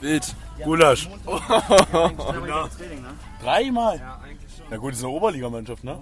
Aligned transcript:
Wild. 0.00 0.34
Gulasch. 0.62 1.08
Dreimal 1.24 2.68
Training, 2.76 3.02
ne? 3.02 3.08
Dreimal? 3.42 3.98
Ja, 3.98 4.20
eigentlich 4.22 4.54
schon. 4.56 4.66
Na 4.70 4.76
gut, 4.76 4.92
ist 4.92 5.02
eine 5.04 5.08
Oberligamannschaft, 5.12 5.82
ne? 5.84 5.98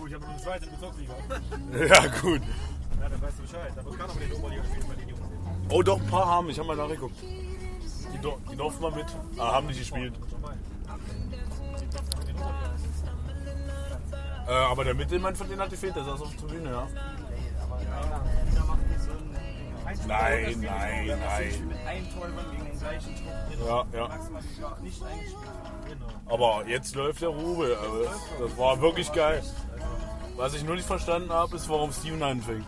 Oh, 0.00 0.06
ich 0.06 0.14
habe 0.14 0.24
noch 0.24 0.30
eine 0.32 0.42
zweite 0.42 0.66
Bezirksliga. 0.66 1.14
Ja, 1.94 2.06
gut. 2.20 2.42
Ja, 3.00 3.08
dann 3.08 3.22
weißt 3.22 3.38
du 3.38 3.42
Bescheid. 3.42 3.72
Da 3.76 3.84
wird 3.84 3.98
keiner 3.98 4.14
mit 4.14 4.22
den 4.30 4.32
Oberliga 4.32 4.62
spielen 4.64 4.86
bei 4.88 4.94
den 4.94 5.08
Jungs. 5.08 5.20
Oh, 5.70 5.82
doch, 5.82 6.00
ein 6.00 6.06
paar 6.06 6.26
haben. 6.26 6.50
Ich 6.50 6.58
habe 6.58 6.68
mal 6.68 6.76
nachgeguckt. 6.76 7.16
Die, 7.22 8.18
do- 8.18 8.38
die 8.50 8.56
durften 8.56 8.82
mal 8.82 8.92
mit. 8.92 9.06
Ah, 9.38 9.52
haben 9.52 9.66
nicht 9.66 9.78
gespielt. 9.78 10.14
Äh, 14.46 14.52
aber 14.52 14.84
der 14.84 14.94
Mittelmann 14.94 15.34
von 15.34 15.48
denen 15.48 15.60
hat 15.62 15.70
gefehlt. 15.70 15.96
Der 15.96 16.04
saß 16.04 16.20
auf 16.20 16.30
der 16.30 16.38
Tribüne, 16.48 16.70
ja. 16.70 16.86
Nein, 19.84 20.60
nein, 20.60 21.06
nein. 21.06 21.68
mit 21.68 21.86
einem 21.86 22.14
Tor 22.14 22.26
gegen 22.50 22.64
den 22.64 22.78
gleichen 22.78 23.14
Trupp. 23.16 23.68
Ja, 23.68 23.98
ja. 23.98 24.08
Maximal 24.08 24.42
sogar 24.42 24.80
nicht 24.80 25.02
eingespielt. 25.02 25.98
Aber 26.26 26.64
jetzt 26.66 26.94
läuft 26.94 27.22
der 27.22 27.28
Rubel. 27.28 27.76
Also 27.76 28.04
das, 28.04 28.20
das 28.40 28.58
war 28.58 28.80
wirklich 28.80 29.12
geil. 29.12 29.42
Was 30.36 30.54
ich 30.54 30.64
nur 30.64 30.74
nicht 30.74 30.86
verstanden 30.86 31.30
habe, 31.30 31.54
ist, 31.56 31.68
warum 31.68 31.92
Steven 31.92 32.22
anfängt. 32.22 32.64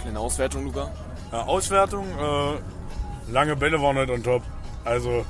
Kleine 0.00 0.18
Auswertung, 0.18 0.64
Luca. 0.64 0.90
Ja, 1.30 1.42
Auswertung, 1.44 2.06
äh, 2.18 3.30
lange 3.30 3.56
Bälle 3.56 3.80
waren 3.80 3.96
nicht 3.96 4.10
on 4.10 4.22
top. 4.22 4.42
Also, 4.84 5.24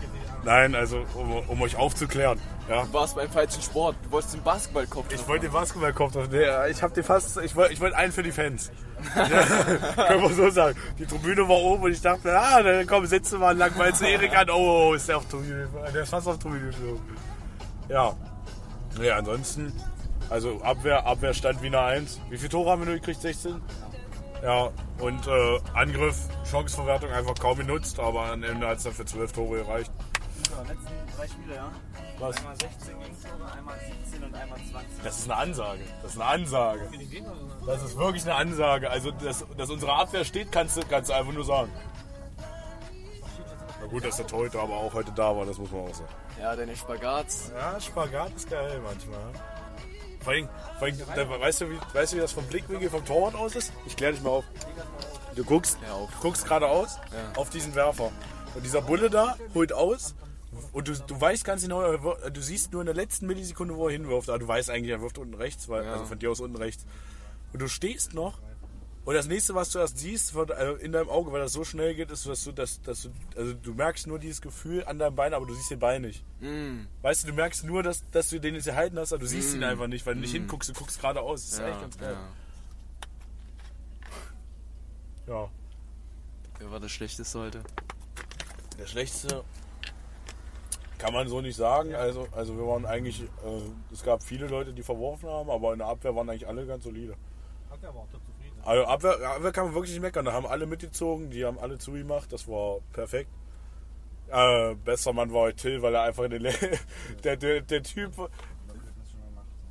nein, 0.45 0.75
also, 0.75 1.05
um, 1.15 1.33
um 1.49 1.62
euch 1.62 1.77
aufzuklären. 1.77 2.41
Ja. 2.69 2.84
Du 2.84 2.93
warst 2.93 3.16
beim 3.16 3.30
falschen 3.30 3.61
Sport. 3.61 3.97
Du 4.05 4.12
wolltest 4.12 4.34
den 4.34 4.43
Basketballkopf. 4.43 5.12
Ich 5.12 5.27
wollte 5.27 5.47
den 5.47 5.53
Basketballkopf 5.53 6.12
drauf. 6.12 6.29
Nee, 6.30 6.45
ich 6.70 6.83
habe 6.83 6.95
den 6.95 7.05
fast. 7.05 7.37
Ich 7.39 7.57
wollte 7.57 7.73
ich 7.73 7.80
wollte 7.80 7.97
einen 7.97 8.12
für 8.12 8.23
die 8.23 8.33
Fans. 8.33 8.70
Ja, 9.16 9.25
Können 10.06 10.23
wir 10.23 10.31
so 10.31 10.50
sagen. 10.50 10.78
Die 10.98 11.06
Tribüne 11.06 11.48
war 11.48 11.56
oben 11.56 11.83
und 11.84 11.92
ich 11.92 12.00
dachte, 12.00 12.39
ah, 12.39 12.62
dann 12.62 12.87
komm, 12.87 13.05
setze 13.06 13.39
mal 13.39 13.56
lang 13.56 13.77
mal 13.77 13.92
zu 13.95 14.06
Erik 14.06 14.37
an. 14.37 14.48
Oh, 14.50 14.95
ist 14.95 15.09
der 15.09 15.17
auf 15.17 15.27
Tribüne. 15.27 15.69
Der 15.92 16.03
ist 16.03 16.11
fast 16.11 16.28
auf 16.28 16.39
Tribüne 16.39 16.67
geflogen. 16.67 17.03
Ja. 17.89 18.14
Ja, 19.00 19.17
ansonsten, 19.17 19.72
also 20.31 20.61
Abwehr, 20.62 21.05
Abwehr 21.06 21.34
stand 21.34 21.62
Wiener 21.62 21.81
1. 21.83 22.20
Wie 22.31 22.37
viele 22.37 22.50
Tore 22.50 22.70
haben 22.70 22.83
wir 22.83 22.87
nur 22.87 22.94
gekriegt? 22.97 23.22
16? 23.22 23.61
Ja, 24.42 24.70
und 24.98 25.27
äh, 25.27 25.59
Angriff, 25.75 26.17
Chanceverwertung 26.50 27.11
einfach 27.11 27.34
kaum 27.37 27.56
benutzt, 27.59 27.98
aber 27.98 28.27
am 28.27 28.42
Ende 28.42 28.67
hat 28.67 28.78
es 28.78 28.84
dann 28.84 28.92
für 28.92 29.05
12 29.05 29.33
Tore 29.33 29.59
gereicht. 29.59 29.91
Luca, 30.53 30.62
letzten 30.69 31.17
drei 31.17 31.27
Spiele, 31.28 31.55
ja? 31.55 31.72
Was? 32.19 32.36
Einmal 32.36 32.56
16 32.56 33.00
Gegentore, 33.00 33.53
einmal 33.56 33.77
17 34.05 34.25
und 34.25 34.34
einmal 34.34 34.59
20. 34.59 35.03
Das 35.05 35.19
ist 35.19 35.25
eine 35.31 35.36
Ansage. 35.41 35.81
Das 36.03 36.12
ist 36.14 36.20
eine 36.20 36.31
Ansage. 36.31 36.91
Das 37.67 37.83
ist 37.83 37.97
wirklich 37.97 38.22
eine 38.25 38.34
Ansage. 38.34 38.91
Also, 38.91 39.11
dass, 39.11 39.44
dass 39.56 39.70
unsere 39.70 39.92
Abwehr 39.94 40.25
steht, 40.25 40.53
kannst 40.53 40.77
du, 40.77 40.83
kannst 40.89 41.11
du 41.11 41.14
einfach 41.14 41.33
nur 41.33 41.44
sagen. 41.44 41.72
Na 43.81 43.86
gut, 43.89 44.05
dass 44.05 44.17
der 44.17 44.27
heute 44.33 44.61
aber 44.61 44.75
auch 44.77 44.92
heute 44.94 45.11
da 45.12 45.34
war, 45.36 45.44
das 45.47 45.59
muss 45.59 45.70
man 45.70 45.83
auch 45.89 45.94
sagen. 45.94 46.09
Ja, 46.41 46.55
deine 46.55 46.77
Spagats. 46.77 47.50
Ja, 47.55 47.81
Spagat 47.81 48.33
ist 48.37 48.48
geil 48.48 48.81
manchmal. 48.83 49.19
Vor 50.20 50.33
allem, 50.33 50.48
vor 50.78 50.87
allem 50.87 50.98
da, 51.16 51.41
weißt, 51.41 51.62
du, 51.62 51.70
wie, 51.70 51.78
weißt 51.92 52.12
du, 52.12 52.16
wie 52.16 52.20
das 52.20 52.33
vom 52.33 52.47
Blickwinkel 52.47 52.91
vom 52.91 53.05
Torwart 53.05 53.34
aus 53.34 53.56
ist? 53.56 53.72
Ich 53.87 53.97
klär 53.97 54.12
dich 54.12 54.22
mal 54.22 54.31
auf. 54.31 54.44
Du 55.34 55.44
guckst, 55.44 55.78
Ja, 55.84 55.94
auf. 55.94 56.11
guckst 56.20 56.44
geradeaus 56.44 56.97
Ja. 57.11 57.41
auf 57.41 57.50
diesen 57.50 57.75
Werfer. 57.75 58.12
Und 58.55 58.62
dieser 58.64 58.83
Bulle 58.83 59.11
da 59.11 59.37
holt 59.55 59.72
aus. 59.72 60.14
Und 60.72 60.89
du, 60.89 60.95
du 60.95 61.20
weißt 61.20 61.45
ganz 61.45 61.62
genau, 61.62 61.97
du 61.97 62.41
siehst 62.42 62.72
nur 62.72 62.83
in 62.83 62.86
der 62.86 62.95
letzten 62.95 63.27
Millisekunde, 63.27 63.75
wo 63.77 63.86
er 63.89 63.92
hinwirft. 63.92 64.28
Aber 64.28 64.39
du 64.39 64.48
weißt 64.48 64.70
eigentlich, 64.70 64.91
er 64.91 65.00
wirft 65.00 65.19
unten 65.19 65.34
rechts, 65.34 65.69
weil, 65.69 65.84
Ja. 65.84 65.92
also 65.94 66.05
von 66.06 66.19
dir 66.19 66.31
aus 66.31 66.41
unten 66.41 66.56
rechts. 66.56 66.84
Und 67.53 67.61
du 67.62 67.69
stehst 67.69 68.14
noch. 68.14 68.39
Und 69.05 69.14
das 69.14 69.27
nächste, 69.27 69.55
was 69.56 69.70
du 69.70 69.81
erst 69.81 69.98
siehst, 69.98 70.34
wird, 70.34 70.53
also 70.53 70.75
in 70.77 70.92
deinem 70.92 71.09
Auge, 71.09 71.33
weil 71.33 71.41
das 71.41 71.53
so 71.53 71.64
schnell 71.64 71.94
geht, 71.97 72.11
ist, 72.12 72.25
dass 72.27 72.44
du, 72.44 72.53
dass, 72.53 72.81
dass 72.83 73.03
du, 73.03 73.11
also 73.37 73.53
du 73.53 73.75
merkst 73.75 74.06
nur 74.06 74.21
dieses 74.21 74.41
Gefühl 74.41 74.84
an 74.84 74.99
deinem 75.00 75.16
Bein, 75.16 75.34
aber 75.34 75.44
du 75.44 75.54
siehst 75.54 75.72
den 75.72 75.81
Bein 75.81 76.03
nicht. 76.03 76.25
Mm. 76.41 76.87
Weißt 77.00 77.25
du, 77.25 77.28
du 77.28 77.32
merkst 77.34 77.65
nur, 77.65 77.82
dass, 77.82 78.09
dass 78.12 78.28
du 78.28 78.38
den 78.38 78.54
jetzt 78.54 78.66
gehalten 78.66 78.97
hast, 79.00 79.12
aber 79.12 79.21
du 79.22 79.27
siehst 79.27 79.54
ihn 79.56 79.65
einfach 79.65 79.88
nicht, 79.88 80.06
weil 80.06 80.15
du 80.15 80.21
nicht 80.21 80.31
hinguckst, 80.32 80.69
du 80.71 80.75
guckst 80.75 81.00
geradeaus. 81.00 81.43
Das 81.44 81.53
ist 81.54 81.59
Ja, 81.59 81.69
echt 81.71 81.81
ganz 81.81 81.98
geil. 81.98 82.16
ja. 85.27 85.34
Ja. 85.34 85.50
Wer 86.59 86.71
war 86.71 86.78
das 86.81 86.93
Schlechteste 86.93 87.38
heute? 87.41 87.62
Der 88.78 88.87
schlechteste 88.87 89.43
kann 91.03 91.13
man 91.13 91.29
so 91.29 91.41
nicht 91.41 91.57
sagen. 91.57 91.95
Also, 91.97 92.29
also 92.31 92.57
wir 92.57 92.65
waren 92.67 92.87
eigentlich, 92.87 93.23
äh, 93.23 93.27
es 93.93 94.05
gab 94.05 94.23
viele 94.23 94.47
Leute, 94.47 94.73
die 94.73 94.83
verworfen 94.83 95.29
haben, 95.29 95.51
aber 95.51 95.73
in 95.73 95.81
der 95.81 95.89
Abwehr 95.89 96.15
waren 96.15 96.31
eigentlich 96.31 96.47
alle 96.47 96.65
ganz 96.65 96.85
solide. 96.85 97.15
Hat 97.71 97.83
der 97.83 97.89
aber 97.89 97.99
auch 98.01 98.09
zufrieden. 98.09 98.57
Also 98.65 98.85
Abwehr, 98.85 99.29
Abwehr 99.35 99.51
kann 99.51 99.65
man 99.65 99.75
wirklich 99.75 99.93
nicht 99.93 100.03
meckern. 100.03 100.25
Da 100.25 100.33
haben 100.33 100.47
alle 100.47 100.67
mitgezogen, 100.67 101.31
die 101.31 101.45
haben 101.45 101.59
alle 101.59 101.79
zugemacht, 101.79 102.33
das 102.33 102.47
war 102.47 102.79
perfekt. 102.93 103.29
Äh, 104.31 104.77
bester 104.77 105.13
Mann 105.13 105.33
war 105.33 105.43
heute 105.43 105.57
Till, 105.57 105.83
weil 105.83 105.95
er 105.95 106.03
einfach 106.03 106.23
in 106.25 106.31
den 106.31 106.43
der, 107.25 107.37
der, 107.37 107.61
der 107.63 107.83
Typ, 107.83 108.13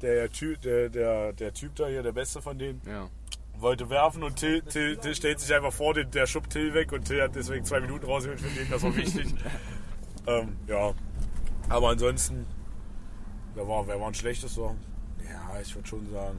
der 0.02 0.30
Typ, 0.30 0.62
der, 0.62 0.90
der, 0.90 1.32
der 1.34 1.54
Typ 1.54 1.76
da 1.76 1.88
hier, 1.88 2.04
der 2.04 2.12
Beste 2.12 2.42
von 2.42 2.60
denen, 2.60 2.82
Ja. 2.86 3.08
wollte 3.58 3.90
werfen 3.90 4.22
und 4.24 4.36
Till, 4.36 4.62
Till, 4.64 4.98
Till 4.98 5.16
stellt 5.16 5.40
sich 5.40 5.54
einfach 5.56 5.72
vor, 5.74 5.94
den, 5.94 6.12
der 6.12 6.28
schubt 6.28 6.50
Till 6.52 6.74
weg 6.74 6.92
und 6.92 7.06
Till 7.06 7.22
hat 7.22 7.36
deswegen 7.36 7.64
zwei 7.64 7.80
Minuten 7.80 8.06
rausgeholt 8.06 8.42
für 8.42 8.50
den, 8.50 8.70
das 8.70 8.84
war 8.84 8.96
wichtig. 8.98 9.34
ähm, 10.28 10.56
ja, 10.68 10.94
aber 11.70 11.90
ansonsten, 11.90 12.46
wer 13.56 13.68
war, 13.68 13.88
wer 13.88 14.00
war 14.00 14.08
ein 14.08 14.14
schlechtester? 14.14 14.76
Ja, 15.24 15.60
ich 15.62 15.74
würde 15.76 15.88
schon 15.88 16.10
sagen, 16.12 16.38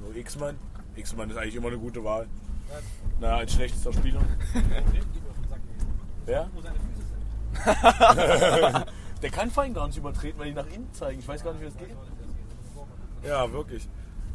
nur 0.00 0.14
X-Man. 0.16 0.56
X-Man 0.96 1.30
ist 1.30 1.36
eigentlich 1.36 1.56
immer 1.56 1.68
eine 1.68 1.78
gute 1.78 2.02
Wahl. 2.04 2.26
Na, 3.20 3.36
als 3.36 3.52
schlechtester 3.52 3.92
Spieler. 3.92 4.20
Wer? 6.26 6.48
Der 9.22 9.30
kann 9.30 9.50
vor 9.50 9.62
allem 9.62 9.74
gar 9.74 9.86
nicht 9.86 9.98
übertreten, 9.98 10.38
weil 10.38 10.46
die 10.48 10.54
nach 10.54 10.66
innen 10.66 10.92
zeigen. 10.92 11.18
Ich 11.20 11.28
weiß 11.28 11.44
gar 11.44 11.52
nicht, 11.52 11.60
wie 11.62 11.66
das 11.66 11.76
geht. 11.76 11.90
Ja, 13.22 13.50
wirklich. 13.52 13.88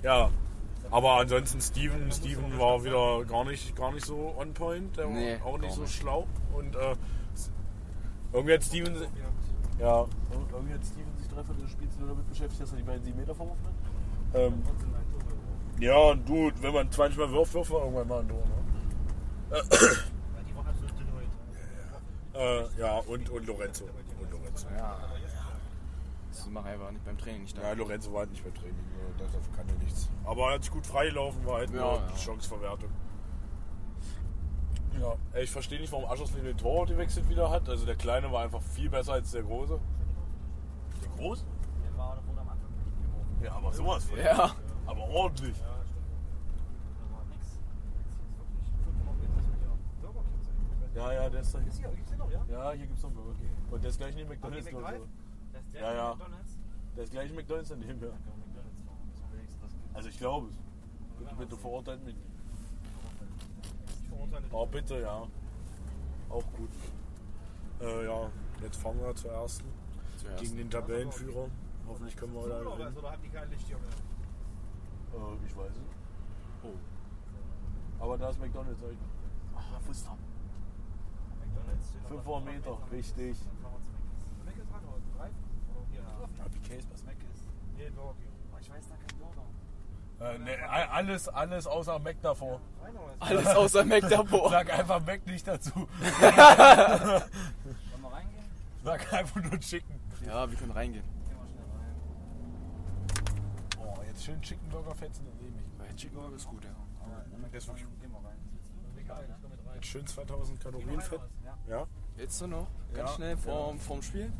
Ja. 0.03 0.29
Aber 0.91 1.19
ansonsten 1.19 1.61
Steven, 1.61 2.11
Steven 2.11 2.57
war 2.57 2.83
wieder 2.83 3.23
gar 3.25 3.45
nicht, 3.45 3.75
gar 3.75 3.91
nicht 3.91 4.05
so 4.05 4.33
on 4.37 4.53
point. 4.53 4.97
Der 4.97 5.07
Nee, 5.07 5.37
war 5.39 5.47
auch 5.47 5.57
nicht 5.59 5.73
so 5.73 5.81
nicht. 5.81 5.93
schlau. 5.95 6.27
Und 6.53 6.75
äh, 6.75 6.95
irgendwie 8.33 8.53
hat 8.53 8.63
Steven. 8.63 8.95
Ja, 9.79 10.05
irgendwie 10.51 10.73
hat 10.73 10.85
Steven 10.85 11.17
sich 11.17 11.27
dreiviertel 11.27 11.61
des 11.63 11.71
Spiels 11.71 11.97
nur 11.97 12.09
damit 12.09 12.27
beschäftigt, 12.29 12.61
dass 12.61 12.71
er 12.71 12.77
die 12.77 12.83
beiden 12.83 13.03
7 13.03 13.17
Meter 13.17 13.35
verworfen 13.35 13.65
hat. 13.65 14.41
Ähm, 14.41 14.63
ja, 15.79 15.97
und 15.97 16.27
du, 16.27 16.51
wenn 16.61 16.73
man 16.73 16.91
20 16.91 17.17
Mal 17.17 17.31
wirft, 17.31 17.53
wirft 17.53 17.71
man 17.71 17.81
irgendwann 17.81 18.07
mal 18.07 18.19
ein 18.19 18.27
Tor. 18.27 18.43
Ne? 18.45 19.59
Absolut 20.69 20.99
dünn 20.99 21.07
heute. 21.15 22.67
Äh, 22.77 22.79
ja, 22.79 22.97
und, 22.99 23.29
und 23.29 23.47
Lorenzo. 23.47 23.85
Und 23.85 24.31
Lorenzo. 24.31 24.67
Ja. 24.77 24.97
Ich 26.31 26.57
einfach 26.57 26.91
nicht 26.91 27.05
beim 27.05 27.17
Training 27.17 27.41
nicht 27.43 27.57
da. 27.57 27.61
Ja, 27.61 27.73
Lorenzo 27.73 28.11
war 28.11 28.21
halt 28.21 28.31
nicht 28.31 28.43
beim 28.43 28.53
Training, 28.53 28.75
äh, 28.75 29.19
dafür 29.19 29.39
kann 29.55 29.67
er 29.67 29.83
nichts. 29.83 30.09
Aber 30.23 30.47
er 30.47 30.53
hat 30.55 30.63
sich 30.63 30.71
gut 30.71 30.85
freigelaufen, 30.85 31.45
war 31.45 31.57
halt 31.57 31.69
Ja, 31.71 31.75
nur 31.75 31.93
ja. 31.95 32.15
Chanceverwertung. 32.17 32.89
Ja, 34.99 35.15
ey, 35.33 35.43
ich 35.43 35.51
verstehe 35.51 35.79
nicht, 35.79 35.91
warum 35.91 36.05
Aschersleben 36.09 36.45
den 36.45 36.57
Torwart 36.57 36.89
gewechselt 36.89 37.29
wieder 37.29 37.49
hat. 37.49 37.67
Also 37.69 37.85
der 37.85 37.95
Kleine 37.95 38.31
war 38.31 38.43
einfach 38.43 38.61
viel 38.61 38.89
besser 38.89 39.13
als 39.13 39.31
der 39.31 39.43
Große. 39.43 39.79
Der 41.01 41.09
Groß? 41.17 41.45
Der 41.83 41.97
war 41.97 42.15
da 42.15 42.21
vorne 42.21 42.41
am 42.41 42.49
Anfang 42.49 42.69
nicht. 42.71 43.45
Ja, 43.45 43.53
aber 43.53 43.73
sowas 43.73 44.03
von. 44.05 44.17
Ja. 44.19 44.55
Aber 44.85 45.01
ordentlich. 45.09 45.55
Ja, 45.57 45.65
stimmt. 45.85 45.99
Ja, 50.95 51.13
ja, 51.13 51.29
der 51.29 51.41
ist 51.41 51.53
da 51.53 51.59
hier, 51.59 51.89
gibt's 51.89 52.09
den 52.09 52.17
noch, 52.17 52.31
ja? 52.31 52.45
Ja, 52.49 52.71
hier 52.71 52.87
gibt's 52.87 53.03
noch 53.03 53.11
Burger 53.11 53.33
King. 53.35 53.49
Und 53.71 53.83
der 53.83 53.89
ist 53.91 53.97
gleich 53.99 54.15
neben 54.15 54.29
McDonalds. 54.29 54.65
McDrive? 54.65 54.97
so. 54.97 55.07
Das 55.53 55.63
ist 55.63 55.73
der 55.73 55.81
Ja, 55.81 55.93
ja. 55.93 56.15
McDonalds? 56.15 56.59
Der 56.95 57.03
ist 57.03 57.11
gleich 57.11 57.33
McDonalds 57.33 57.69
daneben, 57.69 58.01
ja. 58.01 58.09
Also 59.93 60.09
ich 60.09 60.17
glaube 60.17 60.47
es. 60.47 60.57
Bitte 61.37 61.57
verurteilt 61.57 62.03
mich 62.03 62.15
nicht. 62.15 62.28
Ich. 64.25 64.53
Oh, 64.53 64.65
bitte, 64.65 64.99
ja. 65.01 65.27
Auch 66.29 66.43
gut. 66.53 66.69
Äh, 67.81 68.05
ja, 68.05 68.29
jetzt 68.61 68.77
fangen 68.77 68.99
wir 69.01 69.15
zur 69.15 69.31
ersten. 69.31 69.65
Zuerst. 70.17 70.43
Gegen 70.43 70.57
den 70.57 70.69
Tabellenführer. 70.69 71.49
Hoffentlich 71.87 72.15
können 72.15 72.33
wir 72.33 72.47
da 72.47 72.61
Oder, 72.61 72.71
gewinnen. 72.77 72.97
oder 72.97 73.11
haben 73.11 73.21
die 73.23 73.29
kein 73.29 73.49
Licht 73.49 73.65
hier 73.67 73.77
mehr? 73.77 73.89
Äh, 75.13 75.45
ich 75.45 75.57
weiß 75.57 75.71
es. 75.71 76.63
Oh. 76.63 78.03
Aber 78.03 78.17
da 78.17 78.29
ist 78.29 78.39
McDonalds, 78.39 78.81
ich. 78.81 78.97
Ah, 79.55 79.79
wo 79.85 79.91
ist 79.91 80.05
er? 80.05 80.17
McDonalds 81.39 81.89
steht 81.89 82.07
500 82.07 82.45
Meter, 82.53 82.77
richtig. 82.91 83.37
Dann 83.43 83.57
fahren 83.57 83.73
wir 83.73 83.83
zu 83.83 83.91
Mc's. 83.91 84.45
Mc's 84.45 84.73
ran 84.73 84.83
oder 84.85 85.17
Drive? 85.17 85.33
Oder 85.73 85.85
hier? 85.91 86.03
Ja, 86.37 86.47
BK 86.47 86.75
ist 86.75 86.91
was. 86.91 87.03
Nee, 87.77 87.89
Burger. 87.91 88.15
Ich 88.59 88.69
weiß 88.69 88.87
da 88.89 88.95
kein 88.95 89.17
Burger. 89.19 89.45
Äh, 90.19 90.37
ne, 90.39 90.69
alles, 90.69 91.27
alles 91.29 91.65
außer 91.67 91.97
Mac 91.99 92.17
davor. 92.21 92.59
Alles 93.19 93.47
außer 93.47 93.85
Mac 93.85 94.07
davor. 94.09 94.49
Sag 94.51 94.73
einfach 94.77 95.05
Mac 95.05 95.25
nicht 95.25 95.47
dazu. 95.47 95.71
Wollen 95.75 95.87
wir 98.01 98.11
reingehen? 98.11 98.43
Sag 98.83 99.13
einfach 99.13 99.41
nur 99.41 99.59
Chicken. 99.59 99.99
Ja, 100.25 100.49
wir 100.49 100.57
können 100.57 100.71
reingehen. 100.71 101.03
Gehen 101.25 101.37
wir 101.37 101.47
schnell 101.47 101.65
rein. 103.85 103.95
Oh, 103.97 104.01
jetzt 104.07 104.23
schönen 104.25 104.41
Chicken 104.41 104.69
Burger 104.69 104.95
fetzen, 104.95 105.25
dann 105.25 105.37
nehme 105.37 105.57
ich. 105.89 105.95
Chicken 105.95 106.15
Burger 106.15 106.35
ist 106.35 106.47
gut, 106.47 106.63
ja. 106.63 106.69
Ist. 107.57 107.67
Gehen 107.67 108.11
wir 108.11 108.19
rein. 108.27 108.35
Mit 109.73 109.85
schön 109.85 110.05
2000 110.05 110.59
Kalorien 110.59 111.01
Fett. 111.01 111.21
Ja? 111.67 111.87
Jetzt 112.17 112.41
noch? 112.45 112.67
Ganz 112.93 113.09
Ja. 113.11 113.15
schnell 113.15 113.37
vorm, 113.37 113.79
vorm 113.79 114.01
Spiel? 114.01 114.31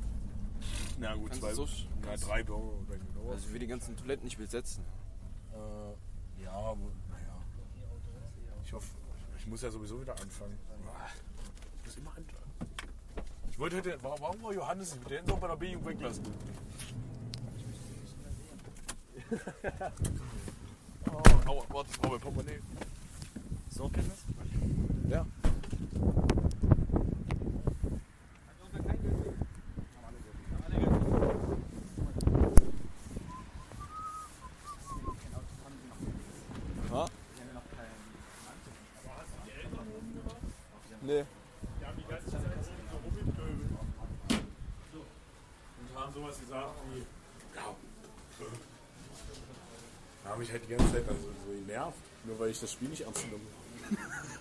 Na 0.99 1.15
gut, 1.15 1.29
Kannst 1.29 1.41
zwei, 1.41 1.53
so- 1.53 1.65
ja, 1.65 2.17
drei 2.17 2.43
Burger 2.43 2.63
oder. 2.65 3.31
Also 3.31 3.47
ich 3.47 3.53
will 3.53 3.59
die 3.59 3.67
ganzen 3.67 3.95
Toiletten 3.95 4.25
nicht 4.25 4.37
besetzen. 4.37 4.83
Äh, 5.53 6.43
ja, 6.43 6.51
aber 6.51 6.77
naja. 7.09 7.37
Ich 8.63 8.73
hoffe, 8.73 8.87
ich 9.37 9.47
muss 9.47 9.61
ja 9.61 9.71
sowieso 9.71 10.01
wieder 10.01 10.13
anfangen. 10.19 10.57
Ich 11.79 11.85
muss 11.85 11.97
immer 11.97 12.11
anfangen. 12.11 12.49
Ich 13.49 13.59
wollte 13.59 13.77
heute, 13.77 13.97
warum 14.01 14.43
war 14.43 14.53
Johannes 14.53 14.95
nicht? 14.95 15.09
Der 15.09 15.17
hätten 15.17 15.29
doch 15.29 15.39
bei 15.39 15.47
der 15.47 15.55
B-Jugend 15.55 15.87
weglassen. 15.87 16.25
oh, 21.11 21.49
aua, 21.49 21.63
warte, 21.69 21.89
ich 21.91 21.99
brauche 21.99 22.13
mein 22.13 22.19
Portemonnaie. 22.19 22.59
So, 23.69 23.87
Kenntnis? 23.89 24.25
Ja. 25.09 25.25
Ha? 36.91 37.05
Nee. 41.01 41.25
Die 41.79 41.85
haben 41.85 41.97
die 41.97 42.03
ganze 42.09 42.31
Zeit 42.31 42.41
so 42.63 42.71
rumgepöbelt. 42.97 43.69
Und 45.79 45.99
haben 45.99 46.13
sowas 46.13 46.39
gesagt 46.39 46.73
wie, 46.93 47.05
ja, 47.55 47.75
da 50.29 50.29
habe 50.35 50.43
ich 50.43 50.51
halt 50.51 50.63
die 50.63 50.75
ganze 50.75 50.93
Zeit 50.93 51.07
also 51.07 51.21
so 51.21 51.51
genervt, 51.51 51.97
nur 52.23 52.37
weil 52.49 52.53
ich 52.53 52.61
das 52.61 52.71
Spiel 52.71 52.89
nicht 52.89 53.01
ernst 53.01 53.23
genommen 53.23 53.45
habe. 53.85 53.97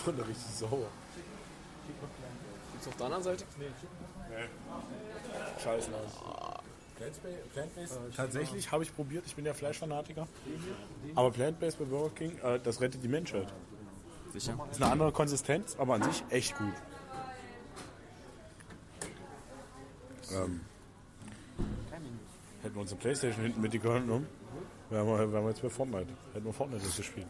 Ich 0.00 0.06
wurde 0.06 0.28
richtig 0.28 0.54
sauer. 0.54 0.88
Gibt's 2.72 2.86
auf 2.88 2.96
der 2.96 3.06
anderen 3.06 3.24
Seite? 3.24 3.44
Scheiße. 5.62 5.90
Plant-based? 7.52 7.98
Tatsächlich 8.16 8.70
habe 8.72 8.84
ich 8.84 8.94
probiert, 8.94 9.24
ich 9.26 9.34
bin 9.34 9.44
ja 9.44 9.54
Fleischfanatiker. 9.54 10.26
Aber 11.14 11.30
Plant-based 11.30 11.78
bei 11.78 11.84
Burger 11.84 12.14
King, 12.14 12.38
äh, 12.38 12.60
das 12.60 12.80
rettet 12.80 13.02
die 13.02 13.08
Menschheit. 13.08 13.52
Sicher. 14.32 14.56
Ist 14.70 14.80
eine 14.80 14.90
andere 14.90 15.12
Konsistenz, 15.12 15.76
aber 15.78 15.94
an 15.94 16.02
sich 16.04 16.24
echt 16.30 16.56
gut. 16.56 16.74
Ähm, 20.32 20.60
hätten 22.62 22.74
wir 22.74 22.80
unsere 22.80 23.00
Playstation 23.00 23.42
hinten 23.42 23.60
mit 23.60 23.72
die 23.72 23.80
genommen, 23.80 24.26
wären 24.90 25.06
wir, 25.06 25.32
wären 25.32 25.44
wir 25.44 25.50
jetzt 25.50 25.62
bei 25.62 25.68
Fortnite. 25.68 26.12
Hätten 26.32 26.46
wir 26.46 26.52
Fortnite 26.52 26.84
das 26.84 26.96
gespielt. 26.96 27.26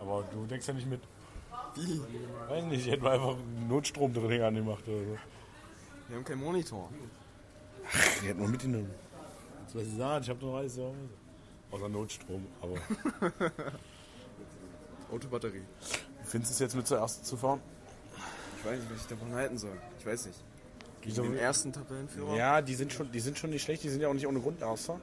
Aber 0.00 0.24
du 0.32 0.46
denkst 0.46 0.66
ja 0.66 0.74
nicht 0.74 0.88
mit. 0.88 1.00
Wie? 1.74 2.00
Weiß 2.48 2.64
nicht, 2.64 2.86
hätten 2.90 3.02
wir 3.02 3.10
einfach 3.10 3.36
einen 3.36 3.68
Notstrom 3.68 4.12
drin 4.12 4.42
angemacht 4.42 4.86
oder 4.88 4.98
so. 4.98 5.18
Wir 6.08 6.16
haben 6.16 6.24
keinen 6.24 6.40
Monitor. 6.40 6.88
Die 8.22 8.28
hätten 8.28 8.40
wir 8.40 8.48
mitgenommen. 8.48 8.90
Jetzt 9.62 9.74
was 9.74 9.82
ich 9.82 9.96
sagen, 9.96 10.24
ich 10.24 10.30
habe 10.30 10.44
noch 10.44 10.56
alles 10.56 10.74
zu. 10.74 10.94
Außer 11.70 11.88
Notstrom, 11.88 12.46
aber. 12.62 12.76
Autobatterie. 15.12 15.62
Findest 16.24 16.52
du 16.52 16.54
es 16.54 16.58
jetzt 16.58 16.76
mit 16.76 16.86
zuerst 16.86 17.26
zu 17.26 17.36
fahren? 17.36 17.60
Ich 18.58 18.64
weiß 18.64 18.78
nicht, 18.78 18.90
was 18.90 19.00
ich 19.02 19.06
davon 19.06 19.32
halten 19.32 19.58
soll. 19.58 19.78
Ich 19.98 20.06
weiß 20.06 20.26
nicht. 20.26 20.38
Wieso? 21.02 21.22
Den 21.22 21.36
ersten 21.36 21.72
Tabellenführer? 21.72 22.36
Ja, 22.36 22.60
die 22.60 22.74
sind, 22.74 22.92
schon, 22.92 23.10
die 23.10 23.20
sind 23.20 23.38
schon 23.38 23.50
nicht 23.50 23.62
schlecht, 23.62 23.82
die 23.84 23.88
sind 23.88 24.00
ja 24.00 24.08
auch 24.08 24.14
nicht 24.14 24.26
ohne 24.26 24.40
Grund 24.40 24.60
Erster. 24.60 24.98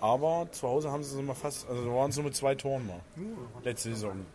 Aber 0.00 0.48
zu 0.52 0.68
Hause 0.68 0.90
haben 0.90 1.02
sie 1.02 1.14
es 1.14 1.20
immer 1.20 1.34
fast, 1.34 1.68
also 1.68 1.84
da 1.84 1.90
waren 1.92 2.10
es 2.10 2.16
nur 2.16 2.26
mit 2.26 2.36
zwei 2.36 2.54
Toren 2.54 2.86
mal. 2.86 3.00
Letzte 3.64 3.90
Saison. 3.90 4.26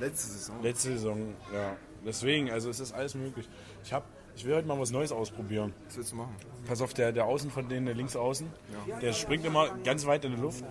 Letzte 0.00 0.28
Saison. 0.28 0.62
Letzte 0.62 0.88
Saison, 0.90 1.34
ja. 1.52 1.76
Deswegen, 2.04 2.50
also 2.50 2.70
es 2.70 2.78
ist 2.78 2.92
alles 2.92 3.14
möglich. 3.14 3.48
Ich, 3.84 3.92
hab, 3.92 4.04
ich 4.36 4.44
will 4.44 4.54
heute 4.54 4.68
mal 4.68 4.78
was 4.78 4.90
Neues 4.90 5.10
ausprobieren. 5.10 5.72
Was 5.86 5.96
willst 5.96 6.12
du 6.12 6.16
machen? 6.16 6.36
Pass 6.66 6.80
auf, 6.82 6.94
der, 6.94 7.12
der 7.12 7.24
Außen 7.24 7.50
von 7.50 7.68
denen, 7.68 7.86
der 7.86 7.94
links 7.94 8.16
außen, 8.16 8.48
der 9.00 9.12
springt 9.12 9.44
immer 9.44 9.70
ganz 9.78 10.06
weit 10.06 10.24
in 10.24 10.36
die 10.36 10.40
Luft 10.40 10.64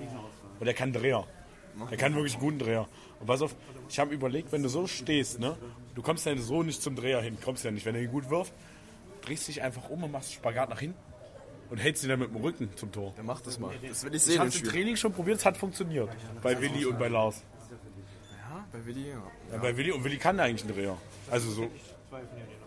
und 0.60 0.66
der 0.66 0.74
kann 0.74 0.94
Dreher. 0.94 1.26
Der 1.92 1.98
kann 1.98 2.16
wirklich 2.16 2.34
einen 2.34 2.44
guten 2.44 2.60
Dreher. 2.60 2.88
Und 3.20 3.28
pass 3.28 3.42
auf, 3.42 3.56
ich 3.90 4.00
habe 4.00 4.14
überlegt, 4.14 4.52
wenn 4.52 4.64
du 4.64 4.70
so 4.70 4.88
stehst, 4.88 5.40
ne, 5.40 5.58
du 5.96 6.02
kommst 6.02 6.26
ja 6.26 6.36
so 6.38 6.64
nicht 6.64 6.82
zum 6.82 6.96
Dreher 6.96 7.22
hin, 7.22 7.38
kommst 7.44 7.64
ja 7.66 7.72
nicht. 7.72 7.86
Wenn 7.86 7.96
er 7.96 8.02
ihn 8.02 8.12
gut 8.12 8.30
wirft, 8.30 8.54
drehst 9.22 9.48
dich 9.48 9.62
einfach 9.62 9.90
um 9.90 10.04
und 10.04 10.12
machst 10.12 10.34
Spagat 10.34 10.70
nach 10.70 10.80
hinten 10.80 10.98
und 11.70 11.78
hältst 11.78 12.04
ihn 12.04 12.10
dann 12.10 12.20
mit 12.20 12.30
dem 12.30 12.38
Rücken 12.38 12.70
zum 12.76 12.92
Tor. 12.92 13.14
Dann 13.16 13.26
mach 13.26 13.42
das 13.42 13.60
mal. 13.60 13.74
Das 13.88 14.04
will 14.04 14.12
ich 14.12 14.18
Ich 14.18 14.24
sehen 14.24 14.40
habe 14.40 14.50
im. 14.50 14.64
Training 14.64 14.96
schon 14.96 15.14
probiert, 15.14 15.38
es 15.40 15.46
hat 15.46 15.58
funktioniert. 15.58 16.10
Bei 16.42 16.60
Willi 16.60 16.86
und 16.86 16.98
bei 17.00 17.08
Lars. 17.08 17.44
Ja, 18.50 18.66
bei 18.72 18.86
Willi, 18.86 19.10
ja. 19.10 19.24
Ja, 19.52 19.58
bei 19.58 19.76
Willi 19.76 19.92
und 19.92 20.04
Willi 20.04 20.18
kann 20.18 20.40
eigentlich 20.40 20.64
einen 20.66 20.76
Dreher. 20.76 20.98
Also 21.30 21.50
so. 21.52 21.70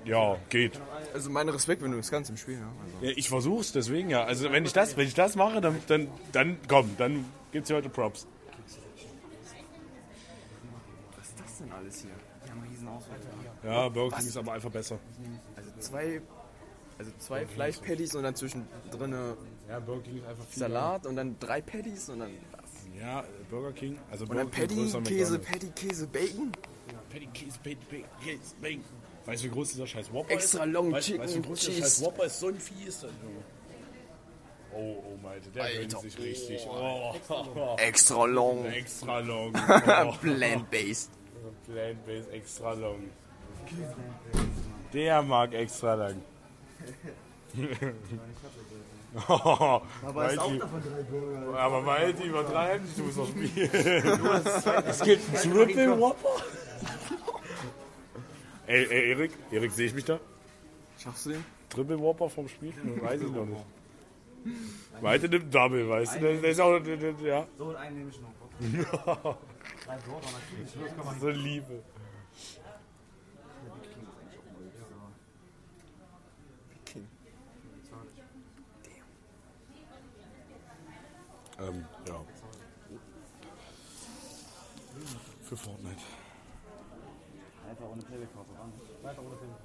Ja, 0.04 0.36
geht. 0.48 0.80
Also 1.14 1.30
mein 1.30 1.48
Respekt, 1.48 1.82
wenn 1.82 1.90
du 1.90 1.96
das 1.96 2.10
kannst 2.10 2.30
im 2.30 2.36
Spiel, 2.36 2.58
ja. 2.58 2.70
Also. 2.84 3.06
Ja, 3.06 3.12
ich 3.16 3.28
versuch's, 3.28 3.72
deswegen 3.72 4.10
ja. 4.10 4.24
Also 4.24 4.50
wenn 4.52 4.64
ich 4.64 4.72
das, 4.72 4.96
wenn 4.96 5.06
ich 5.06 5.14
das 5.14 5.36
mache, 5.36 5.60
dann, 5.60 5.78
dann, 5.86 6.08
dann 6.32 6.58
komm, 6.68 6.94
dann 6.98 7.24
gibt's 7.52 7.68
hier 7.68 7.76
heute 7.76 7.88
Props. 7.88 8.26
Was 11.16 11.28
ist 11.28 11.40
das 11.40 11.58
denn 11.58 11.72
alles 11.72 12.02
hier? 12.02 12.10
Ja, 13.62 13.88
Burger 13.88 14.16
King 14.16 14.26
ist 14.26 14.36
aber 14.36 14.52
einfach 14.52 14.70
besser. 14.70 14.98
Also 15.54 15.70
zwei, 15.78 16.22
also 17.00 17.12
zwei 17.18 17.46
Fleischpatties 17.46 18.14
und 18.14 18.24
dann 18.24 18.34
zwischendrin 18.34 18.68
Ja, 19.68 19.76
einfach 19.78 20.44
viel. 20.50 20.60
Salat 20.60 21.06
und 21.06 21.16
dann 21.16 21.38
drei 21.40 21.62
Patties 21.62 22.10
und 22.10 22.20
dann 22.20 22.30
was? 22.52 22.70
Ja, 22.98 23.24
Burger 23.48 23.72
King. 23.72 23.98
Also 24.10 24.26
Und 24.26 24.36
dann 24.36 24.50
Burger 24.50 24.66
King 24.66 24.68
Patty, 24.68 24.82
größer 24.82 25.02
Käse. 25.02 25.38
Patty, 25.38 25.70
Käse, 25.74 26.06
Bacon. 26.06 26.52
Patty, 27.10 27.26
Käse, 27.32 27.58
Patty, 27.62 27.76
Patty, 27.88 28.04
Käse, 28.22 28.54
Bacon. 28.60 28.84
Weißt 29.24 29.42
du, 29.42 29.46
wie 29.48 29.52
groß 29.52 29.70
dieser 29.70 29.86
scheiß 29.86 30.12
Whopper 30.12 30.30
Extra 30.30 30.64
ist? 30.64 30.72
long 30.72 30.92
weißt, 30.92 31.06
Chicken 31.06 31.22
weißt 31.22 31.34
du, 31.34 31.38
wie 31.38 31.46
groß 31.46 31.60
dieser 31.60 31.80
scheiß 31.80 32.04
Whopper 32.04 32.24
ist? 32.24 32.40
So 32.40 32.48
ein 32.48 32.60
Vieh 32.60 32.84
ist 32.86 33.02
das. 33.02 33.10
Junge. 33.22 33.42
Oh, 34.72 35.02
oh, 35.04 35.16
Malte, 35.22 35.50
der 35.50 35.64
Alter, 35.64 35.98
sich 36.00 36.18
richtig. 36.18 36.66
Oh, 36.70 37.14
Extra 37.78 38.26
long. 38.26 38.66
extra 38.66 39.18
long. 39.20 39.52
Oh. 39.54 40.12
Plant-based. 40.20 41.10
Plant-based 41.64 42.30
extra 42.30 42.74
long. 42.74 43.10
Der 44.92 45.22
mag 45.22 45.54
extra 45.54 45.94
lang. 45.94 46.22
Oh, 49.28 49.80
aber 50.06 50.30
ist 50.30 50.38
auch 50.38 50.56
davon 50.56 50.82
drei 50.82 51.02
Burger. 51.02 51.58
aber 51.58 51.82
Malte 51.82 52.22
übertreiben, 52.22 52.88
du 52.96 53.02
musst 53.02 53.16
noch 53.16 53.28
spielen. 53.28 53.70
Es 54.86 55.00
gibt 55.02 55.36
einen 55.36 55.52
Triple 55.52 55.98
Whopper. 55.98 56.28
Ey, 58.66 58.86
ey, 58.88 59.10
Erik, 59.10 59.32
Erik, 59.50 59.72
sehe 59.72 59.86
ich 59.86 59.94
mich 59.94 60.04
da? 60.04 60.20
Schaffst 60.98 61.26
du 61.26 61.30
den? 61.30 61.44
Triple 61.70 61.98
Whopper 61.98 62.30
vom 62.30 62.48
Spiel? 62.48 62.72
Weiß 63.00 63.20
ich 63.20 63.30
noch 63.30 63.46
nicht. 63.46 63.64
Malte 65.02 65.28
nimmt 65.28 65.52
Double, 65.54 65.88
weißt 65.88 66.16
du? 66.16 66.20
Der, 66.20 66.44
ist 66.44 66.60
auch, 66.60 66.80
ja, 67.24 67.46
So, 67.58 67.64
und 67.64 67.76
einen 67.76 67.98
nehme 67.98 68.10
ich 68.10 68.20
noch. 68.20 68.30
Drei 69.86 69.96
Burger 70.06 70.26
natürlich. 70.30 71.20
So 71.20 71.28
Liebe. 71.30 71.82
King. 76.84 77.08
Ähm, 81.60 81.84
ja. 82.06 82.24
Für 85.42 85.56
Fortnite. 85.56 85.96
Einfach 87.68 87.84
ohne 87.84 88.02
Playback-Karte 88.02 88.50
ran. 88.58 88.72
Weiter 89.02 89.22
ohne 89.22 89.36
Playback. 89.36 89.56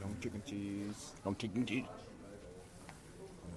Long 0.00 0.20
Chicken 0.20 0.44
Cheese. 0.44 0.94
Long 1.24 1.38
Chicken 1.38 1.66
Cheese. 1.66 1.88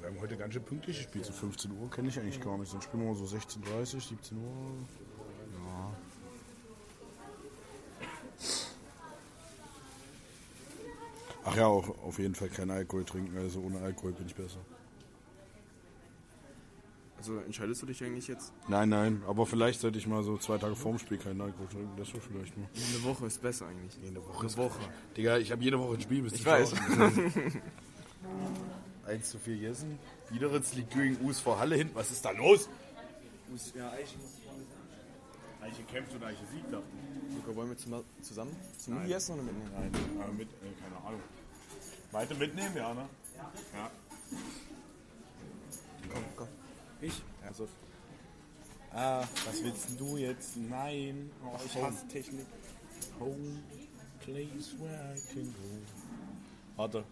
Wir 0.02 0.10
haben 0.10 0.20
heute 0.22 0.38
ganz 0.38 0.54
schön 0.54 0.64
pünktlich 0.64 0.98
gespielt. 0.98 1.26
So 1.26 1.34
15 1.34 1.72
Uhr 1.72 1.90
kenne 1.90 2.10
ich 2.10 2.20
eigentlich 2.20 2.40
gar 2.40 2.58
nicht. 2.58 2.72
Dann 2.72 2.82
spielen 2.82 3.04
wir 3.04 3.10
mal 3.10 3.16
so 3.16 3.26
16.30 3.26 4.08
17 4.08 4.38
Uhr. 4.38 4.86
Ach 11.56 11.60
ja, 11.60 11.68
auch 11.68 11.88
auf 12.04 12.20
jeden 12.20 12.36
Fall 12.36 12.50
kein 12.50 12.70
Alkohol 12.70 13.06
trinken. 13.06 13.38
Also 13.38 13.62
ohne 13.62 13.80
Alkohol 13.80 14.12
bin 14.12 14.28
ich 14.28 14.36
besser. 14.36 14.60
Also 17.18 17.38
entscheidest 17.38 17.82
du 17.82 17.86
dich 17.86 18.04
eigentlich 18.04 18.28
jetzt? 18.28 18.52
Nein, 18.68 18.90
nein, 18.90 19.24
aber 19.26 19.46
vielleicht 19.46 19.80
sollte 19.80 19.98
ich 19.98 20.06
mal 20.06 20.22
so 20.22 20.38
zwei 20.38 20.58
Tage 20.58 20.76
vorm 20.76 21.00
Spiel 21.00 21.18
keinen 21.18 21.40
Alkohol 21.40 21.68
trinken. 21.68 21.92
Das 21.98 22.10
wäre 22.10 22.20
vielleicht 22.20 22.58
mal. 22.58 22.68
Eine 22.76 23.04
Woche 23.04 23.26
ist 23.26 23.42
besser 23.42 23.68
eigentlich. 23.68 23.98
Eine 24.06 24.24
Woche. 24.24 24.42
Eine 24.42 24.58
Woche. 24.58 24.80
Digga, 25.16 25.38
ich 25.38 25.52
habe 25.52 25.64
jede 25.64 25.80
Woche 25.80 25.94
ein 25.94 26.02
Spiel. 26.02 26.22
Bist 26.24 26.36
Ich 26.36 26.46
weiß. 26.46 26.74
1 29.08 29.30
zu 29.32 29.40
4 29.40 29.56
Jessen. 29.56 29.98
Biederitz 30.30 30.74
liegt 30.74 30.94
gegen 30.94 31.26
US 31.26 31.40
vor 31.40 31.58
Halle 31.58 31.78
hin. 31.78 31.90
Was 31.94 32.12
ist 32.12 32.26
da 32.26 32.32
los? 32.32 32.70
Ja, 33.76 33.92
Eichen. 33.92 34.20
Eiche 35.62 35.84
kämpft 35.84 36.14
und 36.14 36.24
Eiche 36.24 36.46
siegt, 36.52 36.72
dachte 36.72 36.84
ich. 37.30 37.36
Luca, 37.38 37.56
wollen 37.56 37.70
wir 37.70 37.78
zusammen 37.78 38.56
zum 38.78 38.96
Mittagessen 38.96 39.36
oder 39.36 39.44
mitnehmen? 39.44 39.72
Nein, 39.74 40.38
mit, 40.38 40.50
äh, 40.50 40.82
keine 40.84 41.08
Ahnung. 41.08 41.22
Weiter 42.16 42.36
mitnehmen, 42.36 42.78
ja, 42.78 42.94
ne? 42.94 43.10
Ja. 43.74 43.92
Komm, 46.10 46.24
komm. 46.38 46.48
Ich? 47.02 47.22
Also. 47.46 47.68
Ah, 48.94 49.28
was 49.46 49.62
willst 49.62 50.00
du 50.00 50.16
jetzt? 50.16 50.56
Nein. 50.56 51.30
Oh, 51.44 51.60
ich 51.66 51.76
hasse 51.76 52.08
Technik. 52.08 52.46
Home, 53.20 53.62
place 54.22 54.80
where 54.80 55.14
I 55.14 55.34
can 55.34 55.44
go. 55.44 55.82
Warte. 56.78 57.04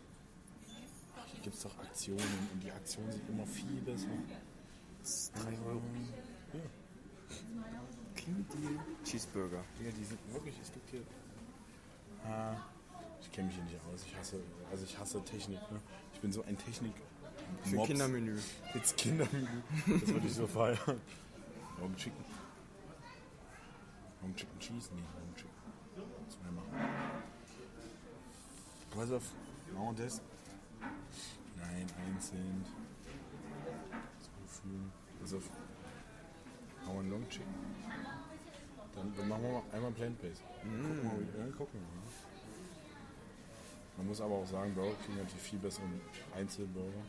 Hier 1.34 1.42
gibt 1.42 1.58
es 1.58 1.64
doch 1.64 1.78
Aktionen 1.80 2.50
und 2.54 2.64
die 2.64 2.72
Aktionen 2.72 3.12
sind 3.12 3.28
immer 3.28 3.46
viel 3.46 3.82
besser. 3.82 4.08
3 5.44 5.50
Euro. 5.68 5.82
Ja. 6.54 6.60
Clean 8.16 8.46
Deal. 8.54 8.80
Cheeseburger. 9.04 9.66
Ja, 9.84 9.92
die 9.92 10.06
sind 10.06 10.20
wirklich, 10.32 10.56
es 10.62 10.72
gibt 10.72 10.90
hier. 10.92 11.04
Ah, 12.24 12.56
ich 13.24 13.32
kenne 13.32 13.48
mich 13.48 13.56
hier 13.56 13.64
nicht 13.66 13.80
aus. 13.92 14.04
Ich 14.06 14.16
hasse, 14.18 14.40
also 14.72 14.84
ich 14.84 14.98
hasse 14.98 15.24
Technik. 15.24 15.60
Ne? 15.72 15.80
Ich 16.14 16.20
bin 16.20 16.32
so 16.32 16.44
ein 16.44 16.58
Technik. 16.58 16.94
Für. 17.64 17.84
Kindermenü. 17.84 18.38
Jetzt 18.74 18.98
Kindermenü. 18.98 19.48
Das 19.88 20.08
würde 20.10 20.28
ich 20.28 20.34
so 20.34 20.48
feiern. 20.48 21.02
Warum 21.78 21.96
Chicken? 21.96 22.24
Warum 24.20 24.36
Chicken 24.36 24.60
Cheese? 24.60 24.90
Nee, 24.96 25.02
warum 25.14 25.36
Chicken? 25.36 25.52
Was 26.26 26.38
wir 26.44 26.52
machen? 26.52 26.74
Pass 28.92 29.12
auf, 29.12 29.24
machen 29.74 29.98
wir 29.98 30.06
das? 30.06 30.22
Nein, 31.58 31.88
einzeln. 32.06 32.66
Zufügen. 34.20 34.92
Pass 35.20 35.34
auf. 35.34 35.50
Machen 36.82 36.94
wir 36.94 37.00
einen 37.00 37.10
Long 37.10 37.30
Chicken. 37.30 37.54
Dann, 38.96 39.16
dann 39.16 39.28
machen 39.28 39.44
wir 39.44 39.52
mal 39.52 39.64
einmal 39.72 39.92
Plant-Based. 39.92 40.44
Gucken 40.62 40.96
wir 40.96 41.04
mal, 41.04 41.48
ja, 41.48 41.56
gucken 41.58 41.80
wir 41.80 41.82
mal. 41.82 42.23
Man 43.98 44.08
muss 44.08 44.22
aber 44.22 44.36
auch 44.36 44.46
sagen, 44.48 44.74
Burger 44.74 44.96
King 45.06 45.18
hat 45.20 45.28
die 45.34 45.40
viel 45.40 45.60
besseren 45.60 46.02
Einzelburger. 46.36 47.02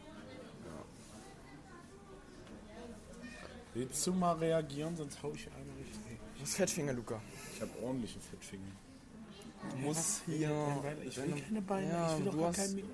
Willst 3.73 4.07
du 4.07 4.13
mal 4.13 4.37
reagieren, 4.37 4.95
sonst 4.97 5.21
hau 5.23 5.33
ich 5.33 5.49
einmal 5.49 5.77
richtig. 5.77 6.19
Was 6.39 6.49
ist 6.51 6.57
Fettfinger, 6.57 6.93
Luca? 6.93 7.21
ich 7.55 7.61
habe 7.61 7.71
ordentliche 7.83 8.21
Fettfinger. 8.21 8.71
Du 9.71 9.77
musst 9.79 10.23
hier. 10.27 10.51
Ich 11.05 11.17
will 11.17 11.41
keine 11.43 11.63
Beine, 11.63 11.89
Ja, 11.89 12.13
ich 12.13 12.19
will 12.19 12.25
doch 12.33 12.39
gar 12.39 12.49
hast- 12.49 12.77
kein... 12.77 12.85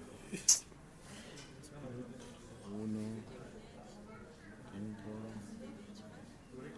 Ohne... 2.80 3.06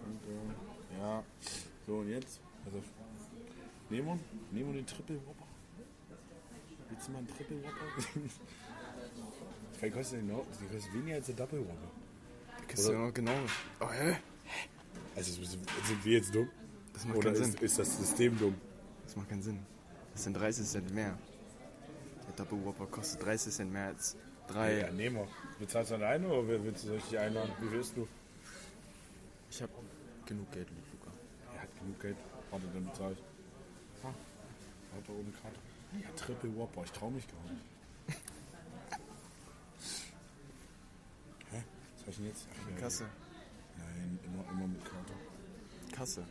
Danke. 0.03 0.99
Ja. 0.99 1.23
So, 1.87 1.97
und 1.99 2.09
jetzt? 2.09 2.41
Also, 2.65 2.83
nehmen 3.91 4.07
wir, 4.09 4.19
nehmen 4.51 4.73
wir 4.73 4.81
den 4.83 4.87
Triple 4.87 5.17
Whopper. 5.27 5.47
Willst 7.03 7.09
du 7.09 7.13
mal 7.15 7.19
einen 7.19 7.37
Triple 7.37 7.57
Whopper? 7.65 8.21
Vielleicht 9.73 9.97
kostet 9.97 10.19
der 10.19 10.37
noch, 10.37 10.47
die 10.61 10.73
kostet 10.73 10.95
weniger 10.95 11.17
als 11.17 11.27
der 11.27 11.35
Double 11.35 11.59
Whopper. 11.59 11.91
Kriegst 12.69 12.89
du 12.89 12.93
ja 12.93 13.11
genau. 13.11 13.33
Oh, 13.81 13.91
hä? 13.91 14.17
Also 15.17 15.43
sind 15.43 16.05
wir 16.05 16.13
jetzt 16.13 16.33
dumm? 16.33 16.49
Das 16.93 17.05
macht 17.05 17.17
Oder 17.17 17.33
keinen 17.33 17.43
ist, 17.43 17.53
Sinn. 17.55 17.61
ist 17.61 17.79
das 17.81 17.97
System 17.97 18.39
dumm? 18.39 18.55
Das 19.03 19.17
macht 19.17 19.29
keinen 19.29 19.43
Sinn. 19.43 19.59
Das 20.13 20.23
sind 20.23 20.35
30 20.35 20.65
Cent 20.65 20.95
mehr. 20.95 21.19
Der 22.29 22.45
Double 22.45 22.65
Whopper 22.65 22.87
kostet 22.87 23.25
30 23.25 23.53
Cent 23.53 23.73
mehr 23.73 23.87
als 23.87 24.17
3. 24.47 24.79
Ja, 24.79 24.91
nehmen 24.93 25.17
wir. 25.17 25.29
Bezahlst 25.59 25.91
du 25.91 25.97
alleine 25.97 26.29
oder 26.29 26.63
willst 26.63 26.85
du 26.85 26.91
dich 26.91 27.19
einladen? 27.19 27.51
Wie 27.59 27.69
viel 27.69 27.81
isst 27.81 27.97
du? 27.97 28.07
Ich 29.51 29.61
hab 29.61 29.71
genug 30.25 30.53
Geld, 30.53 30.69
Luca. 30.71 31.11
Er 31.53 31.63
hat 31.63 31.79
genug 31.81 32.01
Geld. 32.01 32.17
Warte, 32.53 32.67
dann 32.73 32.85
bezahl 32.85 33.13
ich. 33.13 33.19
Hat 34.05 34.15
da 35.09 35.13
oben 35.13 35.33
Karte. 35.43 35.72
Ja, 36.01 36.09
Triple 36.17 36.57
Warp, 36.57 36.73
boah, 36.73 36.85
ich 36.85 36.93
trau 36.93 37.11
mich 37.11 37.27
gar 37.27 37.43
nicht. 37.53 37.65
Hä? 41.51 41.63
Was 41.95 42.03
hab 42.03 42.09
ich 42.09 42.17
denn 42.17 42.27
jetzt? 42.27 42.47
Ach, 42.51 42.71
ja, 42.71 42.77
Kasse. 42.77 43.07
Nein, 43.79 44.19
immer, 44.25 44.51
immer 44.51 44.69
mit 44.69 44.85
Karte. 44.85 45.13
Kasse. 45.93 46.25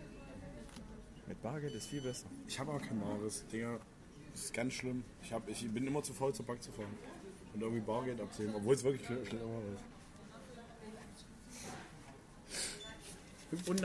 Mit 1.28 1.42
Bargeld 1.42 1.76
ist 1.76 1.88
viel 1.88 2.02
besser. 2.02 2.28
Ich 2.48 2.60
habe 2.60 2.72
aber 2.72 2.82
kein 2.82 3.00
Bares, 3.00 3.46
Digga. 3.48 3.80
Das 4.32 4.46
ist 4.46 4.54
ganz 4.54 4.74
schlimm. 4.74 5.04
Ich, 5.24 5.32
hab, 5.32 5.48
ich 5.48 5.70
bin 5.70 5.86
immer 5.86 6.02
zu 6.04 6.14
faul, 6.14 6.34
zur 6.34 6.46
Bank 6.46 6.64
zu 6.64 6.72
fahren. 6.72 6.98
Und 7.54 7.62
irgendwie 7.62 7.82
Bargeld 7.82 8.20
abzuheben, 8.20 8.56
obwohl 8.56 8.76
es 8.76 8.84
wirklich 8.84 9.06
schlecht 9.06 9.34
war. 9.34 9.62
Ich 13.52 13.64
bin 13.64 13.78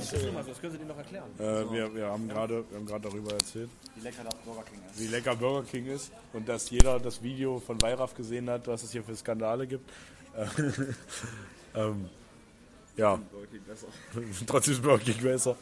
Leute. 0.00 0.32
Das, 0.32 0.46
das 0.46 0.60
können 0.60 0.72
Sie 0.72 0.78
denen 0.78 0.88
noch 0.88 0.98
erklären. 0.98 1.30
Äh, 1.38 1.72
wir, 1.72 1.94
wir 1.94 2.06
haben 2.06 2.28
gerade 2.28 2.64
darüber 3.02 3.32
erzählt, 3.32 3.70
Wie 3.94 4.00
lecker 4.00 4.24
das 4.24 4.34
Burger 4.44 4.62
King 4.62 4.80
ist. 4.90 5.00
wie 5.00 5.06
lecker 5.06 5.36
Burger 5.36 5.66
King 5.66 5.86
ist 5.86 6.12
und 6.32 6.48
dass 6.48 6.70
jeder 6.70 6.98
das 6.98 7.22
Video 7.22 7.58
von 7.60 7.80
Weiraf 7.82 8.14
gesehen 8.14 8.48
hat, 8.50 8.66
was 8.66 8.82
es 8.82 8.92
hier 8.92 9.02
für 9.02 9.14
Skandale 9.16 9.66
gibt. 9.66 9.88
Äh, 10.34 10.46
ähm, 11.78 12.08
ja, 12.96 13.16
Burger 13.16 13.46
King 13.46 13.62
besser. 13.66 13.86
trotzdem 14.46 14.74
ist 14.74 14.82
Burger 14.82 15.04
King 15.04 15.22
besser. 15.22 15.56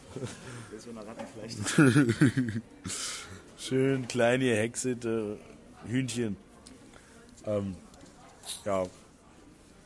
Ist 0.76 0.84
so 0.84 0.90
eine 0.90 1.06
Rattenfleisch. 1.06 2.62
Schön 3.58 4.08
kleine 4.08 4.56
hexete 4.56 5.36
Hühnchen. 5.86 6.36
Ähm, 7.44 7.74
ja, 8.64 8.84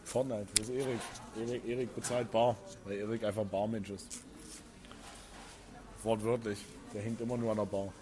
Fortnite, 0.04 0.46
wo 0.56 0.62
ist 0.62 0.68
Erik? 0.70 1.00
Erik? 1.38 1.68
Erik 1.68 1.94
bezahlt 1.94 2.30
Bar, 2.30 2.56
weil 2.84 2.98
Erik 2.98 3.24
einfach 3.24 3.44
Barmensch 3.44 3.90
ist. 3.90 4.20
Wortwörtlich, 6.02 6.58
der 6.92 7.02
hängt 7.02 7.20
immer 7.20 7.36
nur 7.36 7.50
an 7.52 7.58
der 7.58 7.66
Bar. 7.66 7.92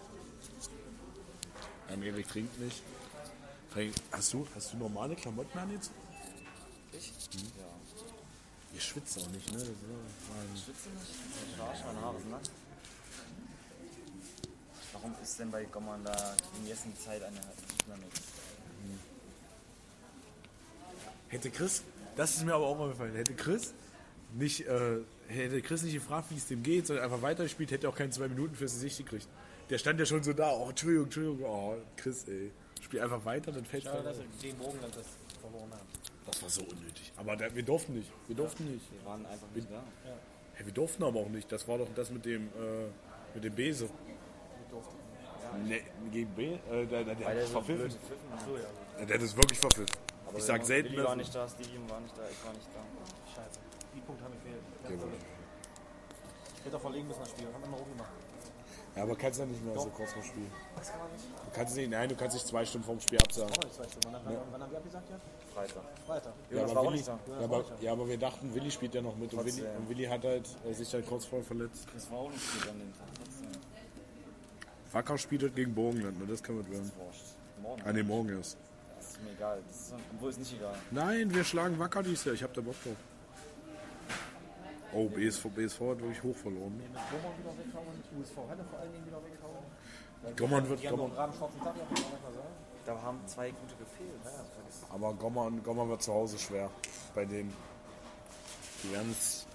Nein, 1.89 2.03
Erik 2.03 2.27
trinkt 2.27 2.59
nicht. 2.59 2.81
Hast 4.11 4.33
du, 4.33 4.47
hast 4.55 4.73
du 4.73 4.77
normale 4.77 5.15
Klamotten 5.15 5.57
an 5.57 5.71
jetzt? 5.71 5.91
Ich? 6.93 7.07
Hm? 7.07 7.41
Ja. 7.59 7.65
Ihr 8.73 8.81
schwitzt 8.81 9.17
auch 9.19 9.27
nicht, 9.29 9.51
ne? 9.51 9.57
Das 9.57 9.67
so- 9.67 10.63
Schwitze 10.65 10.89
nicht? 10.89 11.11
Ich 11.55 11.61
arsch, 11.61 11.79
meine 11.85 12.01
Haare 12.01 12.17
sind 12.19 12.31
nass. 12.31 12.49
Warum 14.93 15.15
ist 15.21 15.39
denn 15.39 15.51
bei 15.51 15.63
Gommern 15.65 16.03
da 16.03 16.35
in 16.59 16.67
jessen 16.67 16.93
Zeit 16.97 17.23
eine 17.23 17.39
Dynamik? 17.85 18.11
Hätte 21.29 21.49
Chris, 21.49 21.83
das 22.17 22.35
ist 22.35 22.45
mir 22.45 22.53
aber 22.53 22.65
auch 22.67 22.77
aufgefallen, 22.79 23.15
hätte 23.15 23.33
Chris 23.35 23.73
nicht, 24.33 24.65
äh, 24.67 24.97
hätte 25.31 25.61
Chris 25.61 25.83
nicht 25.83 25.93
gefragt, 25.93 26.27
wie 26.29 26.35
es 26.37 26.47
dem 26.47 26.63
geht, 26.63 26.87
sondern 26.87 27.05
einfach 27.05 27.21
weitergespielt, 27.21 27.71
hätte 27.71 27.87
er 27.87 27.89
auch 27.91 27.95
keine 27.95 28.09
zwei 28.11 28.27
Minuten 28.27 28.55
fürs 28.55 28.73
Gesicht 28.73 28.97
gekriegt. 28.97 29.27
Der 29.69 29.77
stand 29.77 29.99
ja 29.99 30.05
schon 30.05 30.21
so 30.23 30.33
da, 30.33 30.51
oh, 30.51 30.69
Entschuldigung, 30.69 31.05
Entschuldigung, 31.05 31.43
oh, 31.45 31.75
Chris, 31.95 32.27
ey. 32.27 32.51
Spiel 32.81 32.99
einfach 33.01 33.23
weiter, 33.23 33.51
dann 33.51 33.63
fällt 33.63 33.83
Schade, 33.83 34.03
dass 34.03 34.17
das. 34.17 34.25
er 34.25 34.41
gegen 34.41 34.57
Bogenland 34.57 34.95
das 34.95 35.05
verloren 35.39 35.71
hat. 35.71 35.81
Das 36.25 36.41
war 36.41 36.49
so 36.49 36.61
unnötig. 36.61 37.13
Aber 37.17 37.35
da, 37.35 37.53
wir 37.53 37.63
durften 37.63 37.93
nicht, 37.93 38.11
wir 38.27 38.35
durften 38.35 38.71
nicht. 38.71 38.85
Wir 38.91 39.05
waren 39.05 39.25
einfach 39.25 39.47
nicht 39.53 39.69
da. 39.71 39.83
Hey, 40.55 40.65
wir 40.65 40.73
durften 40.73 41.03
aber 41.03 41.19
auch 41.19 41.29
nicht, 41.29 41.51
das 41.51 41.67
war 41.67 41.77
doch 41.77 41.87
das 41.95 42.09
mit 42.09 42.25
dem, 42.25 42.47
äh, 42.47 42.87
mit 43.35 43.43
dem 43.43 43.53
Bese. 43.55 43.89
Nee, 45.65 45.83
gegen 46.11 46.29
B, 46.33 46.53
äh, 46.53 46.85
der, 46.87 47.03
der, 47.03 47.15
der 47.15 47.27
hat 47.27 47.41
so 47.41 47.47
verpfiffen. 47.47 47.77
blöd 47.87 47.91
gepfiffen 47.91 48.31
hat. 48.31 48.41
So, 48.45 48.55
ja. 48.57 49.05
Der 49.05 49.15
hat 49.17 49.23
es 49.23 49.35
wirklich 49.35 49.59
verpfiffen. 49.59 49.95
Aber 50.27 50.37
ich 50.37 50.43
sag 50.43 50.59
wir- 50.61 50.65
selten, 50.65 50.91
Willi 50.93 51.03
war 51.03 51.15
nicht 51.15 51.35
da, 51.35 51.47
Stevie 51.49 51.79
war 51.89 51.99
nicht 51.99 52.17
da, 52.17 52.21
ich 52.29 52.45
war 52.45 52.53
nicht 52.53 52.67
da. 52.73 52.79
Die 53.93 54.01
Punkte 54.01 54.23
haben 54.23 54.33
gefehlt. 54.33 54.61
Ja, 54.83 54.89
gut. 54.89 55.13
Ich 56.57 56.65
hätte 56.65 56.77
auch 56.77 56.81
verlegen 56.81 57.07
müssen, 57.07 57.19
das 57.19 57.29
Spiel. 57.31 57.47
Haben 57.51 57.63
wir 57.63 57.69
mal 57.69 57.79
oben 57.81 57.91
gemacht. 57.91 58.11
Ja, 58.95 59.03
aber 59.03 59.15
kannst 59.15 59.39
ja 59.39 59.45
nicht 59.45 59.63
mehr 59.63 59.79
so 59.79 59.89
kurz 59.89 60.11
vor 60.11 60.23
Spiel. 60.23 60.47
Du 60.75 61.55
kannst 61.55 61.75
nicht, 61.75 61.89
nein, 61.89 62.09
du 62.09 62.15
kannst 62.15 62.35
nicht 62.35 62.45
zwei 62.45 62.65
Stunden 62.65 62.85
vorm 62.85 62.99
Spiel 62.99 63.19
absagen. 63.19 63.53
Die 63.53 63.71
zwei 63.71 63.87
Stunden. 63.87 64.07
Wann, 64.11 64.21
wann, 64.25 64.37
wann 64.51 64.61
haben 64.61 64.71
wir 64.71 64.77
abgesagt 64.77 65.09
jetzt? 65.09 65.53
Freitag. 65.53 65.83
Freitag. 66.05 66.33
Ja, 66.49 66.57
Jonas 66.57 66.71
aber 66.71 66.83
Willi, 66.87 66.97
nicht 66.97 67.07
ja, 67.07 67.17
aber, 67.41 67.65
ja, 67.79 67.91
aber 67.93 68.09
wir 68.09 68.17
dachten, 68.17 68.53
Willi 68.53 68.71
spielt 68.71 68.93
ja 68.93 69.01
noch 69.01 69.15
mit 69.15 69.33
und 69.33 69.45
Willi, 69.45 69.61
und 69.61 69.89
Willi 69.89 70.05
hat 70.05 70.23
halt 70.23 70.47
äh, 70.65 70.73
sich 70.73 70.93
halt 70.93 71.07
kurz 71.07 71.25
vorher 71.25 71.45
verletzt. 71.45 71.87
Das 71.93 72.11
war 72.11 72.19
auch 72.19 72.31
nicht 72.31 72.53
gut 72.53 72.69
an 72.69 72.79
dem 72.79 72.93
Tag. 72.93 73.07
Wacker 74.91 75.17
spielt 75.17 75.43
halt 75.43 75.55
gegen 75.55 75.73
Burgenland, 75.73 76.19
ne? 76.19 76.25
das 76.27 76.43
kann 76.43 76.55
man 76.55 76.69
werden. 76.69 76.91
Morgen. 77.61 77.81
An 77.83 77.95
dem 77.95 78.07
Morgen 78.07 78.29
ist. 78.39 78.57
Das 78.97 79.11
ist 79.11 79.23
mir 79.23 79.31
egal. 79.31 79.61
Das 79.67 79.77
ist, 79.77 79.93
obwohl 80.15 80.29
es 80.29 80.37
nicht 80.37 80.53
egal. 80.53 80.75
Nein, 80.91 81.33
wir 81.33 81.43
schlagen 81.45 81.79
Wacker 81.79 82.03
dies 82.03 82.25
Jahr, 82.25 82.35
ich 82.35 82.43
hab 82.43 82.53
da 82.53 82.61
Bock 82.61 82.75
drauf. 82.83 82.97
Oh, 84.93 85.07
BSV, 85.07 85.45
BSV 85.55 85.79
hat 85.81 85.99
wirklich 86.01 86.21
hoch 86.23 86.35
verloren. 86.35 86.75
ne? 86.77 86.83
Mit 86.83 86.93
Bommern 86.93 87.37
wieder 87.39 87.57
weghauen, 87.57 88.03
USV 88.19 88.37
Halle 88.49 88.63
vor 88.69 88.79
allen 88.79 88.91
Dingen 88.91 89.05
wieder 89.05 89.21
weghauen. 89.23 90.35
Gommern 90.35 90.69
wird- 90.69 90.81
Die 90.81 90.87
haben 90.87 90.97
noch 90.97 91.03
Gommern- 91.09 91.19
einen 91.23 91.33
schwarzen 91.33 91.61
Tag. 91.61 91.75
Da 92.85 93.01
haben 93.01 93.19
zwei 93.27 93.49
gute 93.51 93.75
gefehlt. 93.75 94.09
Ja, 94.23 94.29
vergiss. 94.31 94.81
Aber 94.89 95.13
Gommern, 95.13 95.63
Gommern 95.63 95.89
wird 95.89 96.01
zu 96.03 96.13
Hause 96.13 96.37
schwer 96.37 96.69
bei 97.15 97.25
denen. 97.25 97.53
Die 98.83 98.91
werden 98.91 99.11
es. 99.11 99.45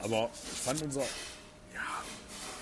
Aber 0.00 0.28
ich 0.32 0.58
fand 0.60 0.82
unser. 0.82 1.00
Ja. 1.00 2.02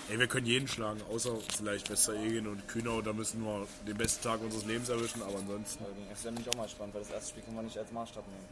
Ey, 0.08 0.18
wir 0.18 0.26
können 0.26 0.46
jeden 0.46 0.68
schlagen, 0.68 1.00
außer 1.10 1.36
vielleicht 1.56 1.90
Westeregen 1.90 2.46
und 2.48 2.66
Kühnau. 2.68 3.00
Da 3.02 3.12
müssen 3.12 3.44
wir 3.44 3.66
den 3.86 3.96
besten 3.96 4.22
Tag 4.24 4.40
unseres 4.40 4.64
Lebens 4.64 4.88
erwischen, 4.88 5.22
aber 5.22 5.38
ansonsten. 5.38 5.84
Aber 5.84 5.92
gegen 5.94 6.10
SSM 6.10 6.34
bin 6.34 6.42
ich 6.44 6.48
auch 6.50 6.56
mal 6.56 6.64
gespannt, 6.64 6.94
weil 6.94 7.02
das 7.02 7.10
erste 7.10 7.30
Spiel 7.30 7.42
können 7.44 7.56
wir 7.56 7.62
nicht 7.62 7.78
als 7.78 7.90
Maßstab 7.92 8.24
nehmen. 8.26 8.48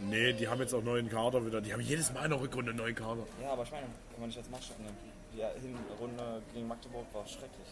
Nee, 0.00 0.32
die 0.32 0.48
haben 0.48 0.60
jetzt 0.60 0.74
auch 0.74 0.82
neuen 0.82 1.08
Kader 1.08 1.44
wieder. 1.44 1.60
Die 1.60 1.72
haben 1.72 1.80
jedes 1.80 2.12
Mal 2.12 2.24
in 2.24 2.30
der 2.30 2.40
Rückrunde 2.40 2.70
einen 2.70 2.78
neuen 2.78 2.94
Kader. 2.94 3.24
Ja, 3.42 3.52
aber 3.52 3.62
ich 3.62 3.70
meine, 3.70 3.86
können 3.86 4.20
wir 4.20 4.26
nicht 4.26 4.38
als 4.38 4.50
Maßstab 4.50 4.78
nehmen. 4.78 4.96
Die 5.32 5.60
Hinrunde 5.60 6.42
gegen 6.54 6.66
Magdeburg 6.66 7.06
war 7.12 7.26
schrecklich. 7.26 7.68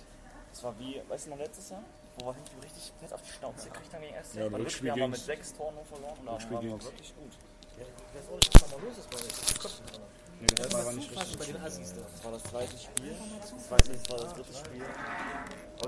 Das 0.51 0.63
war 0.63 0.79
wie, 0.79 1.01
weißt 1.09 1.27
du 1.27 1.31
noch 1.31 1.39
letztes 1.39 1.71
Jahr? 1.71 1.83
Wo 2.19 2.27
wir 2.27 2.35
hinten 2.35 2.61
richtig 2.63 2.93
fett 3.01 3.13
auf 3.13 3.23
die 3.23 3.33
Schnauze 3.33 3.69
gekriegt 3.71 3.93
haben 3.93 4.03
gegen 4.03 4.15
SC. 4.23 4.35
Ja, 4.37 4.49
Beim 4.49 4.61
Rückspiel 4.61 4.91
haben 4.91 5.01
wir 5.01 5.09
mit 5.09 5.19
sechs 5.19 5.53
Toren 5.53 5.75
nur 5.75 5.85
verloren 5.85 6.19
und 6.21 6.27
da 6.27 6.33
waren 6.33 6.63
wir 6.63 6.83
wirklich 6.85 7.15
gut. 7.17 7.33
Ja, 7.77 7.83
ich 7.83 8.15
weiß 8.15 8.29
auch 8.31 8.37
nicht, 8.39 8.55
was 8.55 8.71
da 8.71 8.77
mal 8.77 8.85
los 8.85 8.99
ist 8.99 9.11
bei 9.11 9.19
mehr. 9.19 10.07
Nee, 10.41 10.47
das 10.47 10.87
war 10.87 10.93
nicht 10.93 11.11
richtig. 11.11 11.39
bei 11.39 11.45
den 11.47 11.57
Assis 11.63 11.95
da. 11.95 12.03
Das 12.03 12.25
war 12.25 12.33
das 12.33 12.43
zweite 12.45 12.79
Spiel. 12.79 13.17
Das 13.41 13.67
zweite, 13.67 13.93
das 13.93 14.11
war 14.11 14.19
das 14.19 14.35
dritte 14.35 14.55
Spiel. 14.55 14.85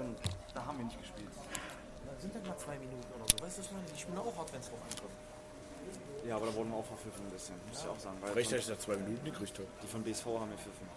Und 0.01 0.17
da 0.55 0.67
haben 0.67 0.79
wir 0.79 0.85
nicht 0.87 0.99
gespielt. 0.99 1.31
Na, 2.07 2.13
sind 2.19 2.35
halt 2.35 2.47
mal 2.47 2.57
zwei 2.57 2.79
Minuten 2.79 3.07
oder 3.15 3.27
so. 3.31 3.45
Weißt 3.45 3.59
du, 3.59 3.61
was 3.61 3.67
ich 3.67 3.73
meine? 3.73 3.87
Die 3.87 4.01
spielen 4.01 4.19
auch 4.19 4.37
hart, 4.37 4.53
wenn 4.53 4.61
es 4.61 4.69
drauf 4.69 4.83
ankommt. 4.83 5.16
Ja, 6.27 6.37
aber 6.37 6.47
da 6.47 6.55
wurden 6.55 6.71
wir 6.71 6.79
auch 6.79 6.85
verpfiffen 6.85 7.25
ein 7.27 7.31
bisschen. 7.31 7.55
Muss 7.69 7.81
ich 7.81 7.89
auch 7.89 7.99
sagen. 7.99 8.17
Weil 8.21 8.33
Recht, 8.33 8.51
dass 8.53 8.59
ich 8.61 8.67
da 8.67 8.79
zwei 8.79 8.97
Minuten 8.97 9.25
gekriegt 9.25 9.59
habe. 9.59 9.69
die 9.83 9.87
von 9.87 10.03
BSV 10.03 10.27
haben 10.27 10.51
wir 10.51 10.59
pfiffen. 10.59 10.89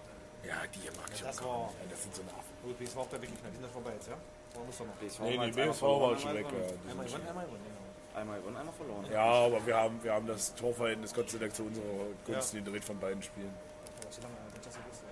Ja, 0.44 0.56
die 0.74 0.80
hier 0.80 0.92
mag 0.96 1.10
ich 1.14 1.22
Das 1.22 1.40
auch 1.40 1.46
war-. 1.46 1.74
Das 1.90 2.02
sind 2.02 2.16
so 2.16 2.22
Affen. 2.24 2.56
Gut, 2.64 2.80
BSV 2.80 2.98
auf 2.98 3.10
der 3.10 3.22
wirklich 3.22 3.42
nicht. 3.44 3.54
Die 3.56 3.62
sind 3.62 3.72
vorbei 3.72 3.92
jetzt, 3.94 4.08
ja? 4.08 4.18
Oder 4.56 4.66
muss 4.66 4.80
er 4.80 4.86
noch? 4.88 4.94
BSV 4.96 5.20
Nee, 5.22 5.38
die 5.38 5.52
BSV 5.52 5.82
war 5.84 6.18
schon 6.18 6.34
weg. 6.34 6.46
Ja, 6.50 6.92
Einmal 6.92 7.06
gewonnen, 7.06 7.28
einmal 7.28 7.46
gewonnen. 7.46 7.64
genau. 7.64 8.20
Einmal 8.20 8.40
gewonnen, 8.40 8.58
einmal 8.58 8.74
verloren. 8.74 9.06
ja, 9.12 9.24
aber 9.46 9.66
wir 9.66 9.76
haben, 9.78 10.04
wir 10.04 10.14
haben 10.14 10.26
das 10.28 10.56
Torverhältnis 10.56 11.14
Gott 11.14 11.30
sei 11.30 11.38
Dank 11.38 11.54
zu 11.54 11.64
unserer 11.64 11.86
Gunst 12.26 12.54
gedreht 12.54 12.84
von 12.84 12.98
beiden 13.00 13.22
Spielen. 13.22 13.54
Aber 14.02 14.12
so 14.12 14.22
lange, 14.22 14.34
wenn 14.54 14.62
das 14.64 14.74
so 14.74 14.80
ist. 14.90 15.04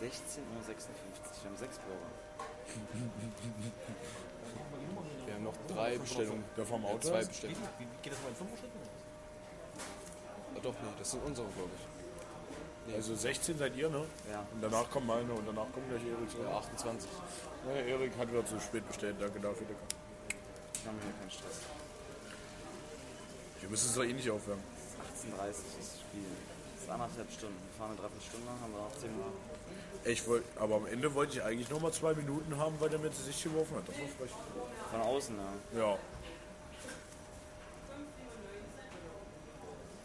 16 0.00 0.42
Uhr 0.42 0.62
56. 0.62 1.42
Wir 1.42 1.50
haben 1.50 1.56
sechs 1.56 1.78
Bürger. 1.78 2.10
Noch 5.44 5.54
drei 5.68 5.98
Bestellungen. 5.98 6.44
Der 6.56 6.64
vom 6.64 6.82
Ja, 6.82 6.88
Auto? 6.88 7.08
zwei 7.08 7.24
Bestellungen. 7.24 7.62
wie, 7.78 7.86
geht 8.02 8.12
das 8.12 8.20
mal 8.22 8.28
in 8.30 8.34
fünf 8.36 8.50
Schritten? 8.58 8.78
Ah, 10.56 10.60
doch, 10.62 10.72
nee, 10.72 10.88
das 10.98 11.10
sind 11.10 11.22
unsere, 11.24 11.46
glaube 11.48 11.70
ich. 11.76 12.94
Also 12.94 13.14
16 13.14 13.58
seid 13.58 13.76
ihr, 13.76 13.88
ne? 13.88 14.04
Ja. 14.30 14.46
Und 14.52 14.60
danach 14.60 14.90
kommt 14.90 15.06
meine 15.06 15.32
und 15.32 15.46
danach 15.46 15.70
kommt 15.72 15.88
gleich 15.88 16.02
Erik. 16.04 16.28
Ja, 16.44 16.58
28. 16.58 17.10
Ja, 17.66 17.80
Erik 17.80 18.12
hat 18.18 18.30
wieder 18.30 18.44
zu 18.44 18.60
spät 18.60 18.86
bestellt, 18.86 19.16
danke 19.20 19.40
dafür. 19.40 19.66
Wir 19.68 19.76
haben 20.90 20.98
hier 21.02 21.12
keinen 21.18 21.30
Stress. 21.30 21.60
Wir 23.60 23.68
müssen 23.70 23.88
es 23.88 23.94
doch 23.94 24.04
eh 24.04 24.12
nicht 24.12 24.30
aufwärmen. 24.30 24.62
18.30 25.16 25.48
ist 25.50 25.60
das 25.78 26.00
Spiel. 26.00 26.24
Das 26.74 26.84
ist 26.84 26.90
anderthalb 26.90 27.30
Stunden. 27.32 27.56
Wir 27.56 27.78
fahren 27.78 27.90
eine 27.92 28.00
Dreiviertelstunde, 28.00 28.50
haben 28.60 28.72
wir 28.72 28.80
noch 28.80 28.92
10 29.00 29.10
Minuten. 29.10 29.53
Ich 30.04 30.26
wollt, 30.26 30.44
aber 30.58 30.76
am 30.76 30.86
Ende 30.86 31.14
wollte 31.14 31.34
ich 31.38 31.42
eigentlich 31.42 31.70
noch 31.70 31.80
mal 31.80 31.92
zwei 31.92 32.14
Minuten 32.14 32.56
haben, 32.58 32.74
weil 32.80 32.90
der 32.90 32.98
mir 32.98 33.10
zu 33.10 33.22
sich 33.22 33.42
geworfen 33.42 33.76
hat. 33.76 33.88
Das 33.88 33.98
war 33.98 34.08
frech. 34.08 34.30
Von 34.90 35.00
außen, 35.00 35.36
ja. 35.74 35.80
Ja. 35.80 35.98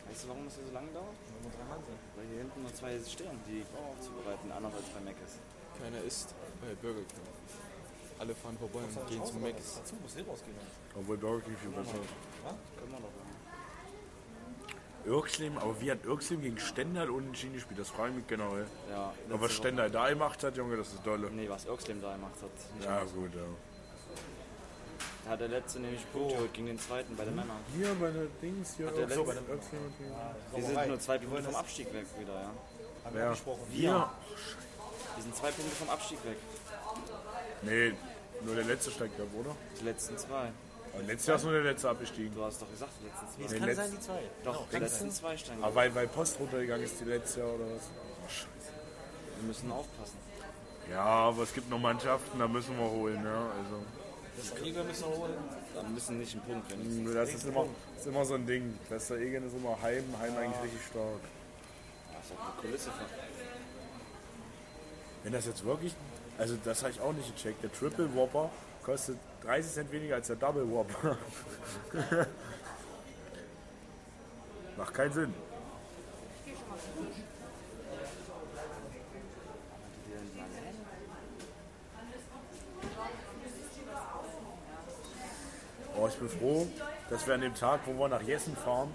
Weißt 0.10 0.24
du, 0.24 0.28
warum 0.30 0.46
das 0.46 0.56
hier 0.56 0.66
so 0.68 0.74
lange 0.74 0.88
dauert? 0.92 1.16
Weil 2.16 2.26
hier 2.28 2.38
hinten 2.40 2.62
nur 2.62 2.74
zwei 2.74 3.00
stehen, 3.00 3.40
die 3.48 3.66
Bauer 3.74 3.92
aufzubereiten, 3.92 4.52
anders 4.52 4.74
als 4.74 4.86
bei 4.90 5.00
Meckes. 5.02 5.40
Keiner 5.82 6.02
isst 6.04 6.34
bei 6.62 6.76
Burger 6.82 7.06
King. 7.08 7.28
Alle 8.20 8.36
fahren 8.36 8.58
vorbei 8.58 8.80
und 8.84 9.08
gehen 9.08 9.26
zum 9.26 9.42
Mac. 9.42 9.56
Dazu 9.56 9.96
muss 9.96 10.14
Silber 10.14 10.34
ausgehen. 10.34 10.58
Obwohl 10.94 11.18
Burger 11.18 11.42
King 11.42 11.56
viel 11.56 11.70
besser 11.72 11.96
ist. 11.96 12.14
Können 12.78 12.92
wir 12.92 13.00
doch. 13.00 13.29
Irksleben, 15.10 15.58
aber 15.58 15.80
wie 15.82 15.92
hat 15.92 16.06
Irksleben 16.06 16.44
gegen 16.44 16.60
Stendal 16.60 17.10
unentschieden 17.10 17.54
gespielt? 17.56 17.80
Das 17.80 17.90
frage 17.90 18.10
ich 18.12 18.16
mich 18.18 18.28
generell. 18.28 18.66
Ja, 18.90 19.12
Aber 19.30 19.42
was 19.42 19.54
Stendal 19.54 19.90
da 19.90 20.10
gemacht 20.10 20.44
hat, 20.44 20.56
Junge, 20.56 20.78
das 20.78 20.90
ist 20.94 21.06
dolle. 21.06 21.30
Nee, 21.32 21.50
was 21.50 21.66
Irksleben 21.66 22.02
da 22.02 22.14
gemacht 22.14 22.36
hat. 22.42 22.76
Nicht 22.76 22.86
Ja, 22.86 23.04
gut, 23.04 23.34
ja. 23.34 23.42
Da 25.26 25.32
hat 25.32 25.40
der 25.42 25.48
letzte 25.50 25.80
nämlich 25.80 26.02
Punkte 26.12 26.36
geholt 26.36 26.54
gegen 26.54 26.68
den 26.68 26.80
zweiten 26.80 27.16
bei 27.16 27.26
den 27.26 27.36
Männern. 27.36 27.58
Hier 27.76 27.94
bei 28.00 28.10
der 28.12 28.26
Dings, 28.42 28.76
hier 28.78 28.88
Hat 28.88 28.96
der 28.98 29.02
Irksleben, 29.04 29.28
letzte- 29.36 29.52
Irksleben 29.52 29.86
und 29.86 30.58
Wir 30.58 30.64
sind 30.64 30.88
nur 30.88 31.00
zwei 31.00 31.18
Punkte 31.18 31.44
vom 31.44 31.56
Abstieg 31.56 31.94
weg 31.94 32.06
wieder, 32.20 32.34
ja. 32.34 32.52
Haben 33.06 33.16
wir 33.16 33.30
gesprochen. 33.30 33.62
Wir? 33.72 34.10
Wir 35.16 35.24
sind 35.24 35.36
zwei 35.36 35.52
Punkte 35.52 35.76
vom 35.76 35.90
Abstieg 35.90 36.18
weg. 36.26 36.38
Nee, 37.64 37.94
nur 38.46 38.56
der 38.56 38.64
letzte 38.66 38.92
steigt 38.92 39.20
ab, 39.20 39.28
oder? 39.38 39.56
Die 39.80 39.86
letzten 39.86 40.18
zwei. 40.18 40.52
Aber 40.94 41.04
letztes 41.04 41.28
Jahr 41.28 41.38
ist 41.38 41.44
nur 41.44 41.54
der 41.54 41.64
letzte 41.64 41.90
abgestiegen. 41.90 42.34
Du 42.36 42.44
hast 42.44 42.62
doch 42.62 42.70
gesagt, 42.70 42.92
die 43.02 43.06
letzten 43.06 43.28
zwei. 43.28 43.40
Nee, 43.40 43.46
es 43.46 43.54
kann 43.54 43.68
letzt- 43.70 43.76
sein, 43.78 43.92
die 43.92 44.00
zwei. 44.00 44.20
Doch, 44.44 44.54
Genau, 44.56 44.68
die 44.72 44.78
letzten 44.78 45.12
zwei 45.12 45.38
steigen. 45.38 45.64
Aber 45.64 45.76
weil, 45.76 45.96
weil 45.96 46.08
Post 46.08 46.40
runtergegangen 46.40 46.84
ist 46.86 47.00
die 47.00 47.06
letzte 47.06 47.40
Jahr 47.42 47.50
oder 47.50 47.66
was? 47.66 47.84
Oh, 48.24 48.28
scheiße. 48.28 48.74
Wir 49.40 49.48
müssen 49.48 49.72
aufpassen. 49.72 50.18
Ja, 50.90 51.04
aber 51.04 51.44
es 51.44 51.54
gibt 51.54 51.70
noch 51.70 51.80
Mannschaften, 51.80 52.40
da 52.40 52.48
müssen 52.48 52.78
wir 52.78 52.90
holen, 52.90 53.24
ja. 53.24 53.38
Also, 53.52 53.84
Das 54.38 54.56
Kriege 54.56 54.84
müssen 54.84 55.04
wir 55.10 55.18
holen. 55.18 55.34
Wir 55.74 55.84
müssen 55.84 56.18
nicht 56.18 56.34
einen 56.34 56.42
Punkt 56.44 56.70
gewinnen. 56.70 57.14
das 57.14 57.34
ist 57.34 57.46
immer, 57.46 57.66
ist 57.96 58.08
immer 58.08 58.26
so 58.26 58.34
ein 58.34 58.48
Ding. 58.48 58.78
Wester 58.90 59.16
Egen 59.18 59.46
ist 59.48 59.54
immer 59.56 59.80
Heim, 59.82 60.04
Heim 60.20 60.36
eigentlich 60.38 60.64
richtig 60.64 60.82
stark. 60.90 61.22
Das 62.14 62.26
ist 62.26 62.32
auch 62.34 62.44
eine 62.54 62.62
Kulisse 62.62 62.90
von. 62.92 63.06
Wenn 65.24 65.34
das 65.34 65.46
jetzt 65.46 65.64
wirklich, 65.66 65.94
also 66.38 66.56
das 66.64 66.82
habe 66.82 66.92
ich 66.92 67.02
auch 67.02 67.14
nicht 67.14 67.36
gecheckt, 67.36 67.62
der 67.64 67.72
Triple 67.72 68.14
Whopper 68.16 68.50
kostet 68.84 69.18
30 69.44 69.72
Cent 69.72 69.92
weniger 69.92 70.16
als 70.16 70.28
der 70.28 70.36
Double 70.36 70.70
Whopper. 70.70 71.18
Macht 74.78 74.94
keinen 74.94 75.14
Sinn. 75.14 75.34
Oh, 86.02 86.08
ich 86.08 86.16
bin 86.16 86.30
froh, 86.30 86.66
dass 87.10 87.28
wir 87.28 87.34
an 87.34 87.42
dem 87.42 87.54
Tag, 87.56 87.82
wo 87.86 87.92
wir 88.00 88.08
nach 88.08 88.22
Jessen 88.22 88.56
fahren, 88.56 88.94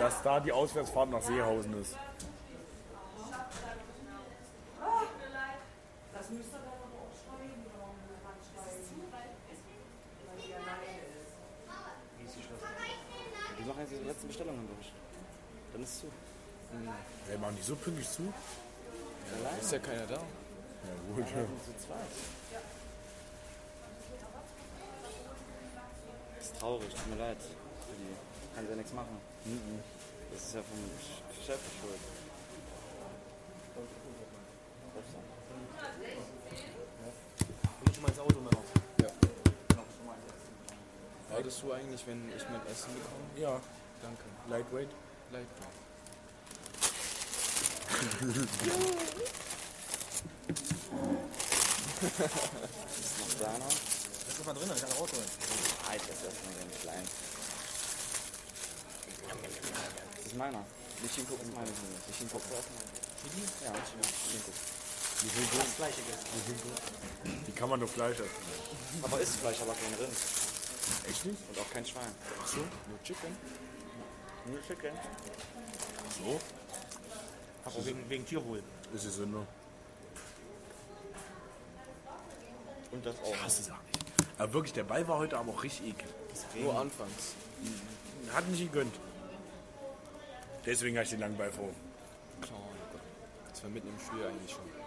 dass 0.00 0.20
da 0.22 0.40
die 0.40 0.50
Auswärtsfahrt 0.50 1.10
nach 1.10 1.22
Seehausen 1.22 1.80
ist. 1.80 1.94
Wir 13.56 13.66
machen 13.66 13.80
jetzt 13.80 13.92
die 13.92 14.07
letzten 14.18 14.28
Bestellungen 14.28 14.66
durch. 14.66 14.92
Dann 15.72 15.82
ist 15.82 15.90
es 15.90 16.00
zu. 16.00 16.06
Ey, 17.30 17.38
machen 17.38 17.56
die 17.56 17.62
so 17.62 17.76
pünktlich 17.76 18.10
zu? 18.10 18.22
Ist 19.60 19.72
ja 19.72 19.78
keiner 19.78 20.06
da. 20.06 20.14
Ja, 20.14 20.20
gut. 21.14 21.28
Sind 21.28 21.64
zu 21.64 21.86
zweit. 21.86 21.98
Das 26.36 26.46
ist 26.46 26.58
traurig, 26.58 26.92
tut 26.92 27.06
mir 27.10 27.16
leid. 27.16 27.38
Für 27.38 27.94
die. 27.94 28.56
Kann 28.56 28.64
sie 28.64 28.70
ja 28.70 28.76
nichts 28.76 28.92
machen. 28.92 29.20
Das 30.32 30.42
ist 30.42 30.54
ja 30.54 30.62
vom 30.62 30.78
Chef 31.46 31.60
schuld. 31.80 32.00
Will 37.80 37.92
ich 37.92 38.00
mal 38.00 38.08
ins 38.08 38.18
Auto, 38.18 38.40
Männer. 38.40 38.62
Wolltest 41.30 41.62
du 41.62 41.72
eigentlich, 41.72 42.04
wenn 42.06 42.32
ich 42.36 42.42
mein 42.50 42.66
Essen 42.66 42.92
bekomme? 42.94 43.24
Ja, 43.36 43.60
Danke. 44.02 44.22
Lightweight. 44.48 44.90
Lightweight. 45.32 45.68
Noch 53.18 53.34
deiner? 53.38 53.68
Das 53.68 54.38
ist 54.38 54.46
mal 54.46 54.54
drin, 54.54 54.70
ich 54.74 54.80
kann 54.80 54.92
rausholen. 54.92 55.30
Alter, 55.88 56.12
ist 56.12 56.24
das 56.24 56.34
mal 56.44 56.54
ganz 56.54 56.74
klein. 56.80 57.04
Das 60.16 60.26
ist 60.26 60.36
meiner. 60.36 60.64
Nicht 61.02 61.14
hingucken, 61.14 61.46
das 61.46 61.48
ist 61.48 61.54
meine. 61.54 61.70
Nicht 62.06 62.18
hingucken, 62.18 62.50
das 62.50 62.60
ist 62.60 62.70
meine. 62.74 62.90
Ja, 63.64 63.72
nicht 63.72 63.92
hingucken. 64.32 64.62
Das 65.18 65.76
gleiche 65.76 66.02
Geld. 66.02 66.18
Die 67.46 67.52
kann 67.52 67.68
man 67.68 67.80
nur 67.80 67.88
Fleisch 67.88 68.20
essen. 68.20 68.30
Aber 69.02 69.20
ist 69.20 69.36
Fleisch, 69.36 69.60
aber 69.60 69.74
kein 69.74 69.94
Rind. 69.94 70.16
Echt 71.08 71.24
nicht? 71.24 71.38
Und 71.48 71.58
auch 71.58 71.70
kein 71.70 71.84
Schwein. 71.84 72.14
Ach 72.40 72.46
so, 72.46 72.58
nur 72.58 73.02
Chicken. 73.02 73.36
Nur 74.50 74.62
Chicken. 74.62 74.94
So? 76.18 76.40
Aber 77.64 77.86
wegen, 77.86 78.08
wegen 78.08 78.26
Tierwohl. 78.26 78.62
Ist 78.94 79.04
es 79.04 79.16
Sünde. 79.16 79.46
Und 82.90 83.04
das 83.04 83.16
auch. 83.22 83.36
Hasse 83.44 83.62
es 83.62 83.70
auch 83.70 83.82
nicht. 83.92 84.06
Aber 84.38 84.52
wirklich, 84.54 84.72
der 84.72 84.84
Ball 84.84 85.06
war 85.06 85.18
heute 85.18 85.36
aber 85.36 85.52
auch 85.52 85.62
richtig 85.62 85.88
eklig. 85.88 86.14
Nur 86.62 86.78
anfangs. 86.78 87.34
Hat 88.32 88.48
nicht 88.48 88.60
gegönnt. 88.60 88.94
Deswegen 90.64 90.96
habe 90.96 91.04
ich 91.04 91.10
den 91.10 91.20
langen 91.20 91.36
Ball 91.36 91.52
vor. 91.52 91.70
Klar, 92.40 92.60
das 93.50 93.62
war 93.62 93.70
mitten 93.70 93.88
im 93.88 93.98
Spiel 93.98 94.24
eigentlich 94.24 94.50
schon. 94.50 94.77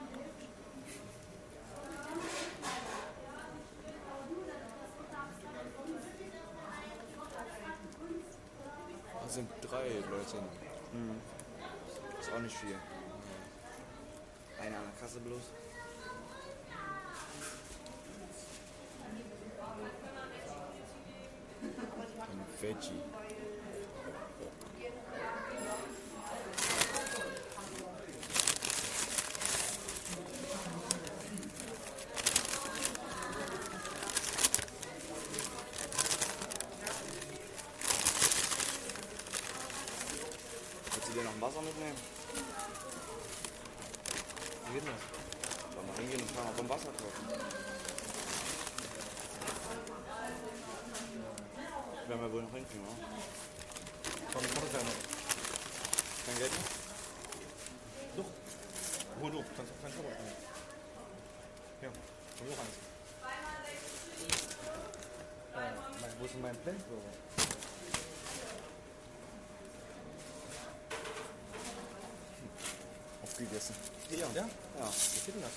Sind 9.32 9.50
drei 9.62 9.88
Leute. 10.10 10.38
Ist 12.20 12.34
auch 12.34 12.39
nicht 12.39 12.58
viel. 12.58 12.76
Eine 14.60 14.76
an 14.76 14.84
der 14.84 15.02
Kasse 15.02 15.20
bloß. 15.20 15.41
Ein 22.20 22.46
Veggie. 22.62 23.02
Kannst 59.56 59.71
auch 59.74 59.82
keinen 59.82 59.93
Schauer 59.93 60.13
spielen. 60.13 60.36
Ja, 61.82 61.89
komm 62.38 62.47
noch 62.50 62.60
eins. 62.60 62.78
Äh, 65.54 66.02
mein- 66.02 66.19
wo 66.19 66.26
ist 66.26 66.34
denn 66.34 66.41
mein 66.41 66.56
Flamethrower? 66.62 67.12
Aufgegessen. 73.24 73.76
Ja. 74.10 74.17
Ja? 74.17 74.26
Ja. 74.34 74.91
Wie 75.13 75.19
geht 75.26 75.36
denn 75.36 75.41
das? 75.41 75.52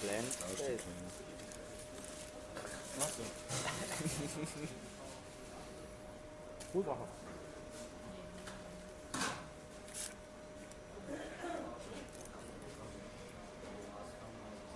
Plan. 0.00 0.24
Geld. 0.56 0.82
Machst 2.98 3.14
du. 3.18 4.87
Ursache. 6.74 7.06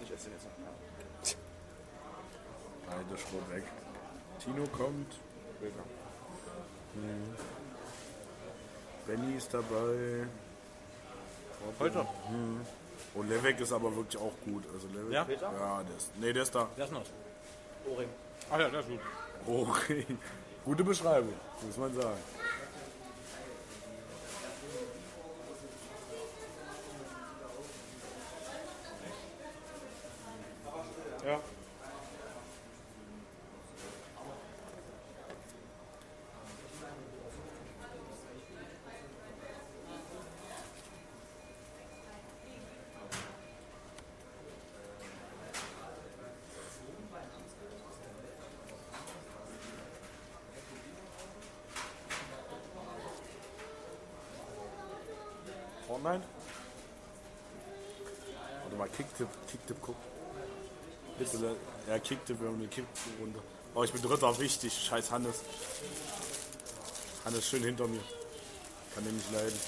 Ich 0.02 0.10
esse 0.10 0.24
den 0.24 0.32
jetzt 0.32 0.44
noch. 0.44 1.36
Beide 2.86 3.18
Schrot 3.18 3.50
weg. 3.50 3.64
Tino 4.42 4.66
kommt. 4.68 5.12
Mhm. 6.94 7.36
Benny 9.06 9.36
ist 9.36 9.52
dabei. 9.54 10.26
Heute? 11.78 12.06
Mhm. 12.28 12.60
Und 13.14 13.28
Levek 13.28 13.60
ist 13.60 13.72
aber 13.72 13.94
wirklich 13.94 14.20
auch 14.20 14.32
gut. 14.44 14.64
Also 14.72 14.88
Levek, 14.88 15.12
Ja? 15.40 15.52
Ja, 15.52 15.82
der 15.82 15.96
ist, 15.96 16.10
nee, 16.16 16.32
der 16.32 16.42
ist 16.42 16.54
da. 16.54 16.68
Das 16.76 16.90
noch. 16.90 17.04
Ohrring. 17.88 18.08
Ach 18.50 18.58
ja, 18.58 18.68
das 18.68 18.84
ist 18.86 18.90
gut. 18.90 19.00
Okay. 19.46 20.06
Gute 20.64 20.84
Beschreibung, 20.84 21.34
muss 21.66 21.76
man 21.76 21.92
sagen. 21.92 22.41
Fortnite? 56.02 56.24
Warte 58.62 58.76
mal, 58.76 58.88
Kicktipp, 58.88 59.28
Kicktipp, 59.50 59.76
guck. 59.80 59.96
Bitte, 61.18 61.56
ja, 61.88 61.98
Kicktipp, 61.98 62.40
wir 62.40 62.48
haben 62.48 62.56
eine 62.56 62.68
Kicktipp-Runde. 62.68 63.40
Oh, 63.74 63.84
ich 63.84 63.92
bin 63.92 64.02
Dritter, 64.02 64.38
wichtig. 64.38 64.72
Scheiß 64.72 65.10
Hannes. 65.10 65.40
Hannes 67.24 67.46
schön 67.46 67.62
hinter 67.62 67.86
mir. 67.86 68.02
Kann 68.94 69.04
den 69.04 69.16
nicht 69.16 69.32
leiden. 69.32 69.58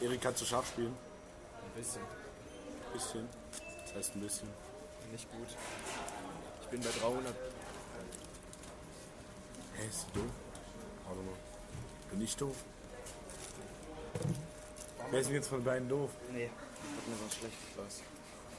Erik 0.00 0.20
kannst 0.20 0.42
du 0.42 0.44
Schach 0.44 0.66
spielen? 0.66 0.94
Ein 1.64 1.80
bisschen. 1.80 2.02
Bisschen. 2.92 3.28
Das 3.84 3.94
heißt 3.94 4.16
ein 4.16 4.20
bisschen. 4.20 4.48
Nicht 5.12 5.30
gut. 5.30 5.48
Ich 6.62 6.68
bin 6.68 6.80
bei 6.80 6.90
300. 7.00 7.34
Hä, 9.74 9.86
ist 9.86 10.06
du 10.12 10.20
doof? 10.20 10.30
Warte 11.06 11.20
mal. 11.20 11.36
Bin 12.10 12.20
ich 12.22 12.36
doof? 12.36 12.56
Wer 15.10 15.20
ist 15.20 15.26
denn 15.26 15.36
jetzt 15.36 15.48
von 15.48 15.62
beiden 15.62 15.88
doof? 15.88 16.10
Nee, 16.32 16.44
hat 16.46 17.08
mir 17.08 17.16
sonst 17.16 17.38
schlecht. 17.38 17.54
Was? 17.76 18.02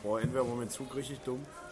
Boah, 0.03 0.21
entweder 0.21 0.47
war 0.47 0.55
mein 0.55 0.69
Zug 0.69 0.95
richtig 0.95 1.19
dumm. 1.21 1.45
Ja. 1.45 1.67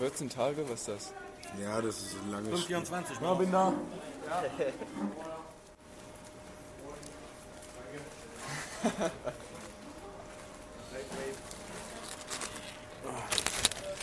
14 0.00 0.30
Tage, 0.30 0.68
was 0.68 0.80
ist 0.80 0.88
das? 0.88 1.12
Ja, 1.60 1.80
das 1.82 1.98
ist 1.98 2.16
ein 2.22 2.30
langes 2.30 2.60
Spiel. 2.60 2.78
24 2.78 3.20
Ja, 3.20 3.34
bin 3.34 3.52
da. 3.52 3.74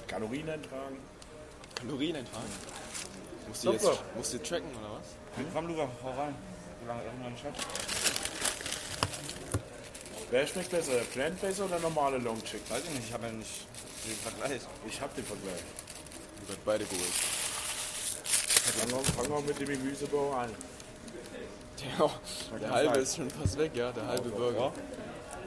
Kalorien 0.07 0.49
eintragen. 0.49 0.97
Kalorien 1.75 2.15
eintragen. 2.17 2.76
Musst 3.57 3.65
du 3.65 3.71
jetzt 3.71 3.81
Super. 3.81 3.97
musst 4.15 4.33
du 4.33 4.37
tracken 4.43 4.69
oder 4.69 4.99
was? 4.99 5.07
Komm, 5.51 5.67
Luca, 5.67 5.89
hau 6.03 6.11
rein. 6.11 6.35
Wie 6.79 6.87
lange 6.87 7.03
irgendwann 7.05 7.33
hat. 7.33 7.55
Wer 10.29 10.45
schmeckt 10.45 10.69
besser, 10.69 10.91
der 10.91 11.01
Plant-Based 11.01 11.61
oder 11.61 11.69
der 11.69 11.79
normale 11.79 12.19
Long 12.19 12.43
Chicken? 12.43 12.69
Weiß 12.69 12.83
ich 12.83 12.89
nicht, 12.91 13.07
ich 13.07 13.13
habe 13.13 13.25
ja 13.25 13.31
nicht 13.31 13.65
den 14.05 14.15
Vergleich. 14.17 14.61
Ich 14.85 15.01
hab 15.01 15.15
den 15.15 15.25
Vergleich. 15.25 15.63
Du 16.45 16.53
hast 16.53 16.65
beide 16.65 16.85
geholt. 16.85 17.01
Fangen 19.15 19.29
wir, 19.29 19.41
mit 19.41 19.59
dem 19.59 19.67
Gemüsebau 19.67 20.33
an. 20.33 20.51
Der, 21.81 22.59
der 22.59 22.69
halbe 22.69 22.99
ist 22.99 23.15
schon 23.15 23.29
fast 23.31 23.57
weg, 23.57 23.71
ja, 23.73 23.91
der 23.91 24.05
halbe 24.05 24.29
Burger. 24.29 24.71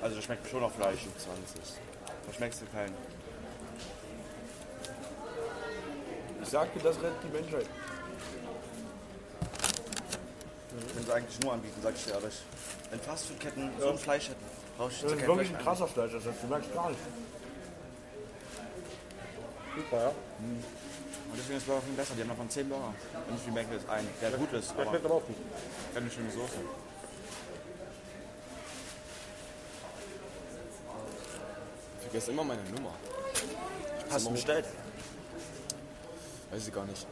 Also 0.02 0.16
das 0.16 0.24
schmeckt 0.24 0.48
schon 0.48 0.64
auf 0.64 0.74
Fleisch. 0.74 1.00
20. 1.16 1.60
Da 2.26 2.32
schmeckst 2.32 2.60
du 2.62 2.66
keinen. 2.66 2.94
Ich 6.42 6.48
sagte, 6.48 6.80
das 6.80 6.96
rettet 6.96 7.22
die 7.22 7.28
Menschheit. 7.28 7.66
Können 10.92 11.06
sie 11.06 11.12
eigentlich 11.12 11.40
nur 11.40 11.52
anbieten, 11.52 11.80
sag 11.82 11.94
ich 11.94 12.04
dir 12.04 12.12
ehrlich. 12.12 12.34
Wenn 12.90 13.00
Fastfood-Ketten 13.00 13.70
so 13.78 13.90
ein 13.90 13.98
Fleisch 13.98 14.28
hätten, 14.28 14.44
brauche 14.76 14.90
ich 14.90 15.00
Das 15.00 15.10
kein 15.10 15.20
ist 15.20 15.26
wirklich 15.26 15.48
Fleisch 15.48 15.58
ein 15.58 15.64
krasser 15.64 15.88
Fleischersatz, 15.88 16.34
du 16.40 16.46
merkst 16.48 16.74
gar 16.74 16.88
nicht. 16.90 17.00
Super, 19.76 20.02
ja. 20.02 20.08
Und 21.30 21.38
deswegen 21.38 21.58
ist 21.58 21.66
Burger 21.66 21.80
King 21.82 21.94
besser. 21.94 22.14
Die 22.16 22.22
haben 22.22 22.28
davon 22.28 22.50
10 22.50 22.68
Burger. 22.68 22.92
Und 23.28 23.34
nicht 23.34 23.46
wie 23.46 23.50
Mc's 23.52 23.88
ein, 23.88 24.06
der 24.20 24.30
gut 24.32 24.52
ist, 24.52 24.70
Der 24.70 24.80
aber 24.80 24.90
schmeckt 24.90 25.04
aber 25.04 25.14
auch 25.14 25.26
gut. 25.26 25.36
keine 25.94 26.10
schöne 26.10 26.30
Soße. 26.30 26.54
Ich 31.98 32.02
vergesse 32.02 32.30
immer 32.32 32.42
meine 32.44 32.62
Nummer. 32.64 32.94
Hast 34.10 34.26
du 34.26 34.30
bestellt? 34.32 34.64
Weiß 36.50 36.66
ich 36.66 36.74
gar 36.74 36.84
nicht. 36.84 37.06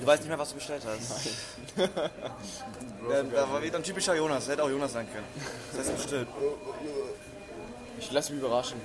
Du 0.00 0.06
weißt 0.06 0.22
nicht 0.22 0.30
mehr, 0.30 0.38
was 0.38 0.48
du 0.48 0.54
bestellt 0.54 0.82
hast. 0.86 1.30
Der, 1.76 3.22
der 3.22 3.50
war 3.50 3.62
wieder 3.62 3.76
ein 3.76 3.82
typischer 3.82 4.14
Jonas. 4.14 4.46
Der 4.46 4.54
hätte 4.54 4.64
auch 4.64 4.70
Jonas 4.70 4.92
sein 4.92 5.06
können. 5.12 5.26
Das 5.72 5.86
heißt 5.86 5.96
bestimmt. 5.96 6.28
Ich 7.98 8.10
lasse 8.10 8.32
mich 8.32 8.42
überraschen. 8.42 8.80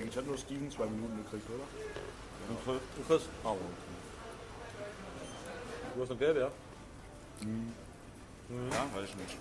Eigentlich 0.00 0.16
hat 0.16 0.26
nur 0.26 0.38
Steven 0.50 0.68
zwei 0.68 0.86
Minuten 0.86 1.16
gekriegt, 1.22 1.48
oder? 1.48 1.62
Und 2.48 2.64
Chris? 2.64 2.80
Du 2.96 3.02
kriegst. 3.04 3.28
Ah, 3.44 3.50
okay. 3.50 3.60
Du 5.94 6.02
hast 6.02 6.08
noch 6.10 6.18
gelb, 6.18 6.36
ja? 6.38 6.50
Ja, 8.50 8.98
weiß 8.98 9.08
ich 9.10 9.16
nicht. 9.16 9.36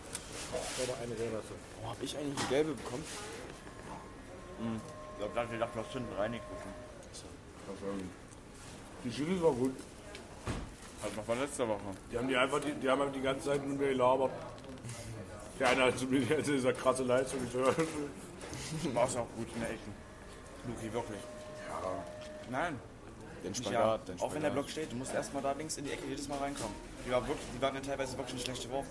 Oder 0.83 0.97
eine 1.01 1.15
gelbe 1.15 1.37
hast 1.37 1.49
du. 1.49 1.55
Oh, 1.83 1.89
hab 1.89 2.03
ich 2.03 2.15
eigentlich 2.15 2.37
eine 2.37 2.49
gelbe 2.49 2.73
bekommen? 2.73 3.03
Ich 5.17 5.25
hab 5.25 5.33
gerade 5.33 5.47
gedacht, 5.47 5.69
du 5.73 5.79
hast 5.79 5.93
hinten 5.93 6.13
reingeguckt. 6.13 6.63
Die 9.03 9.09
Chili 9.09 9.41
war 9.41 9.51
gut. 9.53 9.73
Halt 11.01 11.17
noch 11.17 11.23
von 11.23 11.39
letzter 11.39 11.67
Woche. 11.67 11.79
Die 12.11 12.17
haben 12.19 12.27
die 12.27 12.37
einfach 12.37 12.59
die, 12.59 12.73
die 12.73 12.87
haben 12.87 13.01
einfach 13.01 13.15
die 13.15 13.21
ganze 13.21 13.45
Zeit 13.45 13.65
mit 13.65 13.79
mir 13.79 13.89
gelabert. 13.89 14.31
Der 15.59 15.69
eine 15.69 15.85
hat 15.85 15.97
zu 15.97 16.05
mir 16.05 16.19
erzählt, 16.21 16.59
dieser 16.59 16.73
krasse 16.73 17.03
Leistung. 17.03 17.39
Ich 18.71 18.83
so, 18.83 18.93
War 18.93 19.07
es 19.07 19.15
auch 19.15 19.25
gut 19.35 19.47
in 19.55 19.61
der 19.61 19.71
Ecke. 19.71 20.08
Luki, 20.69 20.93
wirklich. 20.93 21.19
ja. 21.69 22.03
Nein. 22.49 22.79
Den 23.43 23.53
Ja, 23.53 23.59
Spagat, 23.63 24.07
den 24.07 24.19
auch 24.19 24.33
wenn 24.33 24.41
der 24.41 24.49
Spagat. 24.49 24.53
Block 24.53 24.69
steht, 24.69 24.91
du 24.91 24.95
musst 24.97 25.13
erstmal 25.13 25.41
da 25.43 25.51
links 25.53 25.77
in 25.77 25.85
die 25.85 25.91
Ecke 25.91 26.05
jedes 26.07 26.27
Mal 26.27 26.37
reinkommen. 26.39 26.73
Die, 27.05 27.11
war 27.11 27.25
wirklich, 27.27 27.47
die 27.55 27.61
waren 27.61 27.75
ja 27.75 27.81
teilweise 27.81 28.17
wirklich 28.17 28.33
nicht 28.35 28.45
schlecht 28.45 28.63
geworfen. 28.63 28.89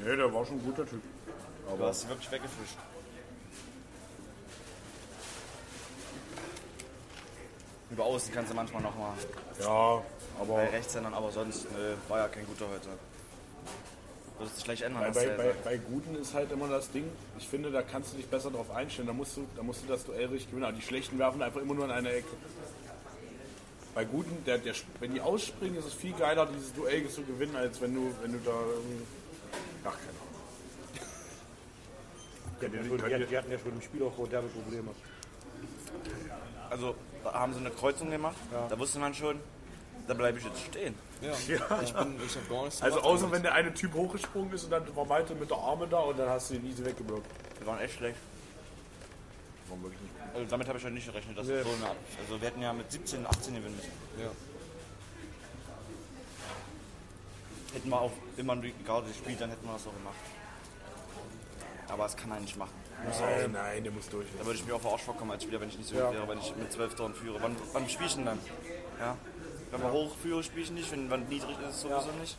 Nee, 0.00 0.16
der 0.16 0.32
war 0.34 0.44
schon 0.44 0.56
ein 0.58 0.64
guter 0.64 0.84
Typ. 0.86 1.02
Du 1.78 1.84
hast 1.84 2.00
sie 2.02 2.08
wirklich 2.08 2.30
weggefischt. 2.30 2.76
Über 7.90 8.04
außen 8.04 8.32
kannst 8.34 8.50
du 8.50 8.56
manchmal 8.56 8.82
noch 8.82 8.96
mal 8.96 9.12
Ja, 9.60 10.02
aber 10.40 10.54
bei 10.54 10.68
Rechtshändern, 10.70 11.14
aber 11.14 11.30
sonst 11.30 11.70
nö, 11.70 11.94
war 12.08 12.18
ja 12.18 12.28
kein 12.28 12.46
guter 12.46 12.66
heute. 12.68 12.88
Wird 14.38 14.54
sich 14.54 14.64
gleich 14.64 14.82
ändern, 14.82 15.02
bei, 15.02 15.10
bei, 15.12 15.26
ja 15.26 15.36
bei, 15.36 15.52
bei 15.64 15.76
Guten 15.76 16.16
ist 16.16 16.34
halt 16.34 16.50
immer 16.50 16.66
das 16.68 16.90
Ding, 16.90 17.04
ich 17.38 17.46
finde, 17.46 17.70
da 17.70 17.82
kannst 17.82 18.12
du 18.12 18.16
dich 18.16 18.26
besser 18.26 18.50
drauf 18.50 18.70
einstellen. 18.72 19.06
Da 19.06 19.12
musst 19.14 19.36
du, 19.36 19.46
da 19.56 19.62
musst 19.62 19.82
du 19.84 19.86
das 19.86 20.04
Duell 20.04 20.26
richtig 20.26 20.48
gewinnen. 20.50 20.64
Aber 20.64 20.72
die 20.76 20.82
Schlechten 20.82 21.18
werfen 21.18 21.40
einfach 21.42 21.60
immer 21.60 21.74
nur 21.74 21.84
in 21.84 21.90
eine 21.92 22.10
Ecke. 22.12 22.26
Bei 23.94 24.04
Guten, 24.04 24.44
der, 24.44 24.58
der, 24.58 24.74
wenn 24.98 25.14
die 25.14 25.20
ausspringen, 25.20 25.78
ist 25.78 25.84
es 25.86 25.94
viel 25.94 26.14
geiler, 26.14 26.46
dieses 26.46 26.74
Duell 26.74 27.08
zu 27.08 27.22
gewinnen, 27.22 27.54
als 27.54 27.80
wenn 27.80 27.94
du, 27.94 28.12
wenn 28.22 28.32
du 28.32 28.38
da 28.44 28.50
irgendwie. 28.50 29.04
Ach, 29.84 29.92
keine 29.96 30.18
Ahnung. 30.18 30.34
Die 32.60 32.66
hatten, 32.66 32.74
ja 32.76 32.84
schon, 32.84 32.96
die, 32.98 33.14
hatten- 33.14 33.26
die 33.30 33.38
hatten 33.38 33.52
ja 33.52 33.58
schon 33.58 33.72
im 33.72 33.82
Spiel 33.82 34.02
auch 34.02 34.28
derbe 34.28 34.48
Probleme. 34.48 34.90
Also, 36.70 36.96
haben 37.24 37.52
sie 37.52 37.60
eine 37.60 37.70
Kreuzung 37.70 38.10
gemacht, 38.10 38.36
da 38.68 38.78
wusste 38.78 38.98
man 38.98 39.14
schon, 39.14 39.38
da 40.06 40.14
bleibe 40.14 40.38
ich 40.38 40.44
jetzt 40.44 40.60
stehen. 40.60 40.94
Ja, 41.22 41.32
ich 41.82 41.94
bin, 41.94 42.20
ich 42.26 42.36
hab 42.36 42.50
gar 42.50 42.64
nichts 42.64 42.82
Also 42.82 43.00
außer 43.00 43.30
wenn 43.32 43.42
der 43.42 43.54
eine 43.54 43.72
Typ 43.72 43.94
hochgesprungen 43.94 44.52
ist 44.52 44.64
und 44.64 44.70
dann 44.70 44.94
war 44.94 45.06
Malte 45.06 45.34
mit 45.34 45.48
der 45.50 45.56
Arme 45.56 45.86
da 45.88 46.00
und 46.00 46.18
dann 46.18 46.28
hast 46.28 46.50
du 46.50 46.54
ihn 46.56 46.66
easy 46.68 46.84
weggeblockt. 46.84 47.26
Wir 47.58 47.66
waren 47.66 47.78
echt 47.80 47.94
schlecht. 47.94 48.18
War 49.70 49.80
wirklich 49.82 50.02
nicht 50.02 50.12
gut. 50.12 50.22
Also, 50.34 50.46
damit 50.50 50.68
habe 50.68 50.76
ich 50.78 50.84
halt 50.84 50.92
nicht 50.92 51.06
gerechnet, 51.06 51.38
dass 51.38 51.48
wir 51.48 51.62
so 51.62 51.70
eine, 51.70 51.86
Also, 52.20 52.38
wir 52.40 52.48
hätten 52.48 52.60
ja 52.60 52.74
mit 52.74 52.92
17, 52.92 53.24
18 53.26 53.54
gewinnen 53.54 53.74
müssen. 53.76 53.92
Ja. 54.22 54.30
Hätten 57.72 57.88
wir 57.88 58.00
auch 58.00 58.12
immer 58.36 58.56
die 58.56 58.74
Garde 58.84 59.08
gespielt, 59.08 59.40
dann 59.40 59.48
hätten 59.50 59.66
wir 59.66 59.72
das 59.72 59.86
auch 59.86 59.94
gemacht. 59.94 60.14
Aber 61.88 62.02
das 62.04 62.16
kann 62.16 62.30
er 62.32 62.40
nicht 62.40 62.56
machen. 62.56 62.74
Er 63.04 63.12
auch- 63.12 63.20
Nein, 63.20 63.52
nein, 63.52 63.82
der 63.82 63.92
muss 63.92 64.08
durch. 64.10 64.26
Da 64.38 64.44
würde 64.44 64.58
ich 64.58 64.66
mir 64.66 64.74
auch 64.74 64.80
vor 64.80 64.92
Arsch 64.92 65.02
vorkommen 65.02 65.30
als 65.30 65.42
Spieler, 65.42 65.60
wenn 65.60 65.68
ich 65.70 65.78
nicht 65.78 65.88
so 65.88 65.96
wäre, 65.96 66.28
wenn 66.28 66.38
ich 66.38 66.54
mit 66.56 66.70
12 66.72 66.94
Toren 66.94 67.14
führe. 67.14 67.40
Wann, 67.40 67.56
wann 67.72 67.88
spiele 67.88 68.08
ich 68.08 68.14
denn 68.14 68.26
dann? 68.26 68.38
Ja? 69.00 69.16
Wenn 69.74 69.82
man 69.82 69.90
hoch 69.90 70.12
führe, 70.22 70.40
spiele 70.44 70.62
ich 70.62 70.70
nicht. 70.70 70.88
Wenn 70.92 71.08
man 71.08 71.28
niedrig 71.28 71.56
ist, 71.68 71.80
sowieso 71.80 72.12
nicht. 72.20 72.36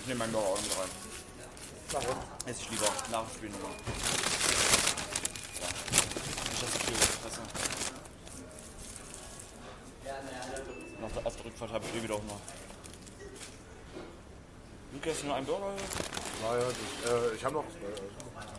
Ich 0.00 0.06
nehme 0.08 0.18
meinen 0.18 0.32
Bauer 0.32 0.48
auch 0.48 0.60
mit 0.60 0.76
rein. 0.76 0.88
Warum? 1.92 2.18
Esse 2.44 2.62
ich 2.62 2.70
lieber 2.70 2.86
nach 3.12 3.22
dem 3.22 3.36
Spiel 3.36 3.50
nochmal. 3.50 3.70
Ja. 5.60 5.68
Ich 6.52 6.62
esse 6.64 6.78
viel 6.80 6.96
Fresse. 6.96 7.40
Nach 11.00 11.12
der, 11.12 11.24
auf 11.24 11.36
der 11.36 11.44
Rückfahrt 11.44 11.70
habe 11.70 11.84
ich 11.86 11.94
eh 11.94 12.02
wieder 12.02 12.14
Hunger. 12.14 12.40
Lukas, 14.92 15.12
hast 15.12 15.22
du 15.22 15.26
nur 15.26 15.36
einen 15.36 15.46
Burger? 15.46 15.72
Naja, 16.42 16.64
das, 16.66 17.12
äh, 17.12 17.34
ich 17.36 17.44
habe 17.44 17.54
noch 17.54 17.64
zwei. 17.68 18.55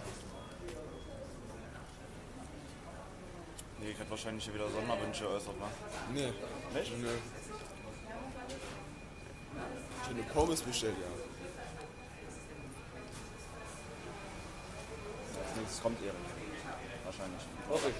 Ich 3.97 4.01
hätte 4.01 4.11
wahrscheinlich 4.11 4.43
hier 4.43 4.53
wieder 4.53 4.69
Sonderwünsche 4.69 5.27
äußert, 5.27 5.57
ne? 5.57 5.65
Nee. 6.13 6.31
Nicht? 6.79 6.99
Nö. 6.99 7.07
Ich 10.03 10.03
hab 10.03 10.11
eine 10.11 10.21
Pommes 10.21 10.61
bestellt, 10.61 10.93
ja. 11.01 11.07
Als 15.41 15.55
nächstes 15.55 15.81
kommt 15.81 15.99
Erik. 16.03 16.13
Wahrscheinlich. 17.05 17.41
Hoffe 17.67 17.89
ich. 17.89 17.95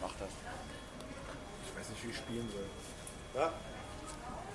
Mach 0.00 0.12
das. 0.20 0.30
Ich 1.66 1.78
weiß 1.78 1.88
nicht, 1.90 2.02
wie 2.02 2.10
ich 2.12 2.16
spielen 2.16 2.48
soll. 2.50 3.42
Ja? 3.42 3.52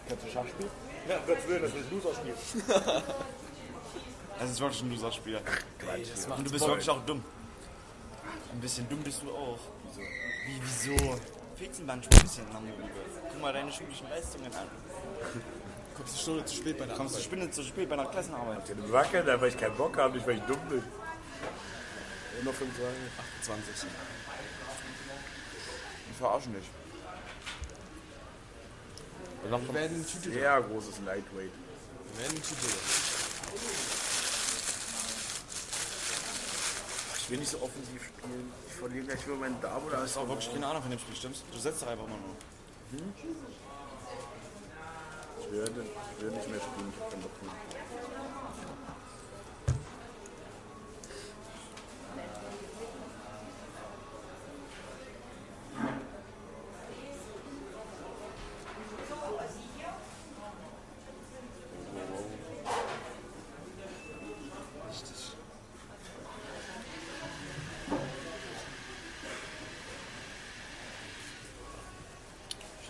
Kannst 0.09 0.25
du 0.25 0.31
Schach 0.31 0.47
spielen? 0.47 0.71
Ja, 1.07 1.19
Gottes 1.27 1.47
Willen, 1.47 1.61
das 1.61 1.75
ist 1.75 1.77
ein 1.77 1.91
Loser-Spiel. 1.91 2.33
Das 4.45 4.53
ist 4.53 4.61
wirklich 4.61 4.81
ein 4.83 4.91
Loser-Spieler. 4.91 5.41
Und 6.37 6.45
du 6.45 6.51
bist 6.51 6.67
wirklich 6.67 6.89
auch 6.91 7.03
dumm. 7.03 7.23
Ein 8.51 8.59
bisschen 8.59 8.87
dumm 8.87 9.01
bist 9.01 9.23
du 9.23 9.31
auch. 9.31 9.57
Wieso? 9.87 10.91
Wie, 10.91 10.95
wieso? 10.95 10.95
Du 10.95 11.83
manchmal 11.83 12.19
ein 12.19 12.21
bisschen 12.21 12.47
an. 12.55 12.71
Guck 13.31 13.41
mal 13.41 13.51
deine 13.51 13.71
schulischen 13.71 14.07
Leistungen 14.07 14.53
an. 14.53 14.67
Kommst 15.97 16.13
eine 16.13 16.21
Stunde 16.21 16.45
zu 16.45 16.55
spät 16.57 16.77
bei 16.77 16.85
der 16.85 16.95
Kommst 16.95 17.17
du. 17.17 17.21
Spinne 17.21 17.49
zu 17.49 17.63
spät 17.63 17.89
bei 17.89 17.95
einer 17.95 18.05
Klassenarbeit? 18.05 18.69
Den 18.69 18.91
Wackeln, 18.91 19.25
weil 19.25 19.49
ich 19.49 19.57
keinen 19.57 19.75
Bock 19.77 19.97
habe, 19.97 20.15
nicht 20.15 20.27
weil 20.27 20.37
ich 20.37 20.43
dumm 20.43 20.59
bin. 20.69 20.83
Immer 22.39 22.53
fünf 22.53 22.77
sagen. 22.77 22.95
20. 23.41 23.89
Die 26.07 26.13
verarschen 26.19 26.53
dich. 26.53 26.65
Wir 29.43 29.73
werden 29.73 30.05
Tüte. 30.05 30.31
Sehr 30.31 30.61
großes 30.61 30.99
Lightweight. 31.03 31.51
Wir 32.13 32.21
werden 32.21 32.31
eine 32.31 32.41
Tüte. 32.41 32.67
Ich 37.25 37.31
will 37.31 37.39
nicht 37.39 37.49
so 37.49 37.57
offensiv 37.57 38.05
spielen. 38.05 38.53
Ich 38.67 38.73
verliere 38.75 39.05
gleich 39.07 39.25
über 39.25 39.35
meinen 39.37 39.59
Darm 39.59 39.83
oder 39.83 39.97
Du 39.97 40.03
hast 40.03 40.15
auch 40.15 40.27
wirklich 40.27 40.53
keine 40.53 40.67
Ahnung 40.67 40.83
von 40.83 40.91
dem 40.91 40.99
Spiel, 40.99 41.15
stimmt's? 41.15 41.41
Du 41.51 41.57
setzt 41.57 41.81
doch 41.81 41.87
einfach 41.87 42.07
mal 42.07 42.19
nur. 42.21 42.35
Ich 45.41 45.51
werde, 45.51 45.71
ich 45.71 46.21
werde 46.21 46.35
nicht 46.35 46.49
mehr 46.51 46.59
spielen. 46.61 46.93
Ich 46.93 47.01
hab 47.01 47.09
keinen 47.09 47.23
Bock 47.23 47.31
mehr. 47.41 47.84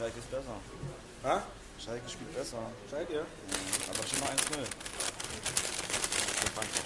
Schalke 0.05 0.19
ist 0.19 0.29
besser. 0.29 0.53
Ha? 1.23 1.43
Schalke 1.83 2.07
spielt 2.07 2.35
besser. 2.35 2.61
Seid 2.91 3.09
ihr? 3.09 3.25
Aber 3.89 4.07
schon 4.07 4.19
mal 4.19 4.29
1-0. 4.29 4.37
Für 6.37 6.51
Frankfurt. 6.53 6.85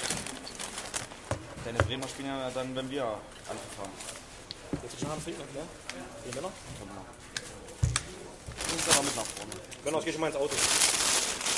Deine 1.65 1.79
Bremer 1.79 2.08
spielen 2.08 2.29
ja 2.29 2.49
dann, 2.51 2.73
wenn 2.77 2.89
wir 2.89 3.19
verfahren. 3.43 3.91
Jetzt 4.82 4.99
schon 5.01 5.10
haben 5.10 5.21
trinken, 5.21 5.41
ne? 5.53 5.67
Gehen 6.23 6.34
wir 6.34 6.43
noch? 6.43 6.51
Komm 6.79 6.88
mal. 6.95 7.03
Du 7.84 8.73
musst 8.73 8.89
aber 8.89 9.03
mit 9.03 9.15
nach 9.17 9.25
vorne. 9.36 9.51
Wenn 9.84 9.93
noch, 9.93 10.05
geh 10.05 10.12
schon 10.13 10.21
mal 10.21 10.27
ins 10.27 10.38
Auto. 10.38 10.55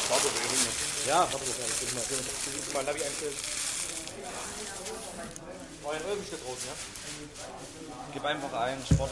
Warte, 0.10 0.24
wir 0.34 0.42
jetzt. 0.42 1.06
Ja, 1.06 1.20
warte 1.32 1.46
ich 1.46 1.58
will 1.62 1.94
mal, 1.94 2.04
ich 2.10 2.66
will 2.66 2.74
mal 2.74 2.84
Navi 2.86 3.04
einstellen. 3.04 3.38
Euer 5.84 6.00
steht 6.24 6.46
draußen, 6.46 6.68
ja? 6.68 6.76
Gib 8.14 8.24
einfach 8.24 8.54
ein, 8.54 8.78
Sport 8.86 9.12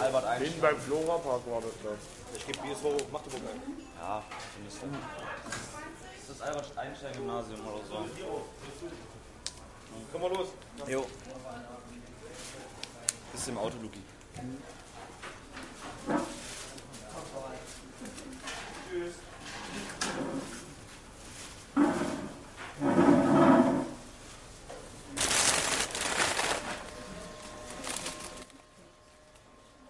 Albert 0.00 0.24
ein. 0.24 0.42
Hinten 0.42 0.60
beim 0.60 0.80
Flora-Park 0.80 1.42
war 1.46 1.60
das 1.60 1.70
da. 1.82 1.90
Ich 2.36 2.46
gebe 2.46 2.58
BSV 2.58 3.10
Magdeburg 3.10 3.40
ein. 3.42 3.62
Ja, 4.00 4.22
du. 4.82 4.88
Das 6.26 6.36
ist 6.36 6.42
Albert 6.42 6.78
Einstein 6.78 7.12
Gymnasium 7.12 7.60
oder 7.66 7.84
so. 7.86 8.06
Komm 10.12 10.22
mal 10.22 10.32
los. 10.32 10.48
Jo. 10.86 11.06
Bist 13.32 13.46
du 13.46 13.50
im 13.50 13.58
Auto, 13.58 13.76
Luki? 13.80 14.00
Nimm 14.36 14.58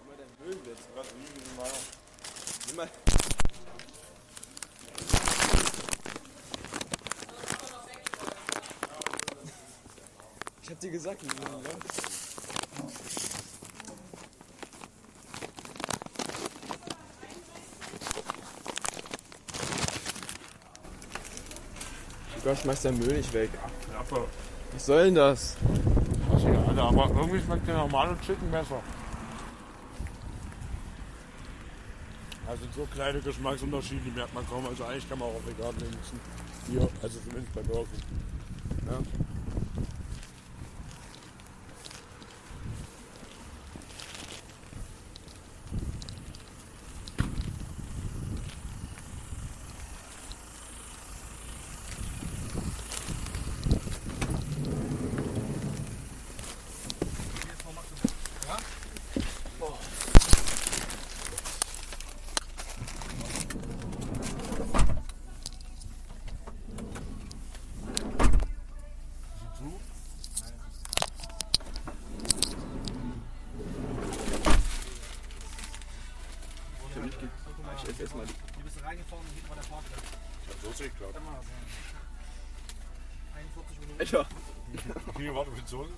mal 0.07 0.17
deinen 0.17 0.37
Müll 0.39 0.59
jetzt. 0.67 0.89
Nimm 2.67 2.77
mal. 2.77 2.89
Ich 10.63 10.71
hab 10.71 10.81
dir 10.81 10.91
gesagt, 10.91 11.23
wir 11.23 11.31
sind 11.31 11.43
lang. 11.43 11.63
Gott, 22.45 22.59
schmeiß 22.59 22.83
deinen 22.83 22.99
Müll 22.99 23.17
nicht 23.17 23.33
weg. 23.33 23.51
Klappe. 23.89 24.27
Was 24.73 24.87
soll 24.87 25.05
denn 25.05 25.15
das? 25.15 25.57
Was 26.31 26.43
hier, 26.43 26.59
Alter, 26.59 26.83
aber 26.83 27.09
irgendwie 27.15 27.41
schmeckt 27.41 27.69
der 27.69 27.77
normale 27.77 28.19
Chicken 28.21 28.51
besser. 28.51 28.83
Also 32.49 32.65
so 32.75 32.87
kleine 32.93 33.21
Geschmacksunterschiede, 33.21 34.01
die 34.07 34.11
merkt 34.11 34.35
man 34.35 34.47
kaum. 34.49 34.67
Also 34.67 34.85
eigentlich 34.85 35.09
kann 35.09 35.21
man 35.21 35.29
auch 35.29 35.37
auf 35.37 35.47
vegan 35.47 35.75
wenigstens. 35.77 36.21
Hier, 36.69 36.89
also 37.01 37.21
zumindest 37.21 37.55
bei 37.55 37.63
Burger. 37.63 37.87
Ja. 38.91 38.99
Ich 77.83 77.89
esse 77.89 78.03
erstmal 78.03 78.27
die. 78.27 78.33
Du 78.33 78.63
bist 78.63 78.85
reingefahren 78.85 79.25
und 79.27 79.35
hinten 79.35 79.49
war 79.49 79.57
der 79.57 79.69
Parkplatz. 79.69 80.03
So 80.63 80.73
sehe 80.73 80.87
ich 80.87 80.97
klar. 80.97 81.02
Dann 81.02 81.02
mal 81.02 81.02
so. 81.02 81.02
41 81.02 81.02
Minuten. 81.02 81.02
Alter, 83.99 84.27
Hier, 85.17 85.35
warte, 85.35 85.51
mit 85.51 85.69
Soße. 85.69 85.91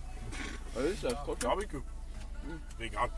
was 0.74 0.84
ist 0.84 1.04
das? 1.04 1.12
Trocken? 1.24 1.38
Barbecue. 1.46 1.82
Vegan. 2.78 3.10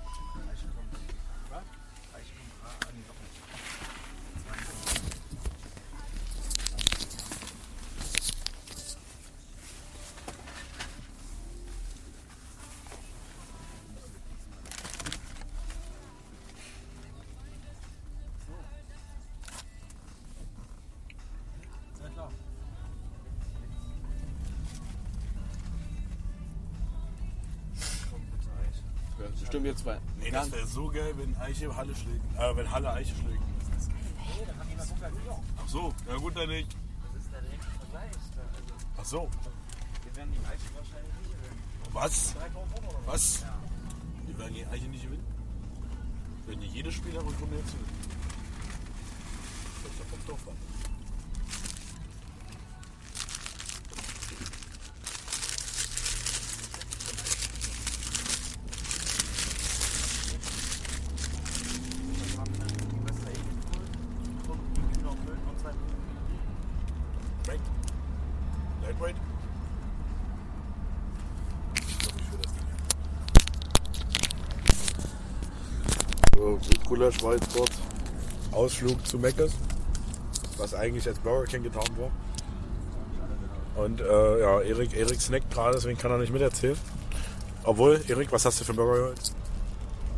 Ja, 29.66 29.72
jetzt 29.72 29.82
zwei. 29.82 29.98
Nee, 30.20 30.30
das 30.30 30.52
wäre 30.52 30.64
so 30.64 30.88
geil, 30.88 31.12
wenn 31.16 31.36
Eiche 31.38 31.74
Halle 31.74 31.92
schlägt. 31.96 32.22
Äh, 32.38 32.56
wenn 32.56 32.70
Halle 32.70 32.92
Eiche 32.92 33.16
schlägt. 33.16 33.42
Ach 35.58 35.68
so, 35.68 35.92
ja 36.08 36.16
gut, 36.18 36.36
dann 36.36 36.48
nicht. 36.48 36.68
Das 37.12 37.20
ist 37.20 37.32
der 37.32 37.40
direkte 37.40 37.66
Vergleich. 37.80 38.12
Ach 38.96 39.04
so, 39.04 39.28
wir 40.04 40.16
werden 40.16 40.32
die 40.32 40.46
Eiche 40.46 40.72
wahrscheinlich 40.72 41.12
nicht 41.18 41.32
gewinnen. 41.32 41.62
was? 41.92 42.36
Was? 43.06 43.44
Die 44.28 44.38
werden 44.38 44.54
die 44.54 44.66
Eiche 44.66 44.84
nicht 44.84 45.02
gewinnen? 45.02 45.26
Wenn 46.46 46.60
die 46.60 46.68
jede 46.68 46.92
Spielerrückrunde 46.92 47.56
jetzt 47.56 47.72
gewinnen. 47.72 47.98
Das 49.82 49.92
ist 49.92 50.00
doch 50.00 50.06
vom 50.06 50.26
Dorf 50.28 50.48
an. 50.48 50.54
was? 50.56 50.86
haben 62.36 62.52
wir 62.52 62.66
denn? 62.66 62.76
Die 62.90 63.08
Wester 63.08 63.30
Ecken 63.30 63.60
geholt. 63.60 63.90
Und 64.48 64.60
die 64.76 64.82
Kühner 64.92 65.10
und 65.10 65.26
Köln 65.26 65.38
und 65.50 65.58
zwei 65.60 65.72
Right? 67.48 67.60
Lightweight? 68.82 69.16
Ich 71.88 71.98
glaube, 71.98 72.20
ich 72.20 72.32
will 72.32 72.38
das 72.42 72.52
Ding 72.52 72.66
hier. 76.36 76.60
So, 76.60 76.75
Gulasch 76.86 77.22
war 77.22 77.34
jetzt 77.34 77.54
dort. 77.56 77.70
Ausflug 78.52 79.06
zu 79.06 79.18
Meckes, 79.18 79.52
was 80.56 80.72
eigentlich 80.72 81.06
als 81.06 81.18
Burger 81.18 81.44
King 81.44 81.62
getan 81.62 81.84
war. 81.98 82.10
Und 83.84 84.00
äh, 84.00 84.40
ja, 84.40 84.60
Erik, 84.62 84.96
Erik 84.96 85.20
snackt 85.20 85.52
gerade, 85.52 85.74
deswegen 85.74 85.98
kann 85.98 86.10
er 86.10 86.18
nicht 86.18 86.32
miterzählen. 86.32 86.78
Obwohl, 87.64 88.00
Erik, 88.08 88.32
was 88.32 88.46
hast 88.46 88.60
du 88.60 88.64
für 88.64 88.70
einen 88.70 88.78
Burger 88.78 89.00
geholt? 89.00 89.20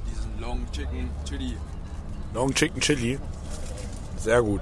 Diesen 0.08 0.40
Long 0.40 0.66
Chicken 0.70 1.10
Chili. 1.24 1.56
Long 2.34 2.54
Chicken 2.54 2.80
Chili. 2.80 3.18
Sehr 4.18 4.42
gut. 4.42 4.60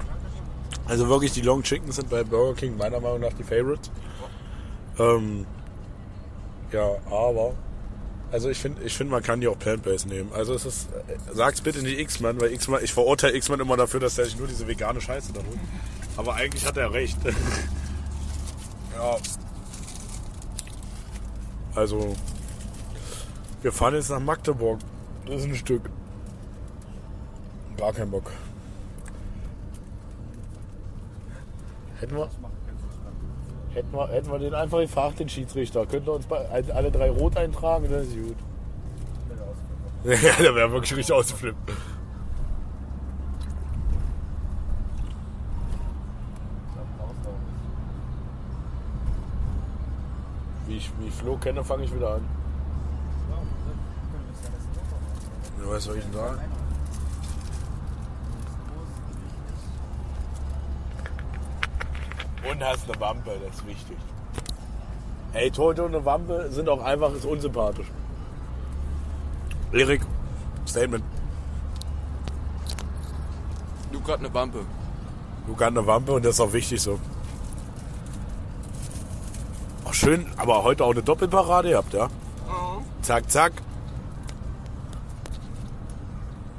Also 0.87 1.09
wirklich, 1.09 1.33
die 1.33 1.43
Long 1.43 1.63
Chicken 1.63 1.93
sind 1.93 2.09
bei 2.09 2.25
Burger 2.25 2.55
King 2.55 2.77
meiner 2.77 3.01
Meinung 3.01 3.21
nach 3.21 3.33
die 3.33 3.43
Favorites. 3.43 3.91
Ähm, 4.99 5.47
ja, 6.73 6.97
aber. 7.11 7.55
Also 8.33 8.51
ich 8.51 8.59
finde, 8.59 8.83
ich 8.83 8.97
finde, 8.97 9.13
man 9.13 9.23
kann 9.23 9.41
die 9.41 9.49
auch 9.49 9.59
Plant-Based 9.59 10.07
nehmen. 10.07 10.33
Also 10.33 10.55
es 10.55 10.67
ist, 10.67 10.89
sag's 11.33 11.61
bitte 11.61 11.81
nicht 11.83 11.99
X-Man, 11.99 12.41
weil 12.41 12.53
X-Man, 12.53 12.83
ich 12.83 12.93
verurteile 12.93 13.37
X-Man 13.37 13.61
immer 13.61 13.77
dafür, 13.77 14.01
dass 14.01 14.19
er 14.19 14.25
sich 14.25 14.37
nur 14.37 14.49
diese 14.49 14.67
vegane 14.67 15.01
Scheiße 15.01 15.33
da 15.33 15.41
holt. 15.41 15.61
Aber 16.17 16.35
eigentlich 16.35 16.67
hat 16.67 16.77
er 16.77 16.93
recht. 16.93 17.19
ja. 18.95 19.17
Also, 21.75 22.17
wir 23.63 23.73
fahren 23.73 23.95
jetzt 23.95 24.11
nach 24.11 24.21
Magdeburg. 24.21 24.81
Das 25.27 25.43
ist 25.43 25.45
ein 25.45 25.57
Stück. 25.57 25.91
Gar 27.77 27.93
keinen 27.93 28.11
Bock. 28.11 28.33
Hätten 32.01 32.17
wir, 32.17 32.31
hätten 33.77 33.93
wir, 33.93 34.09
hätten 34.09 34.31
wir 34.33 34.39
den 34.39 34.55
einfach 34.55 34.79
gefragt, 34.81 35.21
den 35.21 35.29
Schiedsrichter. 35.29 35.85
Könnte 35.87 36.11
uns 36.11 36.27
bei, 36.27 36.49
alle 36.75 36.91
drei 36.91 37.11
rot 37.11 37.37
eintragen, 37.37 37.87
dann 37.91 38.01
ist 38.01 38.15
gut. 38.15 38.37
Ja, 40.05 40.33
der 40.43 40.55
wäre 40.55 40.73
wirklich 40.73 40.97
richtig 40.97 41.15
ausgeflippt. 41.15 41.73
Wie 50.67 50.77
ich, 50.77 50.91
wie 50.99 51.09
ich 51.09 51.15
Flo 51.15 51.37
kenne, 51.37 51.63
fange 51.63 51.85
ich 51.85 51.95
wieder 51.95 52.15
an. 52.15 52.23
Ja, 55.61 55.71
was 55.71 55.85
soll 55.85 55.99
ich 55.99 56.05
denn 56.05 56.13
sagen? 56.15 56.41
Und 62.57 62.65
hast 62.65 62.91
eine 62.91 62.99
Wampe, 62.99 63.33
das 63.45 63.55
ist 63.55 63.67
wichtig. 63.67 63.99
Ey, 65.35 65.51
Torhüter 65.51 65.85
und 65.85 65.95
eine 65.95 66.03
Wampe 66.07 66.49
sind 66.51 66.71
auch 66.71 66.83
einfach 66.83 67.13
ist 67.13 67.27
unsympathisch. 67.27 67.89
Erik, 69.73 70.01
Statement. 70.67 71.05
Du 73.93 74.01
grad 74.01 74.21
eine 74.21 74.33
Wampe. 74.33 74.61
Luca 75.47 75.67
hat 75.67 75.73
eine 75.73 75.87
Wampe 75.87 76.13
und 76.13 76.25
das 76.25 76.37
ist 76.37 76.41
auch 76.41 76.55
wichtig 76.55 76.81
so. 76.81 76.99
Auch 79.85 79.93
schön, 79.93 80.25
aber 80.39 80.65
heute 80.65 80.83
auch 80.87 80.93
eine 80.93 81.03
Doppelparade 81.03 81.69
gehabt, 81.69 81.93
ja? 81.93 82.09
Zack, 83.03 83.31
zack. 83.31 83.53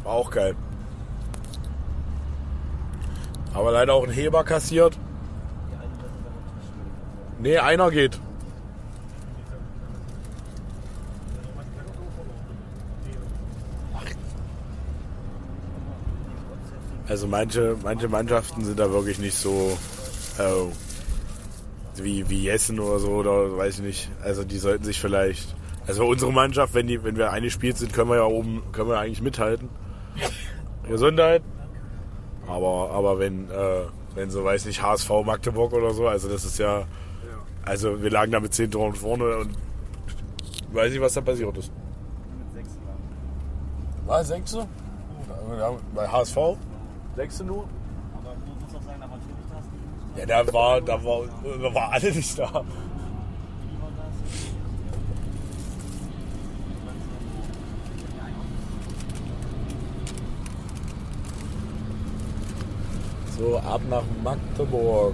War 0.04 0.14
auch 0.14 0.30
geil. 0.30 0.56
Aber 3.56 3.72
leider 3.72 3.96
auch 3.96 4.04
ein 4.04 4.12
Heber 4.12 4.44
kassiert. 4.44 4.96
Nee, 7.40 7.58
einer 7.58 7.92
geht. 7.92 8.20
Also 17.08 17.26
manche, 17.26 17.78
manche 17.84 18.10
Mannschaften 18.10 18.66
sind 18.66 18.78
da 18.80 18.92
wirklich 18.92 19.18
nicht 19.18 19.36
so 19.36 19.78
äh, 20.38 22.04
wie, 22.04 22.30
wie 22.30 22.44
Jessen 22.44 22.80
oder 22.80 23.00
so, 23.00 23.10
oder 23.12 23.58
weiß 23.58 23.80
ich 23.80 23.86
nicht. 23.86 24.12
Also 24.22 24.44
die 24.44 24.58
sollten 24.58 24.84
sich 24.84 25.00
vielleicht. 25.00 25.56
Also 25.88 26.06
unsere 26.06 26.34
Mannschaft, 26.34 26.74
wenn 26.74 26.88
die, 26.88 27.04
wenn 27.04 27.16
wir 27.16 27.32
eingespielt 27.32 27.78
sind, 27.78 27.94
können 27.94 28.10
wir 28.10 28.18
ja 28.18 28.26
oben, 28.26 28.62
können 28.74 28.90
wir 28.90 29.00
eigentlich 29.00 29.22
mithalten. 29.22 29.70
Gesundheit. 30.90 31.44
Aber, 32.46 32.92
aber 32.92 33.20
wenn, 33.20 33.50
äh, 33.52 33.84
wenn 34.16 34.30
so 34.30 34.44
weiß 34.44 34.66
nicht, 34.66 34.82
HSV 34.82 35.10
Magdeburg 35.26 35.74
oder 35.74 35.94
so, 35.94 36.08
also 36.08 36.28
das 36.28 36.44
ist 36.44 36.60
ja. 36.60 36.86
Also 37.68 38.02
wir 38.02 38.10
lagen 38.10 38.32
da 38.32 38.40
mit 38.40 38.54
10 38.54 38.72
Toren 38.72 38.96
vorne 38.96 39.38
und 39.38 39.52
Weiß 40.72 40.92
nicht, 40.92 41.02
was 41.02 41.14
da 41.14 41.22
passiert 41.22 41.58
ist. 41.58 41.72
Mit 42.38 42.66
6 42.66 42.78
Gramm. 42.84 44.08
War 44.08 44.24
sechste? 44.24 44.68
Bei 45.96 46.08
HSV? 46.08 46.38
Sechste 47.16 47.44
nur? 47.46 47.64
Aber 48.14 48.36
du 48.36 48.64
musst 48.64 48.76
auch 48.76 48.82
sagen, 48.84 49.00
da 49.00 49.10
war 49.10 49.18
Torhüter, 49.18 50.32
Ja, 50.32 50.44
da 50.44 50.54
war, 50.54 50.82
da 50.82 51.04
war, 51.04 51.22
da 51.62 51.74
war 51.74 51.92
alle 51.94 52.12
nicht 52.12 52.38
da. 52.38 52.64
So, 63.38 63.58
ab 63.60 63.82
nach 63.90 64.04
Magdeburg. 64.24 65.14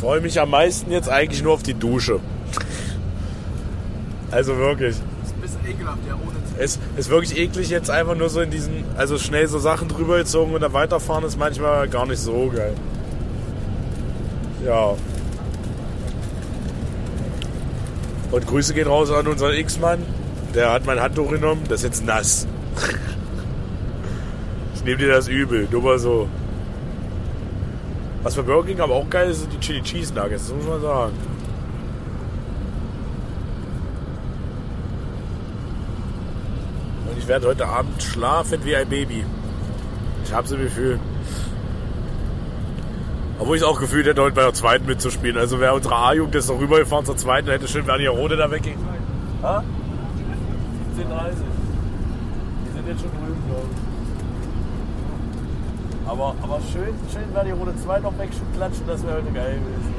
Ich 0.00 0.02
freue 0.02 0.22
mich 0.22 0.40
am 0.40 0.48
meisten 0.48 0.90
jetzt 0.92 1.10
eigentlich 1.10 1.42
nur 1.42 1.52
auf 1.52 1.62
die 1.62 1.74
Dusche. 1.74 2.20
Also 4.30 4.56
wirklich. 4.56 4.96
Ist 4.96 5.02
ein 5.02 5.40
bisschen 5.42 5.60
ekelhaft, 5.68 5.98
ja, 6.08 6.14
ohne 6.14 6.38
Es 6.58 6.78
ist 6.96 7.10
wirklich 7.10 7.36
eklig 7.36 7.68
jetzt 7.68 7.90
einfach 7.90 8.14
nur 8.14 8.30
so 8.30 8.40
in 8.40 8.50
diesen, 8.50 8.82
also 8.96 9.18
schnell 9.18 9.46
so 9.46 9.58
Sachen 9.58 9.88
drüber 9.88 10.16
gezogen 10.16 10.54
und 10.54 10.62
dann 10.62 10.72
weiterfahren 10.72 11.22
ist 11.24 11.38
manchmal 11.38 11.86
gar 11.86 12.06
nicht 12.06 12.18
so 12.18 12.48
geil. 12.48 12.72
Ja. 14.64 14.94
Und 18.30 18.46
Grüße 18.46 18.72
gehen 18.72 18.88
raus 18.88 19.10
an 19.10 19.26
unseren 19.26 19.52
X-Mann. 19.52 19.98
Der 20.54 20.72
hat 20.72 20.86
mein 20.86 20.98
Handtuch 20.98 21.30
genommen. 21.30 21.64
Das 21.68 21.80
ist 21.80 21.84
jetzt 21.84 22.06
nass. 22.06 22.46
Ich 24.76 24.82
nehme 24.82 24.96
dir 24.96 25.08
das 25.08 25.28
übel. 25.28 25.68
Nur 25.70 25.82
mal 25.82 25.98
so. 25.98 26.26
Was 28.22 28.34
für 28.34 28.42
Burger 28.42 28.66
King 28.68 28.80
aber 28.80 28.94
auch 28.94 29.08
geil 29.08 29.30
ist, 29.30 29.40
sind 29.40 29.52
die 29.52 29.60
Chili 29.60 29.82
Cheese 29.82 30.12
Nuggets. 30.12 30.48
Das 30.48 30.56
muss 30.56 30.66
man 30.66 30.80
sagen. 30.82 31.12
Und 37.10 37.18
ich 37.18 37.26
werde 37.26 37.46
heute 37.46 37.66
Abend 37.66 38.02
schlafen 38.02 38.62
wie 38.64 38.76
ein 38.76 38.88
Baby. 38.88 39.24
Ich 40.24 40.32
habe 40.32 40.46
so 40.46 40.54
ein 40.54 40.62
Gefühl. 40.62 41.00
Obwohl 43.38 43.56
ich 43.56 43.64
auch 43.64 43.80
gefühlt 43.80 44.06
hätte, 44.06 44.20
heute 44.20 44.34
bei 44.34 44.42
der 44.42 44.52
zweiten 44.52 44.84
mitzuspielen. 44.84 45.38
Also 45.38 45.58
wäre 45.58 45.72
unsere 45.72 45.96
A-Jugend 45.96 46.34
jetzt 46.34 46.50
noch 46.50 46.60
rübergefahren 46.60 47.06
zur 47.06 47.16
zweiten, 47.16 47.48
hätte 47.48 47.68
schön 47.68 47.86
Werner 47.86 48.10
Rode 48.10 48.36
da 48.36 48.50
weggehen. 48.50 48.78
Ha? 49.42 49.64
17.30 50.98 51.32
Die 52.66 52.72
sind 52.76 52.86
jetzt 52.86 53.00
schon 53.00 53.10
drüben, 53.12 53.42
glaube 53.48 53.66
ich. 53.72 53.89
Aber, 56.06 56.34
aber 56.42 56.60
schön, 56.72 56.94
schön 57.12 57.34
wäre 57.34 57.44
die 57.44 57.52
Runde 57.52 57.74
2 57.76 58.00
noch 58.00 58.18
wegklatschen, 58.18 58.86
das 58.86 59.02
wäre 59.04 59.16
heute 59.16 59.32
geil 59.32 59.58
gewesen. 59.58 59.94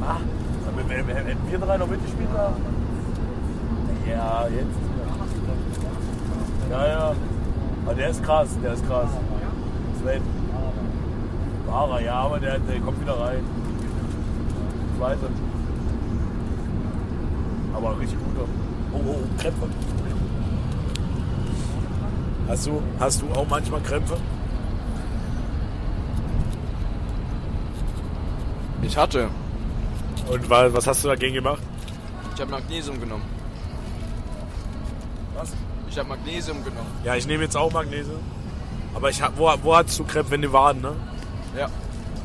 Ah, 0.00 0.18
hätten 0.66 1.50
wir 1.50 1.58
drei 1.58 1.76
noch 1.78 1.88
mitgespielt 1.88 2.28
haben? 2.36 2.56
Ja, 4.08 4.46
jetzt. 4.48 4.76
Ja, 6.70 6.86
ja. 6.86 7.12
Aber 7.84 7.94
der 7.94 8.08
ist 8.10 8.22
krass, 8.22 8.48
der 8.62 8.74
ist 8.74 8.86
krass. 8.86 9.08
Sven. 10.00 10.22
Wahrer, 11.66 12.00
ja, 12.00 12.14
aber 12.14 12.38
der, 12.38 12.58
der 12.58 12.80
kommt 12.80 13.00
wieder 13.00 13.18
rein. 13.18 13.44
Zweite. 14.98 15.28
Aber 17.74 17.98
richtig 17.98 18.18
guter. 18.18 18.48
Oh, 18.92 19.00
oh, 19.06 19.16
oh, 19.16 19.40
Krämpfe. 19.40 19.68
Hast 22.48 22.66
du, 22.66 22.82
hast 23.00 23.22
du 23.22 23.30
auch 23.32 23.46
manchmal 23.48 23.80
Krämpfe? 23.80 24.16
Ich 28.82 28.96
hatte. 28.96 29.28
Und 30.30 30.48
wa- 30.50 30.72
was 30.72 30.86
hast 30.86 31.04
du 31.04 31.08
dagegen 31.08 31.34
gemacht? 31.34 31.62
Ich 32.34 32.40
habe 32.40 32.50
Magnesium 32.50 33.00
genommen. 33.00 33.24
Was? 35.36 35.52
Ich 35.88 35.98
habe 35.98 36.08
Magnesium 36.08 36.62
genommen. 36.64 36.86
Ja, 37.04 37.14
ich 37.14 37.26
nehme 37.26 37.44
jetzt 37.44 37.56
auch 37.56 37.72
Magnesium. 37.72 38.20
Aber 38.94 39.10
ich 39.10 39.20
hab, 39.22 39.36
wo, 39.38 39.50
wo 39.62 39.76
hattest 39.76 39.98
du 39.98 40.04
Krämpfe? 40.04 40.32
Wenn 40.32 40.42
die 40.42 40.52
Waden, 40.52 40.82
ne? 40.82 40.92
Ja. 41.56 41.68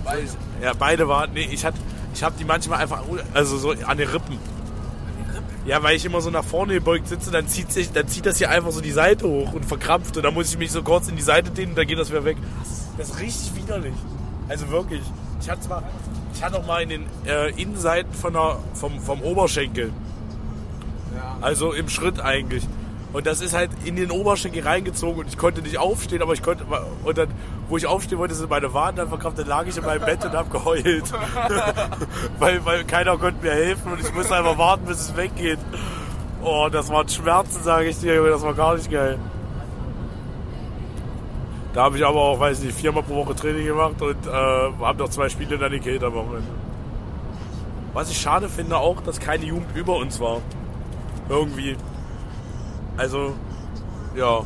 Weiß. 0.04 0.38
Ja, 0.62 0.74
beide 0.78 1.08
Waden. 1.08 1.34
Nee, 1.34 1.48
ich, 1.52 1.64
hat, 1.66 1.74
ich 2.14 2.24
habe 2.24 2.36
die 2.38 2.46
manchmal 2.46 2.80
einfach, 2.82 3.02
also 3.34 3.58
so 3.58 3.72
an 3.72 3.98
den 3.98 4.10
Rippen. 4.10 4.38
Ja, 5.66 5.84
weil 5.84 5.96
ich 5.96 6.06
immer 6.06 6.22
so 6.22 6.30
nach 6.30 6.44
vorne 6.44 6.74
gebeugt 6.74 7.08
sitze, 7.08 7.32
dann 7.32 7.48
zieht, 7.48 7.72
sich, 7.72 7.92
dann 7.92 8.08
zieht 8.08 8.26
das 8.26 8.38
hier 8.38 8.50
einfach 8.50 8.72
so 8.72 8.82
die 8.82 8.92
Seite 8.92 9.28
hoch 9.28 9.54
und 9.54 9.66
verkrampft. 9.66 10.18
Und 10.18 10.24
dann 10.24 10.34
muss 10.34 10.50
ich 10.50 10.58
mich 10.58 10.72
so 10.72 10.82
kurz 10.82 11.08
in 11.10 11.16
die 11.16 11.22
Seite 11.22 11.52
dehnen 11.52 11.72
und 11.72 11.78
dann 11.78 11.86
geht 11.88 12.00
das 12.00 12.10
wieder 12.10 12.26
weg. 12.26 12.38
Das 12.98 13.10
ist 13.10 13.20
richtig 13.20 13.56
widerlich. 13.56 13.94
Also 14.48 14.70
wirklich. 14.70 15.02
Ich 15.42 15.50
hatte 15.50 15.62
zwar, 15.62 15.84
ich 16.34 16.44
hatte 16.44 16.58
auch 16.58 16.66
mal 16.66 16.82
in 16.82 16.90
den 16.90 17.06
äh, 17.26 17.50
Innenseiten 17.52 18.14
von 18.14 18.34
der, 18.34 18.58
vom, 18.74 19.00
vom 19.00 19.22
Oberschenkel. 19.22 19.92
Also 21.42 21.74
im 21.74 21.90
Schritt 21.90 22.20
eigentlich. 22.20 22.68
Und 23.12 23.26
das 23.26 23.42
ist 23.42 23.56
halt 23.56 23.72
in 23.86 23.96
den 23.96 24.12
Oberschenkel 24.12 24.64
reingezogen 24.64 25.22
und 25.22 25.28
ich 25.28 25.38
konnte 25.38 25.62
nicht 25.64 25.80
aufstehen, 25.80 26.22
aber 26.22 26.34
ich 26.34 26.44
konnte. 26.44 26.64
Und 27.04 27.18
dann, 27.18 27.30
wo 27.68 27.78
ich 27.78 27.88
aufstehen 27.88 28.20
wollte, 28.20 28.36
sind 28.36 28.50
meine 28.50 28.72
Waden 28.74 28.98
dann 28.98 29.10
verkrampft, 29.10 29.40
dann 29.40 29.48
lag 29.48 29.66
ich 29.66 29.76
in 29.78 29.84
meinem 29.84 30.06
Bett 30.06 30.24
und 30.24 30.34
hab 30.34 30.52
geheult. 30.52 31.12
weil, 32.40 32.64
weil 32.66 32.84
keiner 32.84 33.18
konnte 33.18 33.44
mir 33.44 33.54
helfen 33.54 33.94
und 33.94 34.00
ich 34.00 34.14
musste 34.14 34.36
einfach 34.36 34.58
warten, 34.60 34.86
bis 34.86 35.00
es 35.00 35.18
weggeht. 35.18 35.60
Oh, 36.44 36.70
das 36.72 36.90
waren 36.90 37.10
Schmerzen, 37.10 37.64
sage 37.64 37.90
ich 37.90 38.00
dir, 38.00 38.24
das 38.24 38.44
war 38.44 38.54
gar 38.54 38.76
nicht 38.76 38.92
geil. 38.92 39.18
Da 41.74 41.84
habe 41.84 41.98
ich 41.98 42.06
aber 42.06 42.20
auch, 42.20 42.40
weiß 42.40 42.62
nicht, 42.62 42.78
viermal 42.78 43.04
pro 43.04 43.16
Woche 43.16 43.36
Training 43.36 43.66
gemacht 43.66 44.02
und 44.02 44.26
äh, 44.26 44.30
habe 44.30 45.00
noch 45.00 45.10
zwei 45.10 45.30
Spiele 45.30 45.56
in 45.56 45.60
der 45.60 45.70
Nikita 45.70 46.08
am 46.08 46.14
Wochenende. 46.14 46.50
Was 47.94 48.10
ich 48.12 48.20
schade 48.20 48.50
finde 48.50 48.78
auch, 48.78 49.02
dass 49.02 49.20
keine 49.20 49.46
Jugend 49.46 49.76
über 49.76 49.96
uns 49.98 50.20
war. 50.20 50.42
Irgendwie. 51.28 51.76
Also, 53.00 53.34
ja. 54.14 54.42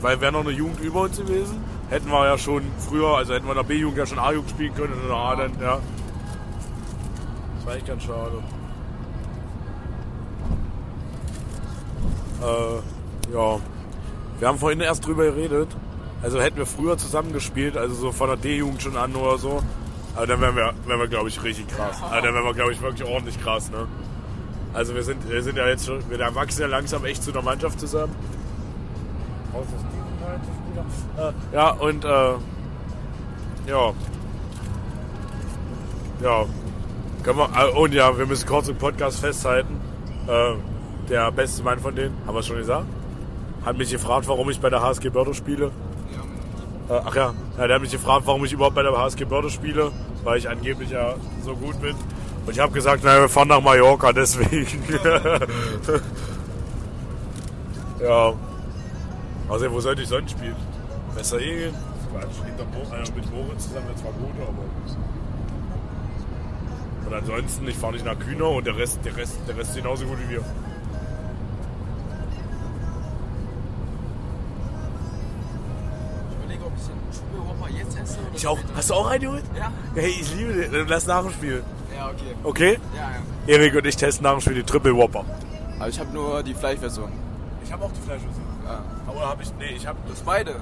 Weil 0.00 0.20
wäre 0.20 0.32
noch 0.32 0.40
eine 0.40 0.50
Jugend 0.50 0.80
über 0.80 1.02
uns 1.02 1.18
gewesen, 1.18 1.62
hätten 1.90 2.08
wir 2.08 2.24
ja 2.24 2.38
schon 2.38 2.62
früher, 2.78 3.18
also 3.18 3.34
hätten 3.34 3.44
wir 3.44 3.52
in 3.52 3.58
der 3.58 3.64
B-Jugend 3.64 3.98
ja 3.98 4.06
schon 4.06 4.18
A-Jugend 4.18 4.50
spielen 4.50 4.74
können 4.74 4.94
und 4.94 5.02
in 5.02 5.08
der 5.08 5.16
A 5.16 5.36
dann, 5.36 5.52
ja. 5.60 5.78
Das 7.56 7.66
war 7.66 7.76
echt 7.76 7.86
ganz 7.86 8.02
schade. 8.02 8.42
Äh, 12.42 13.32
ja. 13.34 13.60
Wir 14.38 14.48
haben 14.48 14.58
vorhin 14.58 14.80
erst 14.80 15.06
drüber 15.06 15.24
geredet. 15.24 15.68
Also 16.22 16.40
hätten 16.40 16.56
wir 16.56 16.66
früher 16.66 16.96
zusammen 16.96 17.34
gespielt, 17.34 17.76
also 17.76 17.94
so 17.94 18.12
von 18.12 18.28
der 18.28 18.38
D-Jugend 18.38 18.80
schon 18.80 18.96
an 18.96 19.14
oder 19.14 19.36
so. 19.36 19.62
Aber 20.16 20.26
dann 20.26 20.40
wären 20.40 20.56
wir, 20.56 20.72
wären 20.86 20.98
wir 20.98 21.08
glaube 21.08 21.28
ich, 21.28 21.42
richtig 21.42 21.68
krass. 21.68 22.02
Also 22.02 22.24
dann 22.24 22.34
wären 22.34 22.44
wir, 22.44 22.54
glaube 22.54 22.72
ich, 22.72 22.80
wirklich 22.80 23.06
ordentlich 23.06 23.38
krass, 23.42 23.70
ne? 23.70 23.86
Also 24.74 24.94
wir 24.94 25.04
sind, 25.04 25.28
wir 25.30 25.42
sind 25.42 25.56
ja 25.56 25.68
jetzt 25.68 25.86
schon, 25.86 26.02
wir 26.10 26.18
wachsen 26.34 26.62
ja 26.62 26.66
langsam 26.66 27.04
echt 27.04 27.22
zu 27.22 27.30
einer 27.30 27.42
Mannschaft 27.42 27.78
zusammen. 27.78 28.14
Ja, 31.52 31.70
und 31.70 32.04
äh, 32.04 32.08
ja. 33.68 33.92
Ja. 36.22 36.44
Können 37.22 37.38
wir, 37.38 37.48
äh, 37.56 37.78
und 37.78 37.94
ja, 37.94 38.18
wir 38.18 38.26
müssen 38.26 38.46
kurz 38.46 38.68
im 38.68 38.76
Podcast 38.76 39.20
festhalten. 39.20 39.80
Äh, 40.26 40.54
der 41.08 41.30
beste 41.30 41.62
Mann 41.62 41.78
von 41.78 41.94
denen, 41.94 42.16
haben 42.26 42.34
wir 42.34 42.40
es 42.40 42.46
schon 42.46 42.56
gesagt, 42.56 42.86
hat 43.64 43.78
mich 43.78 43.90
gefragt, 43.90 44.26
warum 44.26 44.50
ich 44.50 44.60
bei 44.60 44.70
der 44.70 44.82
HSG 44.82 45.10
Börde 45.10 45.34
spiele. 45.34 45.70
Äh, 46.88 47.00
ach 47.04 47.14
ja. 47.14 47.34
ja, 47.58 47.66
der 47.66 47.76
hat 47.76 47.82
mich 47.82 47.92
gefragt, 47.92 48.22
warum 48.26 48.44
ich 48.44 48.52
überhaupt 48.52 48.74
bei 48.74 48.82
der 48.82 48.96
HSG 48.96 49.24
Börde 49.24 49.50
spiele, 49.50 49.92
weil 50.24 50.38
ich 50.38 50.48
angeblich 50.48 50.90
ja 50.90 51.14
so 51.44 51.54
gut 51.54 51.80
bin. 51.80 51.94
Und 52.46 52.52
ich 52.52 52.58
habe 52.58 52.72
gesagt, 52.72 53.02
naja, 53.04 53.22
wir 53.22 53.28
fahren 53.28 53.48
nach 53.48 53.60
Mallorca, 53.62 54.12
deswegen. 54.12 54.82
ja. 58.02 58.34
Also, 59.48 59.72
wo 59.72 59.80
sollte 59.80 60.02
ich 60.02 60.08
sonst 60.08 60.32
spielen? 60.32 60.56
Besser? 61.14 61.38
Hinter 61.38 62.64
Mo 62.66 62.82
äh, 62.94 63.00
mit 63.16 63.32
Moritz 63.32 63.66
zusammen 63.68 63.86
wäre 63.86 63.96
zwar 63.96 64.12
gut, 64.12 64.34
aber. 64.40 64.64
Und 67.06 67.14
ansonsten, 67.14 67.68
ich 67.68 67.76
fahre 67.76 67.92
nicht 67.94 68.04
nach 68.04 68.18
Kühner 68.18 68.48
und 68.50 68.66
der 68.66 68.76
Rest, 68.76 68.98
der 69.04 69.16
Rest, 69.16 69.38
der 69.48 69.56
Rest 69.56 69.70
ist 69.70 69.76
genauso 69.76 70.04
gut 70.06 70.18
wie 70.26 70.30
wir. 70.34 70.44
Ich 76.30 76.36
überlege, 76.36 76.64
ob 76.64 76.72
ich 76.76 76.82
den 76.82 76.98
Triple 77.10 77.40
Whopper 77.48 77.70
jetzt 77.70 77.98
esse 77.98 78.18
oder 78.20 78.36
Ich 78.36 78.46
auch. 78.46 78.58
Hast 78.76 78.90
du 78.90 78.94
auch 78.94 79.10
reingeholt? 79.10 79.44
Ja? 79.56 79.72
Hey, 79.94 80.10
ich 80.10 80.34
liebe 80.34 80.52
den. 80.52 80.88
Lass 80.88 81.06
nach 81.06 81.22
dem 81.22 81.32
Spiel. 81.32 81.64
Ja, 81.94 82.08
okay. 82.08 82.34
Okay? 82.42 82.78
Ja, 82.94 83.10
ja. 83.10 83.20
Erik 83.46 83.74
und 83.74 83.86
ich 83.86 83.96
testen 83.96 84.24
nach 84.24 84.32
dem 84.32 84.40
Spiel 84.40 84.54
die 84.54 84.62
Triple 84.62 84.96
Whopper. 84.96 85.24
Aber 85.78 85.88
ich 85.88 85.98
habe 85.98 86.12
nur 86.12 86.42
die 86.42 86.54
Fleischversion. 86.54 87.12
Ich 87.64 87.72
habe 87.72 87.84
auch 87.84 87.92
die 87.92 88.00
Fleischversion. 88.00 88.44
Ja. 88.64 88.82
Aber 89.06 89.28
habe 89.28 89.42
ich. 89.42 89.52
Nee, 89.58 89.74
ich 89.76 89.86
habe. 89.86 89.98
Das 90.08 90.20
beide. 90.20 90.56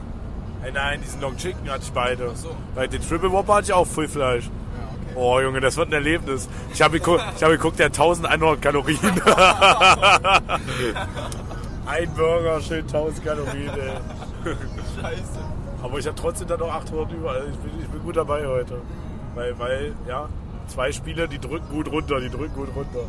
Hey, 0.60 0.72
nein, 0.72 1.00
diesen 1.02 1.20
Long 1.20 1.36
Chicken 1.36 1.68
hatte 1.70 1.82
ich 1.84 1.92
beide. 1.92 2.30
Ach 2.32 2.36
so. 2.36 2.54
Weil 2.74 2.88
den 2.88 3.02
Triple 3.02 3.32
Whopper 3.32 3.54
hatte 3.54 3.64
ich 3.66 3.72
auch 3.72 3.86
Full 3.86 4.08
Fleisch. 4.08 4.44
Ja, 4.44 4.50
okay. 5.10 5.16
Oh 5.16 5.40
Junge, 5.40 5.60
das 5.60 5.76
wird 5.76 5.88
ein 5.88 5.94
Erlebnis. 5.94 6.48
Ich 6.72 6.80
habe 6.82 6.98
geguckt, 6.98 7.24
ich 7.36 7.42
habe 7.42 7.56
geguckt, 7.56 7.78
der 7.78 7.86
hat 7.86 7.98
1100 7.98 8.62
Kalorien. 8.62 8.98
ein 11.86 12.14
Burger, 12.14 12.60
schön 12.60 12.82
1000 12.82 13.24
Kalorien, 13.24 13.70
ey. 13.70 13.92
Scheiße. 15.00 15.40
Aber 15.82 15.98
ich 15.98 16.06
habe 16.06 16.16
trotzdem 16.16 16.46
dann 16.46 16.60
noch 16.60 16.72
800 16.72 17.12
über. 17.12 17.30
Also 17.30 17.48
ich, 17.48 17.56
bin, 17.56 17.72
ich 17.80 17.88
bin 17.88 18.02
gut 18.02 18.16
dabei 18.16 18.46
heute. 18.46 18.80
Weil, 19.34 19.58
weil, 19.58 19.94
ja, 20.06 20.28
zwei 20.72 20.90
Spiele, 20.90 21.28
die 21.28 21.38
drücken 21.38 21.68
gut 21.68 21.90
runter, 21.90 22.20
die 22.20 22.30
drücken 22.30 22.54
gut 22.54 22.74
runter. 22.74 23.04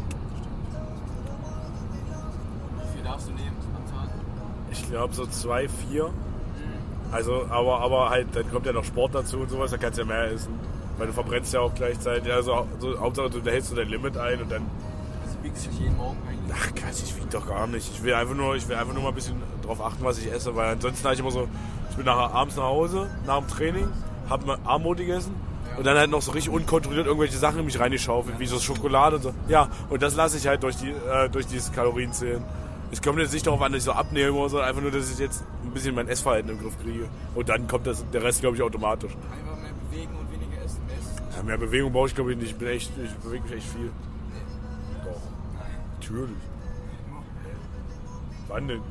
Wie 2.77 2.95
viel 2.95 3.03
darfst 3.03 3.27
du 3.27 3.31
nehmen 3.31 3.55
am 3.75 3.85
Tag? 3.91 4.09
Ich 4.71 4.89
glaube 4.89 5.13
so 5.13 5.25
zwei, 5.25 5.69
vier. 5.69 6.09
Also, 7.11 7.45
aber, 7.49 7.79
aber 7.79 8.09
halt, 8.09 8.35
dann 8.35 8.49
kommt 8.51 8.65
ja 8.65 8.73
noch 8.73 8.83
Sport 8.83 9.15
dazu 9.15 9.37
und 9.37 9.49
sowas, 9.49 9.71
da 9.71 9.77
kannst 9.77 9.97
du 9.97 10.01
ja 10.01 10.07
mehr 10.07 10.31
essen. 10.31 10.59
Weil 10.97 11.07
du 11.07 11.13
verbrennst 11.13 11.53
ja 11.53 11.61
auch 11.61 11.73
gleichzeitig. 11.73 12.31
Also, 12.31 12.67
so, 12.79 12.99
Hauptsache, 12.99 13.29
du 13.29 13.41
hältst 13.49 13.71
du 13.71 13.75
dein 13.75 13.87
Limit 13.87 14.17
ein 14.17 14.41
und 14.41 14.51
dann. 14.51 14.65
Also 15.23 15.37
wiegst 15.41 15.65
du 15.65 15.69
dich 15.69 15.79
jeden 15.79 15.97
Morgen 15.97 16.17
eigentlich? 16.27 16.55
Ach, 16.59 16.67
Gott, 16.69 17.01
ich 17.03 17.15
wieg 17.15 17.29
doch 17.29 17.47
gar 17.47 17.67
nicht. 17.67 17.89
Ich 17.93 18.03
will 18.03 18.13
einfach 18.13 18.35
nur, 18.35 18.55
ich 18.55 18.67
will 18.67 18.75
einfach 18.75 18.93
nur 18.93 19.03
mal 19.03 19.09
ein 19.09 19.15
bisschen 19.15 19.41
drauf 19.61 19.81
achten, 19.81 20.03
was 20.03 20.17
ich 20.17 20.31
esse, 20.31 20.55
weil 20.55 20.73
ansonsten 20.73 21.03
habe 21.05 21.13
ich 21.13 21.19
immer 21.21 21.31
so, 21.31 21.47
ich 21.89 21.95
bin 21.95 22.05
nachher 22.05 22.33
abends 22.33 22.57
nach 22.57 22.63
Hause, 22.63 23.09
nach 23.25 23.39
dem 23.39 23.47
Training, 23.47 23.87
hab 24.29 24.45
mal 24.45 24.57
Armut 24.65 24.97
gegessen 24.97 25.33
und 25.77 25.85
dann 25.85 25.97
halt 25.97 26.09
noch 26.09 26.21
so 26.21 26.31
richtig 26.31 26.53
unkontrolliert 26.53 27.05
irgendwelche 27.07 27.37
Sachen 27.37 27.59
in 27.59 27.65
mich 27.65 27.79
reingeschaufelt, 27.79 28.39
wie 28.39 28.45
so 28.45 28.59
Schokolade 28.59 29.17
und 29.17 29.21
so. 29.21 29.33
Ja, 29.47 29.69
und 29.89 30.01
das 30.01 30.15
lasse 30.15 30.37
ich 30.37 30.47
halt 30.47 30.63
durch 30.63 30.77
die, 30.77 30.89
äh, 30.89 31.29
durch 31.29 31.47
dieses 31.47 31.71
Kalorienzählen. 31.71 32.43
Ich 32.91 33.01
komme 33.01 33.21
jetzt 33.21 33.33
nicht 33.33 33.47
darauf 33.47 33.61
an, 33.61 33.71
dass 33.71 33.79
ich 33.79 33.85
so 33.85 33.91
abnehme 33.91 34.33
oder 34.33 34.49
so, 34.49 34.59
einfach 34.59 34.81
nur, 34.81 34.91
dass 34.91 35.11
ich 35.11 35.17
jetzt 35.17 35.43
ein 35.63 35.71
bisschen 35.71 35.95
mein 35.95 36.07
Essverhalten 36.07 36.51
im 36.51 36.59
Griff 36.59 36.77
kriege. 36.79 37.07
Und 37.33 37.49
dann 37.49 37.67
kommt 37.67 37.87
das, 37.87 38.05
der 38.11 38.21
Rest, 38.21 38.41
glaube 38.41 38.55
ich, 38.55 38.61
automatisch. 38.61 39.11
Einfach 39.11 39.57
mehr 39.61 39.71
bewegen 39.89 40.11
und 40.15 40.31
weniger 40.31 40.63
essen. 40.63 40.85
Mehr 40.85 40.97
essen. 40.97 41.37
Ja, 41.37 41.43
mehr 41.43 41.57
Bewegung 41.57 41.91
brauche 41.91 42.07
ich, 42.07 42.15
glaube 42.15 42.31
ich, 42.33 42.37
nicht. 42.37 42.51
Ich 42.51 42.55
bin 42.57 42.67
echt, 42.67 42.91
ich 43.03 43.13
bewege 43.15 43.43
mich 43.43 43.53
echt 43.53 43.67
viel. 43.67 43.91
Doch. 45.03 45.21
Natürlich. 45.99 46.37
Wann 48.47 48.67
denn? 48.67 48.81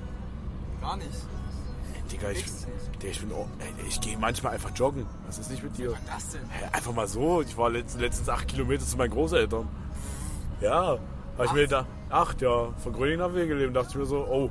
Gar 0.81 0.97
nicht. 0.97 1.09
Digga, 2.11 2.31
ich, 2.31 2.45
Ich 3.05 3.21
bin 3.21 3.31
ey, 3.33 3.87
ich 3.89 4.01
gehe 4.01 4.17
manchmal 4.17 4.55
einfach 4.55 4.71
joggen. 4.75 5.07
Was 5.27 5.39
ist 5.39 5.51
nicht 5.51 5.63
mit 5.63 5.77
dir? 5.77 5.91
Was 5.93 5.99
das 6.07 6.29
denn? 6.31 6.49
Hä, 6.51 6.65
Einfach 6.73 6.93
mal 6.93 7.09
so. 7.09 7.43
Ich 7.43 7.57
war 7.57 7.69
letztens, 7.71 8.01
letztens 8.01 8.29
acht 8.29 8.47
Kilometer 8.49 8.85
zu 8.85 8.97
meinen 8.97 9.11
Großeltern. 9.11 9.69
Ja. 10.61 10.99
Hab 11.39 11.45
ich 11.47 11.53
mir 11.53 11.67
da 11.67 11.87
acht, 12.11 12.41
ja. 12.43 12.69
Von 12.79 12.93
Gröningen 12.93 13.21
nach 13.21 13.35
Wegeleben 13.35 13.75
dachte 13.75 13.89
ich 13.91 13.97
mir 13.97 14.07
so, 14.07 14.19
oh, 14.27 14.51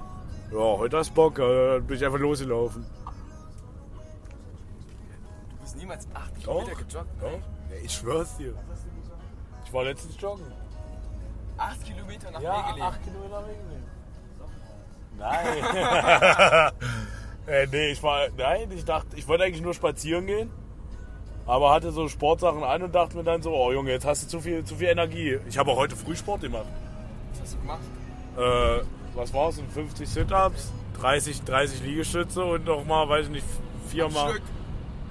ja, 0.52 0.58
heute 0.80 0.97
hast 0.97 1.14
Bock. 1.14 1.39
äh, 1.39 1.76
Dann 1.78 1.88
bin 1.88 1.95
ich 1.97 2.04
einfach 2.06 2.20
losgelaufen. 2.20 2.86
Du 5.52 5.58
bist 5.62 5.78
niemals 5.78 6.08
8 6.14 6.32
Doch. 6.45 6.60
Kilometer 6.66 6.84
gejoggt. 6.84 7.10
Ja, 7.22 7.28
ja, 7.30 7.82
ich 7.84 7.93
schwör's 7.93 8.36
dir. 8.38 8.54
Ich 9.66 9.72
war 9.74 9.84
letztens 9.86 10.20
joggen. 10.20 10.45
8 11.58 11.86
Kilometer 11.86 12.32
nach 12.32 12.41
Ja, 12.41 12.58
Wegeleben. 12.68 12.82
acht 12.88 13.04
Kilometer 13.04 13.41
nach 13.41 13.47
Wegeleben. 13.47 13.84
Nein. 15.18 16.72
äh, 17.52 17.68
nee, 17.72 17.91
ich 17.91 18.02
war, 18.02 18.28
nein, 18.38 18.72
ich 18.72 18.86
dachte, 18.86 19.16
ich 19.18 19.28
wollte 19.28 19.43
eigentlich 19.43 19.62
nur 19.62 19.74
spazieren 19.74 20.26
gehen. 20.28 20.49
Aber 21.47 21.72
hatte 21.74 21.91
so 21.91 22.08
Sportsachen 22.08 22.64
an 22.64 22.84
und 22.84 22.93
dachte 22.95 23.18
mir 23.18 23.24
dann 23.24 23.41
so, 23.41 23.54
oh 23.54 23.72
Junge, 23.72 23.91
jetzt 23.91 24.06
hast 24.06 24.24
du 24.24 24.28
zu 24.28 24.41
viel, 24.41 24.64
zu 24.64 24.76
viel 24.76 24.88
Energie. 24.89 25.38
Ich 25.49 25.58
habe 25.58 25.72
auch 25.72 25.78
heute 25.78 25.95
früh 25.95 26.16
Sport 26.16 26.41
gemacht. 26.41 26.66
Was 27.34 27.41
hast 27.41 27.54
du 27.56 27.60
gemacht? 27.60 27.80
Äh, 28.38 28.86
was 29.16 29.34
war's? 29.34 29.56
denn? 29.58 29.68
50 29.68 30.08
Sit-Ups, 30.08 30.72
30, 31.02 31.41
30 31.43 31.82
Liegestütze 31.84 32.43
und 32.45 32.66
noch 32.66 32.86
mal, 32.86 33.10
weiß 33.10 33.26
ich 33.26 33.32
nicht, 33.32 33.45
Am 33.84 33.89
viermal. 33.89 34.30
Stück. 34.32 34.43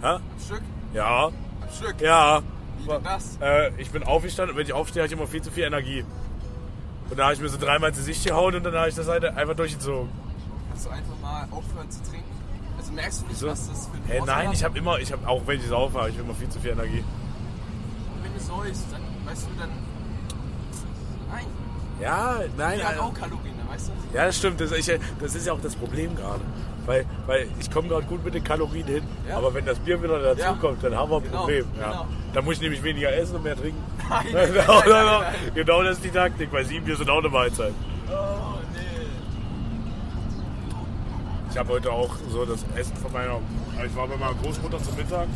Hä? 0.01 0.07
Am 0.07 0.20
Stück. 0.45 0.62
Ja, 0.95 1.24
Am 1.26 1.32
Stück. 1.76 2.01
ja. 2.01 2.43
Wie 2.78 2.86
denn 2.88 3.03
das? 3.03 3.38
Äh, 3.43 3.72
ich 3.76 3.91
bin 3.91 4.03
aufgestanden 4.05 4.53
und 4.55 4.59
wenn 4.59 4.66
ich 4.66 4.72
aufstehe, 4.72 5.03
habe 5.03 5.12
ich 5.12 5.18
immer 5.18 5.26
viel 5.28 5.43
zu 5.43 5.51
viel 5.51 5.64
Energie. 5.64 6.05
Und 7.11 7.18
da 7.18 7.24
habe 7.24 7.34
ich 7.34 7.41
mir 7.41 7.49
so 7.49 7.59
dreimal 7.59 7.91
ins 7.91 7.99
Gesicht 7.99 8.24
gehauen 8.24 8.55
und 8.55 8.62
dann 8.64 8.74
habe 8.74 8.88
ich 8.88 8.95
das 8.95 9.09
halt 9.09 9.24
einfach 9.24 9.55
durchgezogen. 9.57 10.09
Kannst 10.70 10.86
du 10.86 10.90
einfach 10.90 11.18
mal 11.20 11.44
aufhören 11.50 11.90
zu 11.90 12.00
trinken? 12.10 12.24
Also 12.78 12.92
merkst 12.92 13.22
du 13.22 13.26
nicht, 13.26 13.38
So. 13.38 13.48
was 13.48 13.68
das 13.68 13.86
für 13.88 13.96
ein 13.96 14.02
Hey, 14.06 14.20
nein, 14.24 14.48
hat? 14.48 14.54
ich 14.54 14.64
habe 14.64 14.78
immer, 14.78 14.98
ich 14.98 15.12
habe 15.12 15.28
auch 15.28 15.42
wenn 15.46 15.60
ich 15.60 15.66
saufe, 15.66 15.98
habe 15.98 16.10
ich 16.10 16.18
immer 16.18 16.34
viel 16.34 16.48
zu 16.48 16.58
viel 16.60 16.70
Energie. 16.70 17.04
Und 18.16 18.24
wenn 18.24 18.32
du 18.32 18.40
säufst, 18.40 18.86
dann, 18.90 19.02
weißt 19.26 19.46
du, 19.46 19.60
dann... 19.60 19.68
Nein, 21.30 21.44
Ja, 22.00 22.36
nein, 22.56 22.78
die 22.78 22.84
hat 22.84 22.96
äh, 22.96 22.98
auch 23.00 23.12
Kalorien, 23.12 23.54
weißt 23.70 23.88
du? 23.88 24.16
ja, 24.16 24.24
das 24.26 24.36
stimmt. 24.38 24.60
Das, 24.60 24.72
ich, 24.72 24.90
das 25.20 25.34
ist 25.34 25.46
ja 25.46 25.52
auch 25.52 25.60
das 25.60 25.76
Problem 25.76 26.16
gerade. 26.16 26.40
Weil, 26.86 27.04
weil 27.26 27.46
ich 27.60 27.70
komme 27.70 27.88
gerade 27.88 28.06
gut 28.06 28.24
mit 28.24 28.32
den 28.34 28.42
Kalorien 28.42 28.86
hin, 28.86 29.02
Ja. 29.28 29.36
aber 29.36 29.52
wenn 29.52 29.66
das 29.66 29.78
Bier 29.78 30.02
wieder 30.02 30.18
dazu 30.18 30.40
Ja. 30.40 30.52
kommt, 30.54 30.82
dann 30.82 30.96
haben 30.96 31.10
wir 31.10 31.18
ein 31.18 31.22
Genau, 31.24 31.38
Problem. 31.40 31.66
Ja. 31.78 31.90
genau. 31.90 32.06
Dann 32.32 32.44
muss 32.46 32.54
ich 32.54 32.60
nämlich 32.62 32.82
weniger 32.82 33.12
essen 33.12 33.36
und 33.36 33.44
mehr 33.44 33.54
trinken. 33.56 33.82
Nein, 34.08 34.26
genau, 34.32 34.38
nein, 34.40 34.82
genau, 34.84 35.20
nein, 35.20 35.20
nein. 35.44 35.54
genau 35.54 35.82
das 35.82 35.96
ist 35.98 36.04
die 36.04 36.10
Taktik, 36.10 36.50
weil 36.52 36.64
sieben 36.64 36.84
Bier 36.86 36.96
sind 36.96 37.10
auch 37.10 37.18
eine 37.18 37.28
Mahlzeit. 37.28 37.74
Oh, 38.08 38.54
nee. 38.72 38.78
Ich 41.51 41.59
habe 41.59 41.72
heute 41.72 41.90
auch 41.90 42.11
so 42.30 42.44
das 42.44 42.64
Essen 42.76 42.96
von 42.96 43.12
meiner. 43.12 43.40
Ich 43.84 43.96
war 43.96 44.07
bei 44.07 44.16
meiner 44.16 44.34
Großmutter 44.34 44.78
zum 44.82 44.94
Mittag 44.94 45.26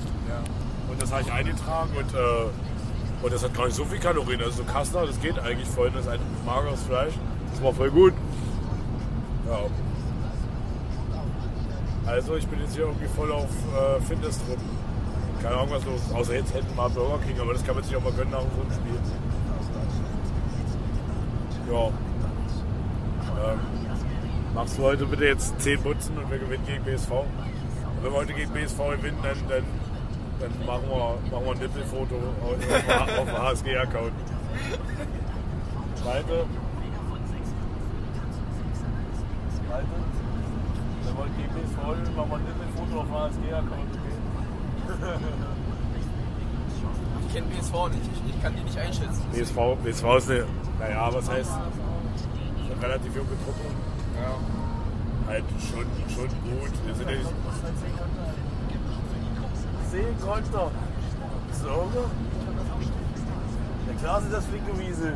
und 0.89 1.03
das 1.03 1.11
habe 1.11 1.23
ich 1.23 1.33
eingetragen 1.33 1.91
und, 1.97 2.15
äh, 2.15 3.25
und 3.25 3.33
das 3.33 3.43
hat 3.43 3.53
gar 3.55 3.67
nicht 3.67 3.75
so 3.75 3.85
viel 3.85 3.99
Kalorien. 3.99 4.41
Also 4.41 4.59
so 4.59 4.65
Kastner, 4.65 5.07
das 5.07 5.21
geht 5.21 5.39
eigentlich 5.41 5.69
voll. 5.69 5.91
Das 5.91 6.03
ist 6.03 6.09
ein 6.11 6.21
mageres 6.47 6.83
Fleisch. 6.83 7.15
Das 7.51 7.63
war 7.63 7.73
voll 7.73 7.91
gut. 7.91 8.13
Ja. 9.49 9.59
Also 12.07 12.37
ich 12.37 12.47
bin 12.47 12.61
jetzt 12.61 12.75
hier 12.75 12.85
irgendwie 12.85 13.09
voll 13.09 13.33
auf 13.33 13.49
äh, 13.49 14.01
Fitness 14.03 14.39
drin. 14.47 14.59
Keine 15.43 15.57
Ahnung, 15.57 15.71
was 15.71 15.85
los. 15.85 16.01
Außer 16.15 16.35
jetzt 16.35 16.55
hätten 16.55 16.69
wir 16.69 16.77
mal 16.77 16.91
Burger 16.91 17.19
King, 17.27 17.41
aber 17.41 17.55
das 17.55 17.65
kann 17.65 17.75
man 17.75 17.83
sich 17.83 17.97
auch 17.97 18.03
mal 18.03 18.13
gönnen 18.13 18.31
nach 18.31 18.41
so 18.41 18.63
einem 18.63 18.73
Spiel. 18.73 19.01
Ja. 21.73 21.87
Ähm, 23.53 23.74
machst 24.55 24.79
du 24.79 24.83
heute 24.85 25.05
bitte 25.07 25.27
jetzt 25.27 25.61
10 25.61 25.83
Butzen 25.83 26.17
und 26.17 26.31
wir 26.31 26.39
gewinnen 26.39 26.65
gegen 26.67 26.85
BSV? 26.85 27.11
Und 27.11 27.27
wenn 28.03 28.13
wir 28.13 28.19
heute 28.19 28.33
gegen 28.33 28.53
BSV 28.53 28.79
gewinnen, 28.97 29.19
dann, 29.23 29.37
dann, 29.49 29.65
dann 30.41 30.67
machen, 30.67 30.85
wir, 30.89 31.19
machen 31.31 31.45
wir 31.45 31.53
ein 31.53 31.59
Nippelfoto 31.59 32.15
auf, 32.15 33.27
dem 33.27 33.39
HSG-Account. 33.39 34.13
Weiter. 36.05 36.47
Weiter. 39.69 39.99
Wenn 41.03 41.17
wir 41.17 41.27
gegen 41.37 41.53
BSV 41.55 41.79
gewinnen, 41.83 42.17
machen 42.17 42.31
wir 42.31 42.37
ein 42.37 42.45
Nippelfoto 42.45 43.01
auf 43.01 43.07
dem 43.07 43.15
HSG-Account, 43.15 43.91
okay? 43.91 44.15
Ich 47.27 47.35
kenne 47.35 47.47
BSV 47.49 47.75
nicht, 47.91 48.07
ich, 48.13 48.35
ich 48.35 48.43
kann 48.43 48.55
die 48.55 48.63
nicht 48.63 48.79
einschätzen. 48.79 49.23
BSV, 49.33 49.59
BSV 49.83 50.05
ist 50.19 50.31
eine, 50.31 50.47
naja, 50.79 51.09
was 51.13 51.29
heißt, 51.29 51.51
eine 51.51 52.83
relativ 52.83 53.17
junge 53.17 53.29
Truppe. 53.45 53.84
Ja. 54.15 54.39
Halt 55.29 55.45
schon, 55.61 55.87
schon 56.15 56.29
gut. 56.29 56.71
Wir 56.87 56.95
sind 56.95 57.11
ja 57.11 57.17
nicht. 57.17 57.31
10 59.91 60.21
Konter. 60.21 60.71
So. 61.63 61.89
Ja 63.87 63.93
klar 64.01 64.21
sind 64.21 64.33
das 64.33 64.45
flinke 64.47 64.79
Wiesel. 64.79 65.15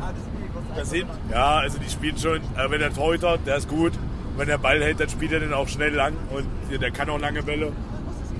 Das 0.75 0.89
sind, 0.89 1.05
ja, 1.31 1.57
also 1.57 1.77
die 1.79 1.89
spielen 1.89 2.17
schon, 2.17 2.37
äh, 2.37 2.69
wenn 2.69 2.79
der 2.79 2.93
Torhüter, 2.93 3.37
der 3.37 3.57
ist 3.57 3.67
gut. 3.67 3.93
Wenn 4.37 4.47
der 4.47 4.57
Ball 4.57 4.81
hält, 4.81 4.99
dann 4.99 5.09
spielt 5.09 5.31
er 5.33 5.39
den 5.41 5.53
auch 5.53 5.67
schnell 5.67 5.93
lang 5.93 6.13
und 6.31 6.45
der 6.81 6.91
kann 6.91 7.09
auch 7.09 7.19
lange 7.19 7.43
Bälle. 7.43 7.71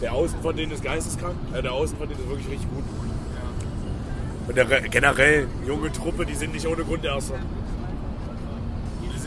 Der 0.02 0.14
Außen 0.14 0.40
von 0.42 0.56
denen 0.56 0.72
ist 0.72 0.84
geisteskrank. 0.84 1.36
Äh, 1.54 1.62
der 1.62 1.74
Außen 1.74 1.98
von 1.98 2.08
denen 2.08 2.22
ist 2.22 2.30
wirklich 2.30 2.50
richtig 2.50 2.70
gut. 2.70 2.84
Und 4.48 4.56
der, 4.58 4.70
Re- 4.70 4.90
generell, 4.90 5.48
junge 5.68 5.92
Truppe, 5.92 6.26
die 6.26 6.36
sind 6.36 6.54
nicht 6.54 6.66
ohne 6.66 6.84
Grund 6.84 7.04
Erster. 7.04 7.36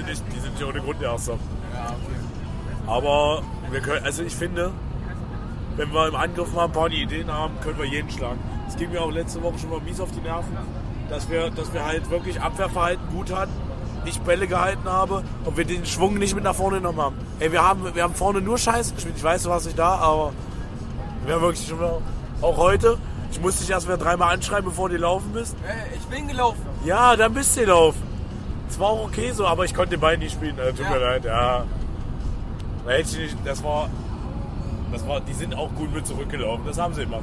Die 0.02 0.14
sind 0.14 0.24
nicht, 0.26 0.36
die 0.36 0.40
sind 0.40 0.54
nicht 0.54 0.64
ohne 0.64 0.80
Grund 0.80 1.00
Erster. 1.02 1.32
Ja, 1.32 1.86
okay. 1.86 2.86
Aber 2.86 3.42
wir 3.70 3.80
können, 3.80 4.04
also 4.04 4.22
ich 4.22 4.34
finde, 4.34 4.72
wenn 5.76 5.92
wir 5.92 6.08
im 6.08 6.16
Angriff 6.16 6.52
mal 6.52 6.64
ein 6.64 6.72
paar 6.72 6.90
Ideen 6.90 7.32
haben, 7.32 7.58
können 7.60 7.78
wir 7.78 7.86
jeden 7.86 8.10
schlagen. 8.10 8.40
Es 8.68 8.76
ging 8.76 8.90
mir 8.90 9.00
auch 9.00 9.10
letzte 9.10 9.42
Woche 9.42 9.58
schon 9.58 9.70
mal 9.70 9.80
mies 9.80 10.00
auf 10.00 10.10
die 10.10 10.20
Nerven, 10.20 10.56
dass 11.08 11.28
wir, 11.30 11.50
dass 11.50 11.72
wir 11.72 11.84
halt 11.84 12.10
wirklich 12.10 12.40
Abwehrverhalten 12.40 13.08
gut 13.10 13.32
hatten, 13.32 13.52
ich 14.04 14.20
Bälle 14.20 14.46
gehalten 14.48 14.88
habe 14.88 15.22
und 15.44 15.56
wir 15.56 15.64
den 15.64 15.86
Schwung 15.86 16.14
nicht 16.14 16.34
mit 16.34 16.44
nach 16.44 16.54
vorne 16.54 16.78
genommen 16.78 17.00
haben. 17.00 17.16
Ey, 17.38 17.52
wir 17.52 17.62
haben, 17.62 17.94
wir 17.94 18.02
haben 18.02 18.14
vorne 18.14 18.40
nur 18.40 18.58
Scheiße 18.58 18.94
gespielt. 18.94 19.14
Ich 19.16 19.24
weiß, 19.24 19.44
du 19.44 19.50
warst 19.50 19.66
nicht 19.66 19.78
da, 19.78 19.94
aber 19.94 20.32
wir 21.24 21.34
haben 21.34 21.42
wirklich 21.42 21.68
schon 21.68 21.78
mal, 21.78 21.98
auch 22.40 22.56
heute, 22.56 22.98
ich 23.30 23.40
musste 23.40 23.62
dich 23.62 23.70
erst 23.70 23.86
wieder 23.86 23.98
dreimal 23.98 24.34
anschreiben, 24.34 24.64
bevor 24.64 24.88
du 24.88 24.96
laufen 24.96 25.32
bist. 25.32 25.56
Hey, 25.64 25.96
ich 25.96 26.04
bin 26.06 26.26
gelaufen. 26.26 26.60
Ja, 26.84 27.14
dann 27.14 27.32
bist 27.32 27.56
du 27.56 27.60
gelaufen. 27.60 28.11
Es 28.72 28.78
war 28.80 28.88
auch 28.88 29.04
okay 29.04 29.32
so, 29.32 29.46
aber 29.46 29.66
ich 29.66 29.74
konnte 29.74 29.90
den 29.90 30.00
Ball 30.00 30.16
nicht 30.16 30.32
spielen. 30.32 30.58
Äh, 30.58 30.70
tut 30.72 30.80
Ja. 30.86 30.90
mir 30.92 30.98
leid, 30.98 31.26
ja. 31.26 31.64
Da 32.86 32.90
hätte 32.90 33.02
ich 33.02 33.18
nicht, 33.18 33.36
das 33.44 33.62
war, 33.62 33.90
das 34.90 35.06
war, 35.06 35.20
die 35.20 35.34
sind 35.34 35.54
auch 35.54 35.68
gut 35.74 35.92
mit 35.92 36.06
zurückgelaufen. 36.06 36.64
Das 36.64 36.78
haben 36.78 36.94
sie 36.94 37.02
gemacht. 37.02 37.20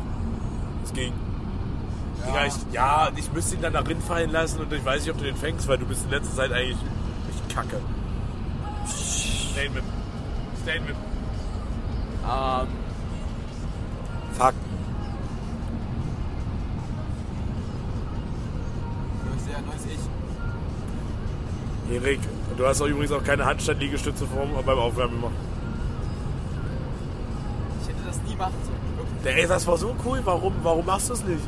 Das 0.84 0.94
ging. 0.94 1.12
Ja, 2.32 2.46
ich, 2.46 2.54
ja, 2.72 3.10
ich 3.16 3.32
müsste 3.34 3.56
ihn 3.56 3.64
dann 3.64 3.74
da 3.74 3.82
fallen 4.08 4.30
lassen 4.32 4.60
und 4.60 4.72
ich 4.72 4.86
weiß 4.86 5.02
nicht, 5.02 5.12
ob 5.12 5.18
du 5.18 5.24
den 5.24 5.36
fängst, 5.38 5.68
weil 5.68 5.80
du 5.80 5.86
bist 5.88 6.06
in 6.06 6.12
letzter 6.12 6.36
Zeit 6.36 6.52
eigentlich 6.52 6.78
echt 7.30 7.56
kacke. 7.56 7.78
Statement. 8.86 9.86
Statement. 10.62 10.98
Ähm, 12.30 12.68
Fuck. 14.34 14.54
neues 14.54 14.69
Erik, 21.92 22.20
du 22.58 22.68
hast 22.68 22.82
auch 22.82 22.88
übrigens 22.88 23.12
auch 23.12 23.24
keine 23.24 23.46
Handstand-Liegestütze 23.46 24.26
beim 24.66 24.80
Aufwärmen 24.80 25.16
gemacht. 25.16 25.34
Ich 27.82 27.90
hätte 27.90 28.00
das 28.06 28.22
nie 28.28 28.36
machen 28.36 28.54
sollen. 28.64 28.78
Der, 29.24 29.38
ey, 29.38 29.48
das 29.48 29.68
war 29.68 29.78
so 29.78 29.96
cool. 30.06 30.22
Warum, 30.24 30.54
warum 30.64 30.86
machst 30.86 31.10
du 31.10 31.14
es 31.14 31.24
nicht? 31.24 31.42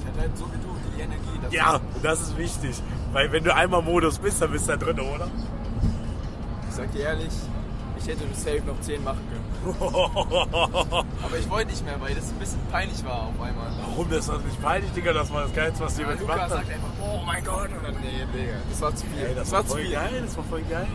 Ich 0.00 0.06
hatte 0.06 0.20
halt 0.20 0.36
so 0.36 0.44
wie 0.46 0.58
du 0.58 0.96
die 0.96 1.02
Energie. 1.02 1.40
Das 1.42 1.52
ja, 1.52 1.80
das 2.02 2.20
ist 2.20 2.36
wichtig. 2.36 2.82
Weil 3.12 3.30
wenn 3.32 3.44
du 3.44 3.54
einmal 3.54 3.82
Modus 3.82 4.18
bist, 4.18 4.42
dann 4.42 4.50
bist 4.50 4.68
du 4.68 4.72
da 4.72 4.76
drin, 4.76 5.00
oder? 5.00 5.28
Ich 6.68 6.74
sag 6.74 6.92
dir 6.92 7.02
ehrlich, 7.02 7.32
ich 7.98 8.06
hätte 8.06 8.24
das 8.26 8.42
Safe 8.42 8.62
noch 8.66 8.80
10 8.80 9.04
machen 9.04 9.20
Aber 11.22 11.38
ich 11.38 11.48
wollte 11.48 11.70
nicht 11.70 11.84
mehr, 11.84 12.00
weil 12.00 12.14
das 12.14 12.30
ein 12.30 12.38
bisschen 12.38 12.60
peinlich 12.70 13.04
war 13.04 13.28
auf 13.28 13.40
einmal. 13.40 13.70
Warum 13.80 14.10
das 14.10 14.20
ist 14.20 14.28
doch 14.28 14.42
nicht 14.42 14.60
peinlich, 14.62 14.90
Digga? 14.92 15.12
Das 15.12 15.32
war 15.32 15.42
das 15.42 15.54
Geilste, 15.54 15.84
was 15.84 15.94
die 15.94 16.02
Ja, 16.02 16.14
gemacht 16.14 16.40
hat. 16.40 16.50
sagt 16.50 16.70
einfach, 16.70 16.88
oh 17.00 17.20
mein 17.24 17.44
Gott. 17.44 17.68
Und 17.68 17.84
dann, 17.84 17.94
nee, 18.02 18.26
Digga, 18.36 18.54
das 18.68 18.80
war 18.80 18.94
zu 18.94 19.06
viel. 19.06 19.26
Ey, 19.26 19.34
das, 19.34 19.52
war 19.52 19.64
voll 19.64 19.84
geil, 19.84 20.22
das 20.24 20.36
war 20.36 20.44
voll 20.44 20.62
geil. 20.68 20.86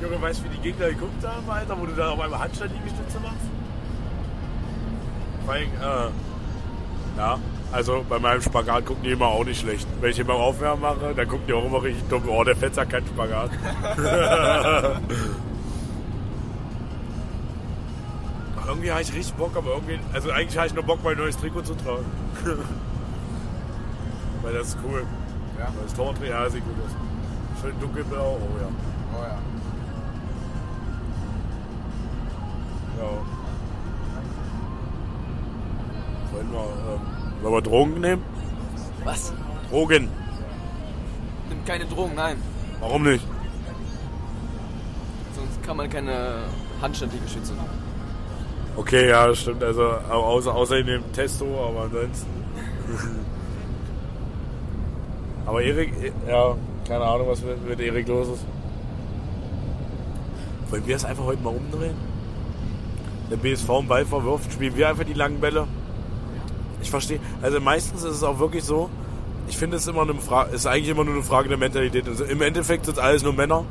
Junge, 0.00 0.20
weißt 0.22 0.40
du, 0.40 0.44
wie 0.44 0.56
die 0.56 0.60
Gegner 0.62 0.88
geguckt 0.88 1.26
haben, 1.26 1.48
Alter, 1.50 1.80
wo 1.80 1.86
du 1.86 1.92
da 1.92 2.10
auf 2.10 2.20
einmal 2.20 2.38
Handstand-Liegestütze 2.38 3.18
machst? 3.20 3.36
Vor 5.44 5.54
allem, 5.54 5.64
äh, 5.64 7.18
ja, 7.18 7.38
also 7.72 8.04
bei 8.08 8.18
meinem 8.18 8.42
Spagat 8.42 8.86
gucken 8.86 9.02
die 9.02 9.10
immer 9.10 9.26
auch 9.26 9.44
nicht 9.44 9.60
schlecht. 9.60 9.86
Wenn 10.00 10.10
ich 10.10 10.18
ihn 10.18 10.26
beim 10.26 10.36
Aufwärmen 10.36 10.80
mache, 10.82 11.14
dann 11.16 11.28
gucken 11.28 11.46
die 11.48 11.52
auch 11.52 11.64
immer 11.64 11.82
richtig 11.82 12.08
dumm. 12.08 12.22
Oh, 12.28 12.44
der 12.44 12.56
Fetzer 12.56 12.86
kann 12.86 13.04
Spagat. 13.06 13.50
irgendwie 18.66 18.90
habe 18.90 19.02
ich 19.02 19.12
richtig 19.14 19.34
Bock, 19.34 19.56
aber 19.56 19.72
irgendwie, 19.72 19.98
also 20.12 20.30
eigentlich 20.30 20.56
habe 20.56 20.66
ich 20.66 20.74
nur 20.74 20.84
Bock, 20.84 21.00
mein 21.02 21.16
neues 21.16 21.36
Trikot 21.36 21.62
zu 21.62 21.74
tragen. 21.74 22.04
Weil 24.42 24.54
das 24.54 24.68
ist 24.68 24.78
cool. 24.84 25.06
Ja. 25.58 25.66
Weil 25.66 25.84
das 25.84 25.94
Tortrikot, 25.94 26.30
ja, 26.30 26.50
sieht 26.50 26.64
gut 26.64 26.74
aus. 26.84 26.90
Schön 27.60 27.80
dunkelblau, 27.80 28.38
oh 28.40 28.58
ja. 28.60 28.68
Oh 29.14 29.22
ja. 29.22 29.38
Ja. 32.98 33.08
Wollen 36.32 36.52
wir, 36.52 36.58
ähm, 36.58 37.42
wollen 37.42 37.54
wir 37.54 37.62
Drogen 37.62 38.00
nehmen? 38.00 38.22
Was? 39.04 39.32
Drogen. 39.70 40.08
Nimmt 41.48 41.66
keine 41.66 41.86
Drogen, 41.86 42.14
nein. 42.14 42.36
Warum 42.80 43.02
nicht? 43.02 43.26
Sonst 45.34 45.62
kann 45.62 45.76
man 45.76 45.88
keine 45.88 46.44
Handstandliegestütze 46.80 47.54
machen. 47.54 47.83
Okay, 48.76 49.08
ja, 49.08 49.26
das 49.28 49.40
stimmt. 49.40 49.62
Also 49.62 49.82
au- 49.82 50.24
außer, 50.24 50.54
außer 50.54 50.78
in 50.78 50.86
dem 50.86 51.12
Testo, 51.12 51.44
aber 51.68 51.82
ansonsten. 51.82 52.26
aber 55.46 55.62
Erik, 55.62 55.92
ja, 56.28 56.56
keine 56.86 57.04
Ahnung, 57.04 57.28
was 57.28 57.42
mit, 57.42 57.68
mit 57.68 57.80
Erik 57.80 58.08
los 58.08 58.28
ist. 58.28 58.44
Wollen 60.70 60.86
wir 60.86 60.96
es 60.96 61.04
einfach 61.04 61.24
heute 61.24 61.42
mal 61.42 61.54
umdrehen? 61.54 61.94
Der 63.30 63.36
BSV 63.36 63.70
einen 63.70 63.88
Ball 63.88 64.04
verwirft, 64.04 64.52
spielen 64.52 64.76
wir 64.76 64.88
einfach 64.88 65.04
die 65.04 65.12
langen 65.14 65.40
Bälle. 65.40 65.66
Ich 66.82 66.90
verstehe. 66.90 67.20
Also 67.42 67.60
meistens 67.60 68.02
ist 68.02 68.16
es 68.16 68.22
auch 68.22 68.38
wirklich 68.38 68.64
so. 68.64 68.90
Ich 69.48 69.56
finde 69.56 69.76
es 69.76 69.86
immer 69.86 70.02
eine 70.02 70.14
Frage, 70.14 70.54
ist 70.54 70.66
eigentlich 70.66 70.88
immer 70.88 71.04
nur 71.04 71.14
eine 71.14 71.22
Frage 71.22 71.48
der 71.48 71.58
Mentalität. 71.58 72.08
Also 72.08 72.24
Im 72.24 72.42
Endeffekt 72.42 72.86
sind 72.86 72.96
es 72.98 73.02
alles 73.02 73.22
nur 73.22 73.32
Männer, 73.34 73.64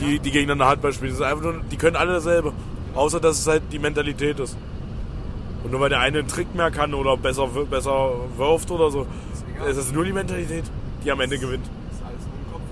die, 0.00 0.18
die 0.20 0.30
gegeneinander 0.30 0.68
Handball 0.68 0.92
spielen. 0.92 1.12
Es 1.12 1.18
ist 1.18 1.24
einfach 1.24 1.42
nur, 1.44 1.60
die 1.70 1.76
können 1.76 1.96
alle 1.96 2.14
dasselbe. 2.14 2.52
Außer 2.98 3.20
dass 3.20 3.38
es 3.38 3.46
halt 3.46 3.62
die 3.70 3.78
Mentalität 3.78 4.40
ist. 4.40 4.56
Und 5.62 5.70
nur 5.70 5.80
weil 5.80 5.88
der 5.88 6.00
eine 6.00 6.18
einen 6.18 6.26
Trick 6.26 6.52
mehr 6.56 6.72
kann 6.72 6.94
oder 6.94 7.16
besser, 7.16 7.46
besser 7.70 8.10
wirft 8.36 8.72
oder 8.72 8.90
so, 8.90 9.06
ist 9.68 9.76
es 9.76 9.92
nur 9.92 10.04
die 10.04 10.12
Mentalität, 10.12 10.64
die 11.04 11.12
am 11.12 11.20
Ende 11.20 11.38
gewinnt. 11.38 11.64
ist 11.64 12.02
alles 12.04 12.24
im 12.24 12.52
Kopf. 12.52 12.62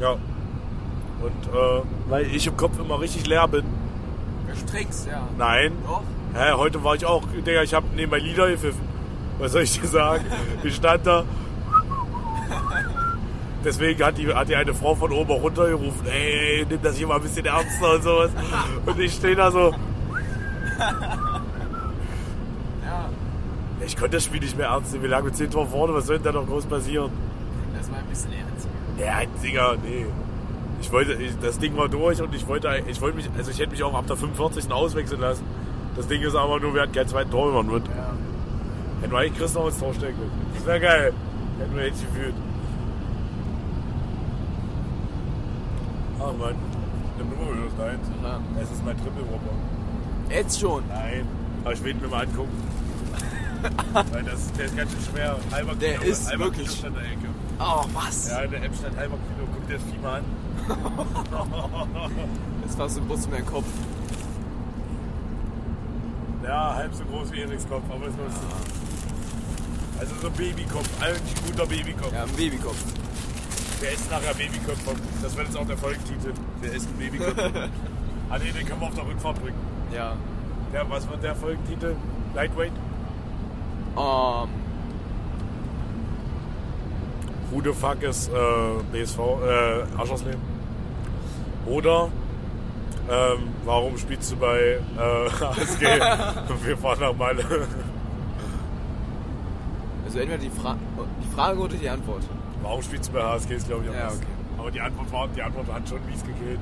Ja. 0.00 0.12
Und 0.12 1.82
äh, 1.82 1.82
weil 2.08 2.34
ich 2.34 2.46
im 2.46 2.56
Kopf 2.56 2.78
immer 2.78 2.98
richtig 3.00 3.26
leer 3.26 3.46
bin. 3.48 3.64
Du 3.64 4.72
trinkst, 4.72 5.08
ja. 5.08 5.28
Nein. 5.36 5.72
Doch. 5.86 6.02
Hä, 6.32 6.52
heute 6.54 6.82
war 6.82 6.94
ich 6.94 7.04
auch, 7.04 7.24
Digga, 7.46 7.62
ich 7.62 7.74
habe 7.74 7.86
nebenbei 7.94 8.18
Lieder 8.18 8.48
gepfiffen. 8.48 8.80
Was 9.40 9.52
soll 9.52 9.62
ich 9.62 9.78
dir 9.78 9.86
sagen? 9.86 10.24
Ich 10.62 10.76
stand 10.76 11.06
da. 11.06 11.24
Deswegen 13.64 14.02
hat 14.04 14.18
die, 14.18 14.32
hat 14.34 14.48
die 14.48 14.56
eine 14.56 14.74
Frau 14.74 14.94
von 14.94 15.12
oben 15.12 15.30
runtergerufen, 15.32 16.06
ey, 16.06 16.66
nimm 16.68 16.82
das 16.82 16.96
hier 16.96 17.06
mal 17.06 17.16
ein 17.16 17.22
bisschen 17.22 17.46
ernster 17.46 17.94
und 17.94 18.02
sowas. 18.02 18.30
Und 18.86 18.98
ich 18.98 19.12
stehe 19.14 19.36
da 19.36 19.50
so, 19.52 19.72
Ja. 22.84 23.08
ich 23.84 23.96
konnte 23.96 24.16
das 24.16 24.24
Spiel 24.24 24.40
nicht 24.40 24.56
mehr 24.56 24.66
ernst 24.68 24.90
nehmen. 24.92 25.02
Wir 25.04 25.10
lagen 25.10 25.26
mit 25.26 25.36
10 25.36 25.50
Tor 25.50 25.66
vorne, 25.66 25.94
was 25.94 26.06
soll 26.06 26.16
denn 26.16 26.24
da 26.24 26.32
noch 26.32 26.46
groß 26.46 26.66
passieren? 26.66 27.10
Das 27.78 27.90
war 27.90 27.98
ein 27.98 28.06
bisschen 28.06 28.32
ernst. 28.32 28.66
Ja, 28.98 29.20
Digga, 29.42 29.74
nee. 29.82 30.06
Ich 30.80 30.90
wollte, 30.90 31.12
ich, 31.14 31.32
das 31.40 31.58
Ding 31.58 31.76
war 31.76 31.88
durch 31.88 32.20
und 32.20 32.34
ich 32.34 32.46
wollte, 32.48 32.68
ich 32.88 33.00
wollte 33.00 33.16
mich, 33.16 33.30
also 33.36 33.50
ich 33.52 33.58
hätte 33.60 33.70
mich 33.70 33.82
auch 33.84 33.94
ab 33.94 34.06
der 34.08 34.16
45. 34.16 34.70
auswechseln 34.72 35.20
lassen. 35.20 35.44
Das 35.96 36.08
Ding 36.08 36.20
ist 36.22 36.34
aber 36.34 36.58
nur, 36.58 36.74
wir 36.74 36.82
hatten 36.82 36.92
keinen 36.92 37.08
zweiten 37.08 37.30
Tormann 37.30 37.66
mit. 37.72 37.86
Ja. 37.86 37.92
Hätten 39.00 39.12
wir 39.12 39.18
eigentlich 39.18 39.38
Chris 39.38 39.54
noch 39.54 39.66
ins 39.66 39.78
Tor 39.78 39.94
stecken 39.94 40.16
können. 40.18 40.46
Das 40.56 40.66
wäre 40.66 40.80
geil. 40.80 41.12
Hätten 41.60 41.76
wir 41.76 41.86
jetzt 41.86 42.00
gefühlt. 42.00 42.34
Ach 46.22 46.32
man. 46.38 46.54
Nimm 47.18 47.28
nur 47.28 47.54
mal 47.54 47.64
das 47.64 47.76
deins. 47.76 48.06
Ja. 48.22 48.40
Es 48.62 48.70
ist 48.70 48.84
mein 48.84 48.96
Triple 48.96 49.22
Whopper. 49.30 49.54
Jetzt 50.30 50.60
schon. 50.60 50.82
Nein. 50.88 51.26
Aber 51.64 51.72
ich 51.74 51.82
will 51.84 51.90
ihn 51.92 52.00
mir 52.00 52.08
mal 52.08 52.22
angucken. 52.26 52.56
Weil 54.12 54.22
das, 54.24 54.50
der 54.52 54.64
ist 54.66 54.76
ganz 54.76 54.90
schön 54.90 55.00
schwer. 55.12 55.36
Halber 55.52 55.74
Der 55.76 55.98
Kilo, 55.98 56.10
ist 56.10 56.28
halber 56.28 56.44
wirklich- 56.46 56.66
Kilo 56.68 56.78
stand 56.78 56.96
der 56.96 57.04
Ecke. 57.04 57.28
Oh, 57.60 57.84
was? 57.92 58.28
Ja, 58.30 58.46
der 58.46 58.62
App 58.64 58.74
stand 58.74 58.96
halber 58.96 59.16
Kilo. 59.16 59.48
Guck 59.54 59.66
dir 59.68 59.74
das 59.74 59.82
Vieh 59.84 59.98
mal 60.02 60.18
an. 60.18 60.24
War 62.78 62.88
so 62.88 63.00
groß 63.02 63.26
wie 63.28 63.30
mein 63.32 63.46
Kopf. 63.46 63.66
Ja, 66.42 66.74
halb 66.74 66.92
so 66.94 67.04
groß 67.04 67.30
wie 67.32 67.40
Eriks 67.42 67.68
Kopf, 67.68 67.84
aber 67.88 68.06
ist 68.08 68.16
lustig. 68.18 68.42
Also 70.00 70.14
so 70.20 70.26
ein 70.26 70.32
Babykopf, 70.32 70.88
eigentlich 71.00 71.36
ein 71.36 71.46
guter 71.52 71.66
Babykopf. 71.66 72.12
Ja, 72.12 72.24
ein 72.24 72.30
Babykopf. 72.30 72.82
Der 73.82 73.92
ist 73.92 74.10
nachher 74.10 74.32
Babykopf. 74.34 74.78
Das 75.22 75.36
wird 75.36 75.48
jetzt 75.48 75.56
auch 75.56 75.66
der 75.66 75.76
Folgentitel. 75.76 76.32
Der 76.62 76.72
ist 76.72 76.88
ein 76.88 76.96
Babykopf. 76.98 77.36
ah 78.30 78.38
nee, 78.38 78.52
den 78.52 78.66
können 78.66 78.80
wir 78.80 78.86
auf 78.86 78.94
der 78.94 79.06
Rückfahrt 79.06 79.42
bringen. 79.42 79.58
Ja. 79.92 80.16
Der, 80.72 80.88
was 80.88 81.08
wird 81.10 81.22
der 81.22 81.34
Folgentitel? 81.34 81.96
Lightweight? 82.34 82.72
Ähm, 83.96 84.48
Who 87.50 87.60
the 87.62 87.72
fuck 87.72 88.02
ist 88.02 88.28
äh, 88.28 88.32
BSV, 88.92 89.18
äh, 89.18 90.00
Aschersleben? 90.00 90.40
Oder 91.66 92.08
ähm, 93.10 93.48
warum 93.64 93.98
spielst 93.98 94.32
du 94.32 94.36
bei 94.36 94.78
äh, 94.96 95.44
ASG? 95.44 95.82
Wir 96.64 96.78
fahren 96.78 97.00
nach 97.00 97.14
Malle. 97.14 97.44
also 100.04 100.18
entweder 100.18 100.38
die, 100.38 100.50
Fra 100.50 100.76
die 101.22 101.34
Frage 101.34 101.58
oder 101.58 101.74
die 101.74 101.88
Antwort. 101.90 102.22
Warum 102.62 102.82
spielst 102.82 103.08
du 103.08 103.12
bei 103.14 103.22
HSG 103.22 103.54
ist 103.54 103.66
glaube 103.66 103.84
ich 103.84 103.90
auch 103.90 103.94
Ja, 103.94 104.08
okay. 104.08 104.26
Aber 104.58 104.70
die 104.70 104.80
Antwort, 104.80 105.12
war, 105.12 105.28
die 105.28 105.42
Antwort 105.42 105.72
hat 105.72 105.88
schon 105.88 105.98
mies 106.06 106.22
gekillt. 106.22 106.60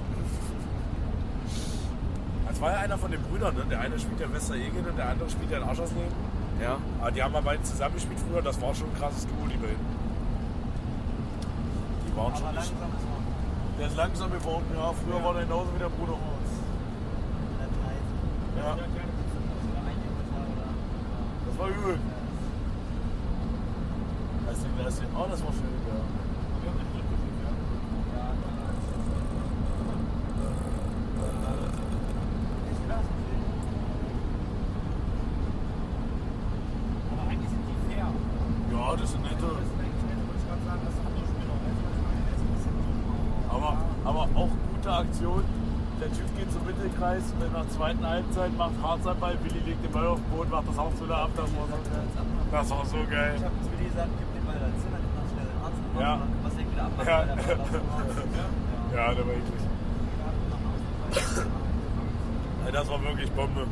Das 2.49 2.61
war 2.61 2.73
ja 2.73 2.79
einer 2.79 2.99
von 2.99 3.11
den 3.11 3.23
Brüdern, 3.23 3.55
ne? 3.55 3.65
Der 3.71 3.81
eine 3.81 3.99
spielt 3.99 4.21
ja 4.21 4.33
Wester 4.33 4.55
Egen 4.55 4.85
und 4.87 4.97
der 4.97 5.09
andere 5.09 5.29
spielt 5.31 5.51
ja 5.51 5.59
in 5.59 5.65
Aschersleben. 5.65 6.13
Ja. 6.61 6.77
Aber 7.01 7.11
die 7.11 7.23
haben 7.23 7.33
mal 7.33 7.43
beide 7.43 7.63
zusammen 7.63 7.95
gespielt 7.95 8.19
früher, 8.21 8.43
das 8.43 8.61
war 8.61 8.75
schon 8.75 8.87
ein 8.89 8.97
krasses 8.99 9.27
Duo, 9.27 9.47
die 9.47 9.57
beiden. 9.57 9.77
Die 12.07 12.17
waren 12.17 12.37
schon 12.37 12.55
nicht. 12.55 12.73
Der 13.79 13.87
ist 13.87 13.97
langsam 13.97 14.31
geworden, 14.31 14.65
ja. 14.75 14.93
Früher 14.93 15.25
war 15.25 15.35
der 15.35 15.45
genauso 15.45 15.69
wie 15.75 15.79
der 15.79 15.89
Bruder. 15.89 16.15
Ja. 18.59 18.77
Das 21.47 21.59
war 21.59 21.69
übel. 21.69 21.99
Das 24.83 24.97
oh, 25.15 25.27
das 25.31 25.45
war 25.45 25.53
schön, 25.53 25.77
ja. 25.87 25.95
Ja, 38.73 38.97
das 38.97 39.11
sind 39.11 39.23
nette. 39.23 39.47
Aber, 43.51 43.77
aber 44.05 44.21
auch 44.35 44.49
gute 44.75 44.93
Aktion. 44.93 45.45
Der 46.01 46.09
Typ 46.09 46.25
geht 46.39 46.51
zum 46.51 46.65
Mittelkreis, 46.65 47.23
in 47.33 47.53
der 47.53 47.69
zweiten 47.69 48.07
Halbzeit 48.09 48.57
macht 48.57 48.73
Harzarbeit, 48.83 49.37
Willi 49.45 49.61
legt 49.67 49.85
den 49.85 49.93
Ball 49.93 50.07
auf 50.07 50.19
den 50.19 50.31
Boden, 50.35 50.51
macht 50.51 50.67
das 50.69 50.79
auch 50.79 50.93
wieder 50.99 51.17
ab. 51.19 51.31
Das 51.37 51.45
war 51.45 51.67
so 51.69 51.77
geil. 51.77 52.09
Das 52.51 52.71
war 52.71 52.85
so 52.87 52.97
geil. 53.11 53.35
Ich 53.37 53.45
habe 53.45 53.55
zu 53.61 53.71
Willi 53.73 53.85
gesagt, 53.91 54.09
gib 54.17 54.33
den 54.33 54.45
Ball 54.47 54.57
dazu, 54.65 54.87
dann 54.89 55.05
kann 55.13 55.29
er 55.37 55.45
den 55.45 55.61
Arzt 55.61 55.77
machen, 55.93 56.01
Ja. 56.01 56.17
dann 56.17 56.33
was 56.41 56.55
ich 56.57 56.65
wieder 56.73 56.85
abmachen, 56.89 57.05
Ja. 57.07 57.19
weil 57.21 57.27
der 57.27 57.37
Ball 57.37 57.61
aus 57.61 57.69
dem 57.69 57.85
Arzt 57.93 58.17
ist. 58.17 58.97
Ja, 58.97 59.05
der 59.13 59.25
war 59.29 59.35
eklig. 59.37 59.63
Ja, 62.65 62.71
Das 62.73 62.89
war 62.89 63.03
wirklich 63.03 63.31
Bombe. 63.33 63.67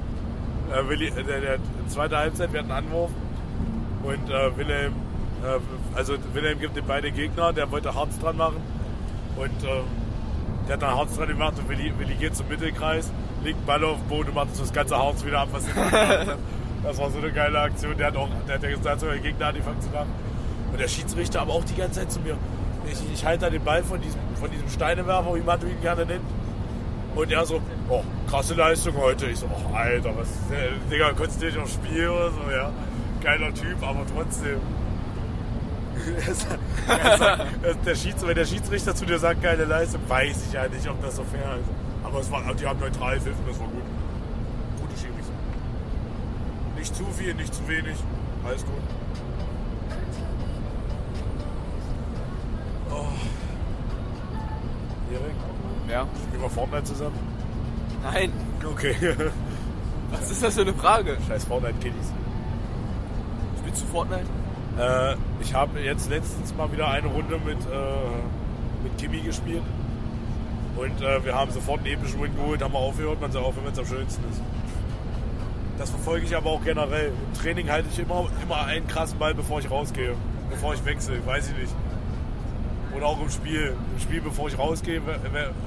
Äh, 0.78 0.88
Willi, 0.88 1.08
äh, 1.08 1.24
der, 1.24 1.40
der 1.40 1.58
zweite 1.88 2.16
Halbzeit, 2.16 2.52
wir 2.52 2.60
hatten 2.60 2.70
einen 2.70 2.86
Anwurf 2.86 3.10
und 4.02 4.30
äh, 4.30 4.56
Wilhelm, 4.56 4.92
äh, 5.42 5.96
also 5.96 6.14
Wilhelm 6.34 6.60
gibt 6.60 6.76
den 6.76 6.84
beide 6.86 7.10
Gegner, 7.10 7.52
der 7.52 7.70
wollte 7.70 7.94
Harz 7.94 8.18
dran 8.18 8.36
machen 8.36 8.62
und 9.36 9.64
äh, 9.64 9.82
der 10.66 10.74
hat 10.74 10.82
dann 10.82 10.96
Harz 10.96 11.16
dran 11.16 11.28
gemacht 11.28 11.54
und 11.58 11.68
Willi, 11.68 11.92
Willi 11.98 12.14
geht 12.14 12.36
zum 12.36 12.48
Mittelkreis, 12.48 13.10
legt 13.42 13.58
den 13.58 13.66
Ball 13.66 13.82
auf 13.84 13.98
den 13.98 14.08
Boden 14.08 14.28
und 14.28 14.34
macht 14.34 14.54
so 14.54 14.62
das 14.62 14.72
ganze 14.72 14.96
Harz 14.96 15.24
wieder 15.24 15.40
ab, 15.40 15.48
was. 15.52 15.64
Das 16.84 16.96
war 16.96 17.10
so 17.10 17.18
eine 17.18 17.32
geile 17.32 17.58
Aktion. 17.58 17.96
Der 17.98 18.06
hat 18.06 18.16
auch, 18.16 18.28
der 18.46 18.54
hat 18.54 18.62
ja 18.62 18.70
gesagt, 18.70 19.02
der 19.02 19.18
Gegner 19.18 19.46
hat 19.46 19.54
angefangen 19.54 19.80
zu 19.80 19.90
lachen. 19.90 20.12
Und 20.70 20.80
der 20.80 20.86
Schiedsrichter 20.86 21.40
aber 21.40 21.54
auch 21.54 21.64
die 21.64 21.74
ganze 21.74 22.00
Zeit 22.00 22.12
zu 22.12 22.20
mir. 22.20 22.36
Ich, 22.86 22.98
ich 23.12 23.24
halte 23.26 23.46
da 23.46 23.50
den 23.50 23.64
Ball 23.64 23.82
von 23.82 24.00
diesem, 24.00 24.20
von 24.40 24.48
diesem 24.48 24.68
Steinewerfer, 24.68 25.34
wie 25.34 25.40
Matu 25.40 25.66
ihn 25.66 25.80
gerne 25.82 26.06
nennt. 26.06 26.22
Und 27.18 27.32
er 27.32 27.44
so, 27.44 27.60
oh, 27.88 28.04
krasse 28.30 28.54
Leistung 28.54 28.96
heute. 28.96 29.26
Ich 29.26 29.40
so, 29.40 29.46
oh, 29.46 29.74
Alter, 29.74 30.16
was, 30.16 30.28
äh, 30.52 30.70
Digga, 30.88 31.12
konzentrier 31.14 31.50
dich 31.50 31.60
aufs 31.60 31.74
Spiel 31.74 32.08
oder 32.08 32.30
so, 32.30 32.48
ja. 32.48 32.70
Geiler 33.20 33.52
Typ, 33.52 33.82
aber 33.82 34.06
trotzdem. 34.14 34.60
Er 36.88 37.46
er 37.62 37.74
der 37.74 37.94
Schieds, 37.96 38.24
wenn 38.24 38.36
der 38.36 38.44
Schiedsrichter 38.46 38.94
zu 38.94 39.04
dir 39.04 39.18
sagt, 39.18 39.42
geile 39.42 39.64
Leistung, 39.64 40.00
weiß 40.06 40.46
ich 40.46 40.52
ja 40.52 40.68
nicht, 40.68 40.88
ob 40.88 41.02
das 41.02 41.16
so 41.16 41.24
fair 41.24 41.56
ist. 41.56 41.68
Aber 42.04 42.20
es 42.20 42.30
war, 42.30 42.54
die 42.54 42.64
haben 42.64 42.78
neutral 42.78 43.20
pfiffen, 43.20 43.44
das 43.48 43.58
war 43.58 43.66
gut. 43.66 43.82
Gute 44.80 44.96
Schiris. 44.96 45.26
Nicht 46.78 46.94
zu 46.94 47.04
viel, 47.06 47.34
nicht 47.34 47.52
zu 47.52 47.66
wenig. 47.66 47.96
Alles 48.46 48.64
gut. 48.64 48.80
Ja. 55.90 56.06
spielen 56.26 56.42
wir 56.42 56.50
Fortnite 56.50 56.84
zusammen? 56.84 57.18
Nein. 58.02 58.32
Okay. 58.64 58.94
Was 60.10 60.30
ist 60.30 60.42
das 60.42 60.54
für 60.54 60.62
eine 60.62 60.74
Frage? 60.74 61.16
Scheiß 61.26 61.44
Fortnite-Kiddies. 61.44 62.12
Spielst 63.60 63.82
du 63.82 63.86
Fortnite? 63.86 64.24
Äh, 64.78 65.16
ich 65.40 65.54
habe 65.54 65.80
jetzt 65.80 66.08
letztens 66.08 66.54
mal 66.54 66.70
wieder 66.72 66.88
eine 66.88 67.08
Runde 67.08 67.38
mit, 67.44 67.58
äh, 67.58 68.82
mit 68.82 68.96
Kimi 68.98 69.20
gespielt. 69.20 69.62
Und 70.76 71.02
äh, 71.02 71.24
wir 71.24 71.34
haben 71.34 71.50
sofort 71.50 71.80
einen 71.80 71.94
epischen 71.94 72.22
Win 72.22 72.34
geholt, 72.36 72.62
haben 72.62 72.72
wir 72.72 72.78
aufgehört, 72.78 73.20
man 73.20 73.32
soll 73.32 73.42
aufhören, 73.42 73.66
wenn 73.66 73.72
es 73.72 73.78
am 73.78 73.86
schönsten 73.86 74.22
ist. 74.30 74.40
Das 75.78 75.90
verfolge 75.90 76.26
ich 76.26 76.36
aber 76.36 76.50
auch 76.50 76.62
generell. 76.62 77.08
Im 77.08 77.40
Training 77.40 77.70
halte 77.70 77.88
ich 77.92 77.98
immer, 77.98 78.28
immer 78.42 78.64
einen 78.64 78.86
krassen 78.86 79.18
Ball, 79.18 79.34
bevor 79.34 79.60
ich 79.60 79.70
rausgehe. 79.70 80.14
Bevor 80.50 80.74
ich 80.74 80.84
wechsle, 80.84 81.24
weiß 81.26 81.50
ich 81.50 81.56
nicht. 81.56 81.74
Oder 82.98 83.06
auch 83.06 83.20
im 83.20 83.30
Spiel. 83.30 83.76
Im 83.94 84.00
Spiel, 84.00 84.20
bevor 84.20 84.48
ich 84.48 84.58
rausgehe, 84.58 85.00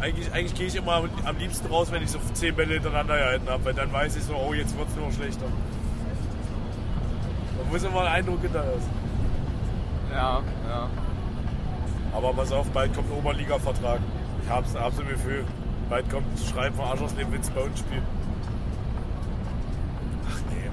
eigentlich, 0.01 0.33
eigentlich 0.33 0.53
gehe 0.53 0.67
ich 0.67 0.75
immer 0.75 1.05
am, 1.23 1.37
liebsten 1.37 1.65
raus, 1.67 1.89
wenn 1.89 2.03
ich 2.03 2.09
so 2.09 2.19
zehn 2.33 2.53
Bälle 2.53 2.73
hintereinander 2.73 3.17
gehalten 3.17 3.49
habe, 3.49 3.63
weil 3.63 3.73
dann 3.73 3.91
weiß 3.93 4.17
ich 4.17 4.23
so, 4.23 4.35
oh, 4.35 4.53
jetzt 4.53 4.77
wird 4.77 4.89
es 4.89 4.95
nur 4.97 5.09
schlechter. 5.13 5.45
Man 7.57 7.71
muss 7.71 7.83
immer 7.83 8.01
einen 8.01 8.15
Eindruck 8.15 8.41
hinterlassen. 8.41 8.89
Ja, 10.11 10.41
ja. 10.67 10.89
Aber 12.13 12.33
pass 12.33 12.51
auf, 12.51 12.67
bald 12.71 12.93
kommt 12.93 13.09
ein 13.09 13.17
Oberliga-Vertrag. 13.17 14.01
Ich 14.43 14.49
hab's, 14.49 14.75
hab's 14.75 14.99
im 14.99 15.07
Gefühl. 15.07 15.45
Bald 15.89 16.09
kommt 16.09 16.25
ein 16.33 16.53
Schreiben 16.53 16.75
von 16.75 17.17
dem 17.17 17.31
Witz 17.31 17.49
bei 17.49 17.61
uns 17.61 17.79
spielen. 17.79 18.03
Ach 20.29 20.39
nee. 20.49 20.69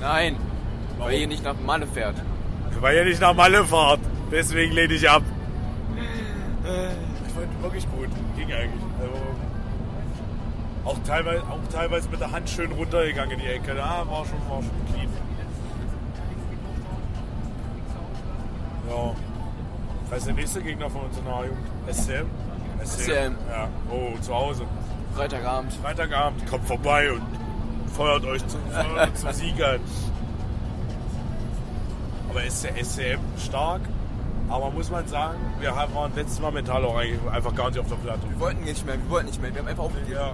Nein. 0.00 0.36
Warum? 0.96 1.10
Weil 1.10 1.18
ihr 1.18 1.26
nicht 1.26 1.42
nach 1.42 1.58
Malle 1.58 1.88
fährt. 1.88 2.14
Weil 2.78 2.94
ihr 2.94 3.04
nicht 3.04 3.20
nach 3.20 3.34
Malle 3.34 3.64
fahrt. 3.64 3.98
Deswegen 4.30 4.72
lehne 4.72 4.94
ich 4.94 5.10
ab. 5.10 5.24
Ich 7.26 7.32
fand 7.32 7.62
wirklich 7.62 7.90
gut. 7.90 8.08
Ging 8.36 8.52
eigentlich. 8.52 8.82
Also, 9.00 9.14
auch, 10.84 10.98
teilweise, 11.06 11.42
auch 11.42 11.72
teilweise 11.72 12.08
mit 12.10 12.20
der 12.20 12.30
Hand 12.30 12.48
schön 12.48 12.72
runtergegangen 12.72 13.32
in 13.32 13.40
die 13.40 13.46
Ecke. 13.46 13.74
Da 13.74 14.04
war 14.08 14.24
schon, 14.24 14.38
war 14.48 14.62
schon 14.62 14.86
clean. 14.92 15.08
Ja. 18.88 19.14
Was 20.10 20.18
ist 20.18 20.26
der 20.26 20.34
nächste 20.34 20.62
Gegner 20.62 20.88
von 20.88 21.02
uns 21.02 21.18
in 21.18 21.24
der 21.24 21.34
A-Jugend? 21.34 21.66
SCM? 21.90 22.26
SCM. 22.84 23.36
Ja. 23.50 23.68
Oh, 23.90 24.18
zu 24.20 24.34
Hause. 24.34 24.64
Freitagabend. 25.14 25.72
Freitagabend 25.74 26.46
kommt 26.46 26.66
vorbei 26.66 27.12
und 27.12 27.22
feuert 27.94 28.24
euch 28.24 28.46
zum, 28.46 28.60
feuert 28.70 29.18
zum 29.18 29.32
Sieg 29.32 29.62
an. 29.62 29.80
Aber 32.30 32.44
ist 32.44 32.64
der 32.64 32.82
SCM 32.82 33.20
stark? 33.38 33.80
Aber 34.48 34.70
muss 34.70 34.90
man 34.90 35.06
sagen, 35.06 35.38
wir 35.60 35.74
waren 35.74 36.12
letztes 36.16 36.40
Mal 36.40 36.50
mental 36.52 36.84
auch 36.84 36.96
eigentlich 36.96 37.20
einfach 37.30 37.54
gar 37.54 37.68
nicht 37.68 37.78
auf 37.78 37.88
der 37.88 37.96
Platte. 37.96 38.20
Wir 38.30 38.40
wollten 38.40 38.64
nicht 38.64 38.84
mehr, 38.86 38.94
wir 38.96 39.10
wollten 39.10 39.26
nicht 39.26 39.40
mehr. 39.42 39.52
Wir 39.52 39.60
haben 39.60 39.68
einfach 39.68 39.84
aufgegeben. 39.84 40.12
Ja. 40.12 40.32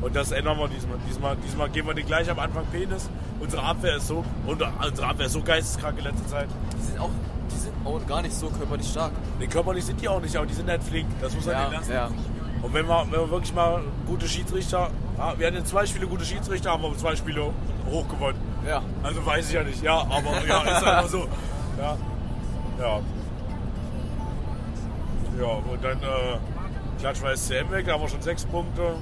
Und 0.00 0.14
das 0.14 0.30
ändern 0.30 0.56
wir 0.58 0.68
diesmal. 0.68 0.96
Diesmal, 1.08 1.36
diesmal 1.44 1.68
geben 1.70 1.88
wir 1.88 1.94
den 1.94 2.06
gleich 2.06 2.30
am 2.30 2.38
Anfang 2.38 2.64
Penis. 2.70 3.10
Unsere 3.40 3.62
Abwehr 3.64 3.96
ist 3.96 4.06
so, 4.06 4.24
unsere 4.46 4.68
Abwehr 5.08 5.26
ist 5.26 5.32
so 5.32 5.42
geisteskrank 5.42 5.98
in 5.98 6.04
letzter 6.04 6.26
Zeit. 6.28 6.48
Die 6.78 6.82
sind 6.86 7.00
auch, 7.00 7.10
die 7.52 7.56
sind 7.58 7.72
auch 7.84 8.06
gar 8.06 8.22
nicht 8.22 8.34
so 8.34 8.48
körperlich 8.48 8.88
stark. 8.88 9.10
Nee, 9.40 9.48
körperlich 9.48 9.84
sind 9.84 10.00
die 10.00 10.08
auch 10.08 10.20
nicht, 10.20 10.36
aber 10.36 10.46
die 10.46 10.54
sind 10.54 10.68
halt 10.68 10.82
flink. 10.84 11.08
Das 11.20 11.34
muss 11.34 11.46
man 11.46 11.54
Ja, 11.54 11.68
lassen. 11.68 11.92
ja. 11.92 12.08
Und 12.62 12.74
wenn 12.74 12.86
wir, 12.86 13.06
wenn 13.10 13.20
wir 13.20 13.30
wirklich 13.30 13.54
mal 13.54 13.80
gute 14.06 14.28
Schiedsrichter, 14.28 14.90
ja, 15.16 15.34
wir 15.36 15.46
hatten 15.48 15.56
jetzt 15.56 15.68
zwei 15.70 15.84
Spiele 15.86 16.06
gute 16.06 16.24
Schiedsrichter, 16.24 16.70
haben 16.72 16.82
wir 16.82 16.96
zwei 16.96 17.16
Spiele 17.16 17.50
hoch 17.90 18.08
gewonnen. 18.08 18.38
Ja. 18.66 18.82
Also 19.02 19.24
weiß 19.26 19.48
ich 19.48 19.54
ja 19.54 19.62
nicht, 19.64 19.82
ja, 19.82 19.94
aber 19.98 20.44
ja, 20.46 20.62
ist 20.62 20.84
einfach 20.84 21.08
so. 21.08 21.26
Ja. 21.78 21.96
Ja. 22.80 23.00
Ja, 25.38 25.46
und 25.46 25.84
dann 25.84 25.98
äh, 26.02 26.38
klatschen 26.98 27.24
wir 27.24 27.36
SCM 27.36 27.70
weg, 27.70 27.86
da 27.86 27.92
haben 27.92 28.02
wir 28.02 28.08
schon 28.08 28.22
sechs 28.22 28.44
Punkte. 28.44 28.94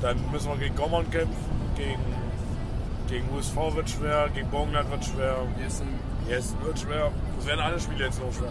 Dann 0.00 0.18
müssen 0.30 0.48
wir 0.48 0.56
gegen 0.56 0.76
Gommern 0.76 1.10
kämpfen, 1.10 1.36
gegen, 1.76 2.00
gegen 3.08 3.28
USV 3.36 3.74
wird 3.74 3.90
schwer, 3.90 4.28
gegen 4.34 4.48
Borgenland 4.50 4.90
wird 4.90 5.04
schwer. 5.04 5.36
Ein 5.38 5.54
Yes, 6.28 6.56
wird 6.62 6.78
schwer. 6.78 7.12
Das 7.36 7.46
werden 7.46 7.60
alle 7.60 7.78
Spiele 7.78 8.06
jetzt 8.06 8.20
noch 8.20 8.32
schwer. 8.32 8.50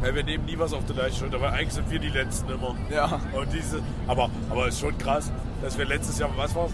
Weil 0.00 0.14
wir 0.14 0.24
nehmen 0.24 0.44
nie 0.44 0.58
was 0.58 0.72
auf 0.72 0.84
der 0.86 0.96
leichten 0.96 1.20
Schulter, 1.20 1.40
weil 1.40 1.50
eigentlich 1.50 1.72
sind 1.72 1.90
wir 1.90 1.98
die 1.98 2.08
Letzten 2.08 2.50
immer. 2.50 2.74
Ja. 2.90 3.20
Und 3.32 3.52
diese, 3.52 3.82
aber, 4.06 4.30
aber 4.50 4.68
ist 4.68 4.80
schon 4.80 4.96
krass, 4.98 5.30
dass 5.62 5.78
wir 5.78 5.84
letztes 5.84 6.18
Jahr, 6.18 6.30
was 6.36 6.54
war's? 6.54 6.72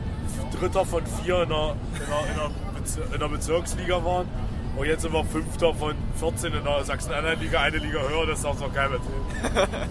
Dritter 0.58 0.84
von 0.84 1.04
vier 1.06 1.42
in 1.42 1.48
der, 1.48 1.74
in 1.94 2.08
der, 2.08 2.30
in 2.30 2.36
der, 2.36 2.80
Bezir 2.80 3.02
in 3.12 3.20
der 3.20 3.28
Bezirksliga 3.28 4.04
waren. 4.04 4.28
Und 4.76 4.86
jetzt 4.86 5.02
sind 5.02 5.12
wir 5.14 5.24
Fünfter 5.24 5.74
von 5.74 5.94
14 6.16 6.52
in 6.52 6.62
der 6.62 6.84
Sachsen-Anhalt-Liga, 6.84 7.60
eine 7.60 7.78
Liga 7.78 7.98
höher, 8.00 8.26
das 8.26 8.42
darf 8.42 8.60
noch 8.60 8.74
keinem 8.74 8.92
erzählen. 8.92 9.24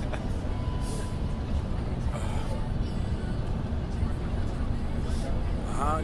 ah, 5.79 5.99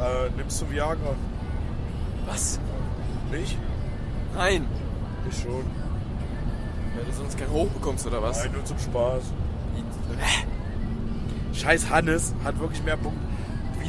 äh, 0.00 0.30
nimmst 0.36 0.62
du 0.62 0.70
Viagra? 0.70 1.16
Was? 2.26 2.60
Nicht? 3.32 3.58
Nein. 4.36 4.66
Ich 5.28 5.36
schon. 5.40 5.64
Weil 6.94 7.04
du 7.06 7.12
sonst 7.12 7.36
kein 7.36 7.50
Hoch 7.50 7.68
bekommst 7.70 8.06
oder 8.06 8.22
was? 8.22 8.44
Nein, 8.44 8.52
nur 8.52 8.64
zum 8.64 8.78
Spaß. 8.78 9.24
Scheiß 11.54 11.90
Hannes 11.90 12.34
hat 12.44 12.60
wirklich 12.60 12.84
mehr 12.84 12.96
Punkte. 12.96 13.29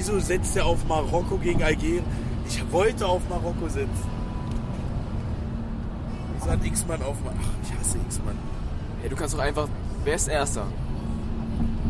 Wieso 0.04 0.20
setzt 0.20 0.58
er 0.58 0.66
auf 0.66 0.84
Marokko 0.88 1.38
gegen 1.38 1.62
Algerien? 1.62 2.04
Ich 2.48 2.60
wollte 2.72 3.06
auf 3.06 3.22
Marokko 3.30 3.68
setzen. 3.70 4.10
Wieso 6.34 6.50
hat 6.50 6.66
X-Mann 6.66 7.04
auf 7.04 7.18
Marokko? 7.24 7.44
Ach, 7.44 7.70
ich 7.70 7.80
hasse 7.80 8.00
X-Mann. 8.08 8.36
Hey, 9.02 9.12
du 9.12 9.16
kannst 9.16 9.36
doch 9.36 9.40
einfach. 9.42 9.68
Wer 10.04 10.16
ist 10.16 10.28
Erster? 10.28 10.66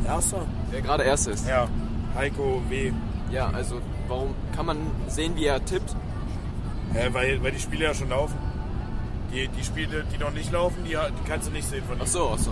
Erster? 0.06 0.46
Wer 0.72 0.82
gerade 0.82 1.04
Erster 1.06 1.32
ist. 1.32 1.48
Ja, 1.48 1.70
Heiko 2.14 2.62
W. 2.68 2.92
Ja, 3.32 3.50
also 3.52 3.80
warum 4.10 4.36
kann 4.54 4.66
man 4.66 4.78
sehen, 5.08 5.38
wie 5.38 5.46
er 5.46 5.64
tippt? 5.64 5.96
Ja, 6.94 7.14
weil, 7.14 7.42
weil 7.42 7.54
die 7.54 7.60
Spiele 7.60 7.86
ja 7.86 7.94
schon 7.94 8.10
laufen. 8.10 8.36
Die, 9.32 9.48
die 9.48 9.64
Spiele, 9.64 10.04
die 10.14 10.18
noch 10.18 10.34
nicht 10.34 10.52
laufen, 10.52 10.84
die, 10.84 10.90
die 10.98 11.30
kannst 11.30 11.48
du 11.48 11.54
nicht 11.54 11.70
sehen 11.70 11.86
von 11.88 11.96
Ach 11.98 12.04
ihm. 12.04 12.08
so, 12.08 12.30
ach 12.34 12.40
so. 12.40 12.52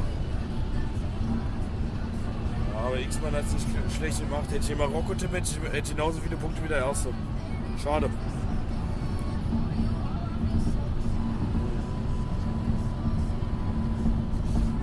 Aber 2.90 3.00
X-Mann 3.00 3.34
hat 3.34 3.44
es 3.46 3.54
nicht 3.54 3.68
schlecht 3.96 4.20
gemacht. 4.20 4.46
Hätte 4.50 4.62
ich 4.62 4.66
hier 4.66 4.76
Marokko 4.76 5.14
tippen, 5.14 5.36
hätte 5.36 5.48
ich 5.48 5.74
hätte 5.74 5.94
genauso 5.94 6.20
viele 6.22 6.36
Punkte 6.38 6.64
wie 6.64 6.68
der 6.68 6.80
Erste. 6.80 7.10
Schade. 7.84 8.10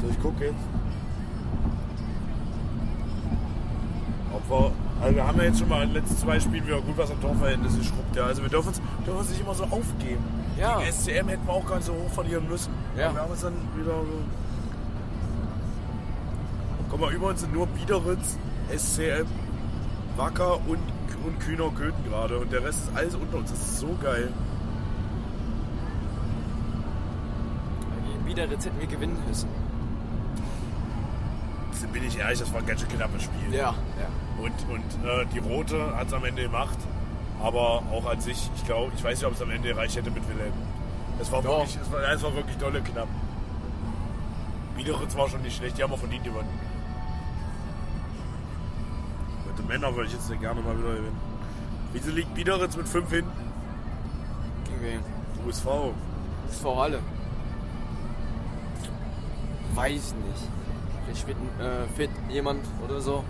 So, 0.01 0.09
ich 0.09 0.21
gucke 0.23 0.45
jetzt. 0.45 0.55
Ob 4.33 4.51
wir, 4.51 4.73
also 5.03 5.17
wir 5.17 5.27
haben 5.27 5.39
ja 5.39 5.45
jetzt 5.47 5.59
schon 5.59 5.69
mal 5.69 5.83
in 5.83 5.89
den 5.89 5.95
letzten 5.95 6.17
zwei 6.17 6.39
Spielen 6.39 6.65
wieder 6.65 6.81
gut 6.81 6.97
was 6.97 7.11
am 7.11 7.21
Torverhältnis 7.21 7.77
geschrubbt. 7.77 8.15
Ja. 8.15 8.27
Also 8.27 8.41
wir 8.41 8.51
dürfen 8.51 8.69
uns, 8.69 8.81
dürfen 9.05 9.19
uns 9.19 9.31
nicht 9.31 9.41
immer 9.41 9.55
so 9.55 9.65
aufgeben. 9.65 10.23
Ja. 10.57 10.79
Gegen 10.79 10.93
SCM 10.93 11.29
hätten 11.29 11.45
wir 11.45 11.53
auch 11.53 11.67
gar 11.67 11.77
nicht 11.77 11.87
so 11.87 11.93
hoch 11.93 12.13
verlieren 12.13 12.49
müssen. 12.49 12.73
Ja. 12.97 13.13
Wir 13.13 13.21
haben 13.21 13.33
uns 13.33 13.41
dann 13.41 13.55
wieder 13.75 13.91
so... 13.91 14.46
Guck 16.97 17.09
mal, 17.09 17.15
über 17.15 17.27
uns 17.27 17.41
sind 17.41 17.53
nur 17.53 17.67
Biederitz, 17.67 18.39
SCM, 18.75 19.27
Wacker 20.17 20.57
und, 20.67 20.79
und 21.27 21.41
Kühner 21.41 21.69
Köthen 21.69 22.03
gerade. 22.09 22.39
Und 22.39 22.51
der 22.51 22.65
Rest 22.65 22.79
ist 22.85 22.97
alles 22.97 23.15
unter 23.15 23.37
uns. 23.37 23.51
Das 23.51 23.61
ist 23.61 23.81
so 23.81 23.99
geil. 24.03 24.33
Wieder 28.25 28.51
Rezept 28.51 28.81
wir 28.81 28.87
gewinnen 28.87 29.19
müssen. 29.29 29.47
Jetzt 31.71 31.93
bin 31.93 32.03
ich 32.03 32.19
ehrlich, 32.19 32.39
das 32.39 32.51
war 32.55 32.61
ein 32.61 32.67
ganz 32.67 32.81
schön 32.81 32.89
knappes 32.89 33.25
Spiel. 33.25 33.55
Ja, 33.55 33.75
ja. 34.01 34.09
Und, 34.43 34.55
und 34.71 35.07
äh, 35.07 35.27
die 35.35 35.41
Rote 35.41 35.95
hat 35.95 36.07
es 36.07 36.15
am 36.15 36.25
Ende 36.25 36.45
gemacht. 36.45 36.79
Aber 37.43 37.83
auch 37.93 38.07
an 38.07 38.23
sich, 38.23 38.49
ich 38.57 38.65
glaube, 38.65 38.91
ich 38.97 39.05
weiß 39.05 39.19
nicht, 39.19 39.27
ob 39.27 39.35
es 39.35 39.43
am 39.43 39.51
Ende 39.51 39.69
gereicht 39.69 39.97
hätte 39.97 40.11
mit 40.11 40.27
Wilhelm. 40.31 40.55
Es 41.21 41.31
war, 41.31 41.43
Doch. 41.43 41.59
wirklich, 41.59 41.77
es 41.77 41.93
war, 41.93 42.01
es 42.11 42.23
war 42.23 42.35
wirklich 42.35 42.57
dolle 42.57 42.81
knapp. 42.81 43.09
Biederitz 44.79 45.15
war 45.15 45.29
schon 45.29 45.43
nicht 45.43 45.59
schlecht, 45.59 45.77
die 45.77 45.83
haben 45.83 45.93
auch 45.93 45.99
verdient 45.99 46.25
gewonnen. 46.25 46.49
Die 49.59 49.63
Männer 49.67 49.95
würde 49.95 50.09
ich 50.09 50.13
jetzt 50.13 50.29
gerne 50.41 50.61
mal 50.61 50.79
wieder 50.79 50.91
gewinnen. 50.95 51.21
Wieso 51.93 52.11
liegt 52.11 52.35
Biederitz 52.35 52.77
mit 52.77 52.89
5 52.89 53.11
hinten? 53.11 53.31
Gegen 54.65 54.83
wen? 54.83 55.01
USV. 55.47 55.67
Vor 56.63 56.77
Halle. 56.83 57.01
Weiß 59.75 60.15
nicht. 60.15 60.49
Vielleicht 61.05 61.25
fit, 61.27 61.37
äh, 61.61 61.87
fit 61.97 62.11
jemand 62.29 62.65
oder 62.85 63.01
so. 63.01 63.25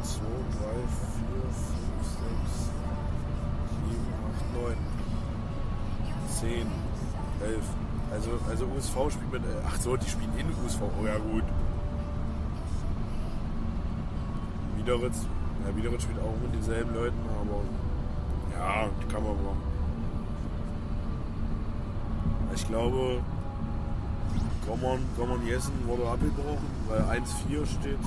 1, 0.00 0.14
2, 0.14 0.20
3, 0.20 0.26
4, 0.68 1.48
5, 1.52 2.04
6, 2.04 2.70
7, 3.88 4.06
8, 4.36 4.62
9, 4.62 4.76
10, 6.40 6.66
11. 7.48 7.64
Also, 8.10 8.30
also 8.48 8.64
USV 8.66 9.12
spielt 9.12 9.32
mit. 9.32 9.42
äh, 9.44 9.56
Ach 9.66 9.78
so, 9.78 9.96
die 9.96 10.08
spielen 10.08 10.32
in 10.38 10.46
USV. 10.64 10.80
Oh 11.00 11.06
ja, 11.06 11.18
gut. 11.18 11.44
Wiederitz. 14.88 15.18
Ja, 15.66 15.76
Wiederitz 15.76 16.02
spielt 16.04 16.18
auch 16.20 16.34
mit 16.42 16.54
denselben 16.54 16.94
Leuten, 16.94 17.16
aber. 17.40 17.60
Ja, 18.58 18.88
die 19.02 19.12
kann 19.12 19.22
man 19.22 19.32
machen. 19.44 19.62
Ich 22.54 22.66
glaube, 22.66 23.20
Gommern, 24.66 25.00
Gommern 25.16 25.46
Jessen 25.46 25.72
wurde 25.86 26.08
abgebrochen, 26.08 26.66
weil 26.88 27.00
1-4 27.20 27.66
steht. 27.66 27.98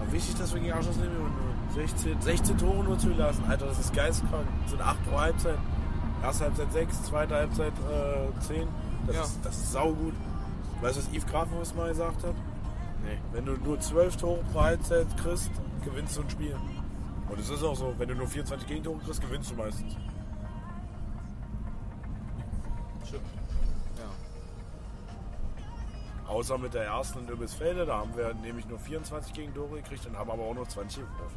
Aber 0.00 0.12
wichtig, 0.12 0.34
dass 0.36 0.54
wir 0.54 0.60
gegen 0.60 0.72
Arschloch 0.72 0.96
nehmen 0.96 1.16
und 1.16 1.32
nur 1.76 1.86
16, 1.86 2.20
16 2.20 2.58
Tore 2.58 2.82
nur 2.84 2.98
zulassen. 2.98 3.44
Alter, 3.48 3.66
das 3.66 3.78
ist 3.78 3.94
geisteskrank. 3.94 4.46
Das 4.62 4.70
sind 4.70 4.82
8 4.82 5.10
pro 5.10 5.20
Halbzeit. 5.20 5.58
Erste 6.22 6.44
Halbzeit 6.44 6.72
6, 6.72 7.02
zweite 7.04 7.34
Halbzeit 7.34 7.72
äh, 7.90 8.40
10. 8.40 8.68
Das, 9.06 9.16
Ja. 9.16 9.22
ist, 9.22 9.38
das 9.44 9.56
ist 9.56 9.72
saugut. 9.72 10.14
Weißt 10.80 10.96
du, 10.96 11.00
was 11.02 11.08
Yves 11.12 11.26
Grafenhaus 11.26 11.74
mal 11.74 11.88
gesagt 11.88 12.24
hat? 12.24 12.34
Nee. 13.04 13.18
Wenn 13.32 13.44
du 13.44 13.52
nur 13.56 13.80
12 13.80 14.16
Tore 14.16 14.44
pro 14.52 14.60
Halbzeit 14.62 15.06
kriegst, 15.16 15.50
gewinnst 15.84 16.16
du 16.16 16.22
ein 16.22 16.30
Spiel. 16.30 16.56
Und 17.28 17.38
es 17.38 17.48
ist 17.48 17.62
auch 17.62 17.74
so, 17.76 17.94
wenn 17.98 18.08
du 18.08 18.14
nur 18.14 18.28
24 18.28 18.68
Gegentore 18.68 18.98
kriegst, 19.00 19.20
gewinnst 19.20 19.50
du 19.50 19.54
meistens. 19.54 19.94
Ja. 23.12 23.18
Außer 26.28 26.58
mit 26.58 26.74
der 26.74 26.84
ersten 26.84 27.20
in 27.20 27.28
Übelsfelde, 27.28 27.86
da 27.86 27.98
haben 27.98 28.16
wir 28.16 28.34
nämlich 28.34 28.66
nur 28.66 28.78
24 28.78 29.32
Gegentore 29.32 29.76
gekriegt 29.76 30.06
und 30.06 30.16
haben 30.16 30.30
aber 30.30 30.42
auch 30.42 30.54
noch 30.54 30.68
20 30.68 31.02
geworfen. 31.02 31.36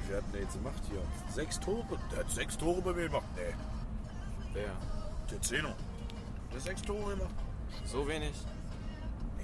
Wie 0.00 0.06
viel 0.06 0.16
hat 0.16 0.24
denn 0.24 0.32
der 0.32 0.40
jetzt 0.42 0.54
gemacht 0.54 0.82
hier? 0.90 1.02
Sechs 1.32 1.60
Tore? 1.60 1.84
Der 2.10 2.18
hat 2.20 2.30
sechs 2.30 2.58
Tore 2.58 2.82
bei 2.82 2.92
mir 2.92 3.08
gemacht. 3.08 3.26
Nee, 3.36 3.54
Wer? 4.52 4.72
der 5.30 5.40
Zehner. 5.42 5.74
Der 6.50 6.56
hat 6.56 6.66
sechs 6.66 6.82
Tore 6.82 7.16
gemacht. 7.16 7.34
So 7.84 8.06
wenig? 8.06 8.32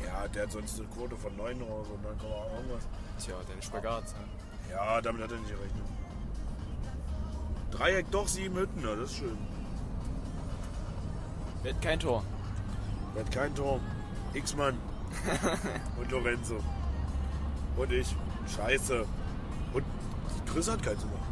Ja, 0.05 0.29
der 0.29 0.45
hat 0.45 0.53
sonst 0.53 0.79
eine 0.79 0.89
Quote 0.89 1.17
von 1.17 1.37
9 1.37 1.63
oder 1.63 1.85
so, 1.85 1.99
9, 2.03 2.17
irgendwas. 2.57 2.87
Tja, 3.19 3.35
deine 3.49 3.63
Spagat. 3.63 4.05
Ja. 4.71 4.77
Ja, 4.77 5.01
damit 5.01 5.23
hat 5.23 5.33
er 5.33 5.39
nicht 5.39 5.51
gerechnet. 5.51 5.85
Dreieck 7.71 8.11
doch, 8.11 8.29
sieben 8.29 8.57
Hütten, 8.57 8.83
ja, 8.83 8.95
das 8.95 9.11
ist 9.11 9.19
schön. 9.19 9.39
Hat 11.65 11.83
kein 11.83 11.99
Tor? 11.99 12.23
Hat 13.17 13.31
kein 13.31 13.55
Tor. 13.55 13.81
X-Mann. 14.35 14.79
und 16.01 16.11
Lorenzo. 16.11 16.63
Und 17.77 17.93
ich. 17.93 18.15
Scheiße. 18.55 19.05
Und 19.73 19.85
Chris 20.53 20.71
hat 20.71 20.83
keins 20.83 21.01
gemacht. 21.01 21.23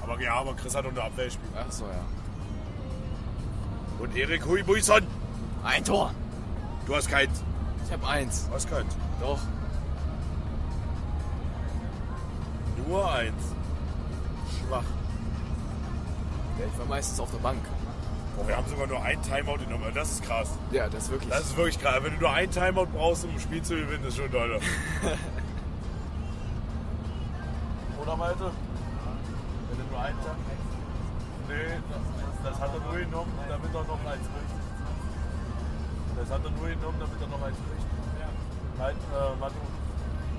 Aber 0.00 0.20
ja, 0.20 0.34
aber 0.34 0.54
Chris 0.54 0.74
hat 0.74 0.86
unter 0.86 1.04
Abwehr 1.04 1.26
gespielt. 1.26 1.52
Ach 1.54 1.70
so, 1.70 1.84
ja. 1.84 2.04
Und 3.98 4.16
Erik 4.16 4.46
Huibuison. 4.46 5.02
Ein 5.64 5.84
Tor! 5.84 6.12
Du 6.86 6.96
hast 6.96 7.10
keins. 7.10 7.42
Ich 7.84 7.92
hab 7.92 8.08
eins. 8.08 8.46
Du 8.48 8.54
hast 8.54 8.70
keins. 8.70 8.96
Doch. 9.20 9.38
Nur 12.86 13.12
eins. 13.12 13.42
Schwach. 14.58 14.84
Ja, 16.58 16.64
ich 16.72 16.78
war 16.78 16.86
meistens 16.86 17.20
auf 17.20 17.30
der 17.30 17.38
Bank. 17.38 17.60
Boah, 18.36 18.48
wir 18.48 18.56
haben 18.56 18.68
sogar 18.68 18.86
nur 18.86 19.02
ein 19.02 19.20
Timeout 19.22 19.58
genommen. 19.58 19.92
Das 19.94 20.12
ist 20.12 20.22
krass. 20.22 20.48
Ja, 20.70 20.88
das 20.88 21.04
ist 21.04 21.10
wirklich. 21.10 21.30
Das 21.30 21.40
ist 21.42 21.56
wirklich 21.56 21.80
krass. 21.80 22.02
Wenn 22.02 22.14
du 22.14 22.20
nur 22.20 22.32
ein 22.32 22.50
Timeout 22.50 22.86
brauchst, 22.86 23.24
um 23.24 23.30
ein 23.30 23.40
Spiel 23.40 23.62
zu 23.62 23.74
gewinnen, 23.74 24.04
ist 24.04 24.16
schon 24.16 24.30
toll. 24.30 24.60
Oder 28.02 28.16
Malte? 28.16 28.50
Wenn 29.70 29.78
du 29.78 29.84
nur 29.90 30.00
einen 30.00 30.18
Timeout 30.20 30.58
Nee, 31.48 31.80
das, 31.90 32.52
das 32.52 32.60
hat 32.60 32.70
er 32.74 32.80
nur 32.80 32.98
genommen, 32.98 33.32
damit 33.48 33.74
er 33.74 33.82
noch 33.84 34.04
eins 34.04 34.20
kriegt. 34.20 34.67
Das 36.18 36.30
hat 36.30 36.44
er 36.44 36.50
nur 36.50 36.66
genommen, 36.66 36.98
damit 36.98 37.20
er 37.20 37.28
noch 37.28 37.42
eins 37.46 37.56
kriegt. 37.56 37.86
Halt, 38.78 38.96
äh, 38.96 39.36
Matu, 39.38 39.54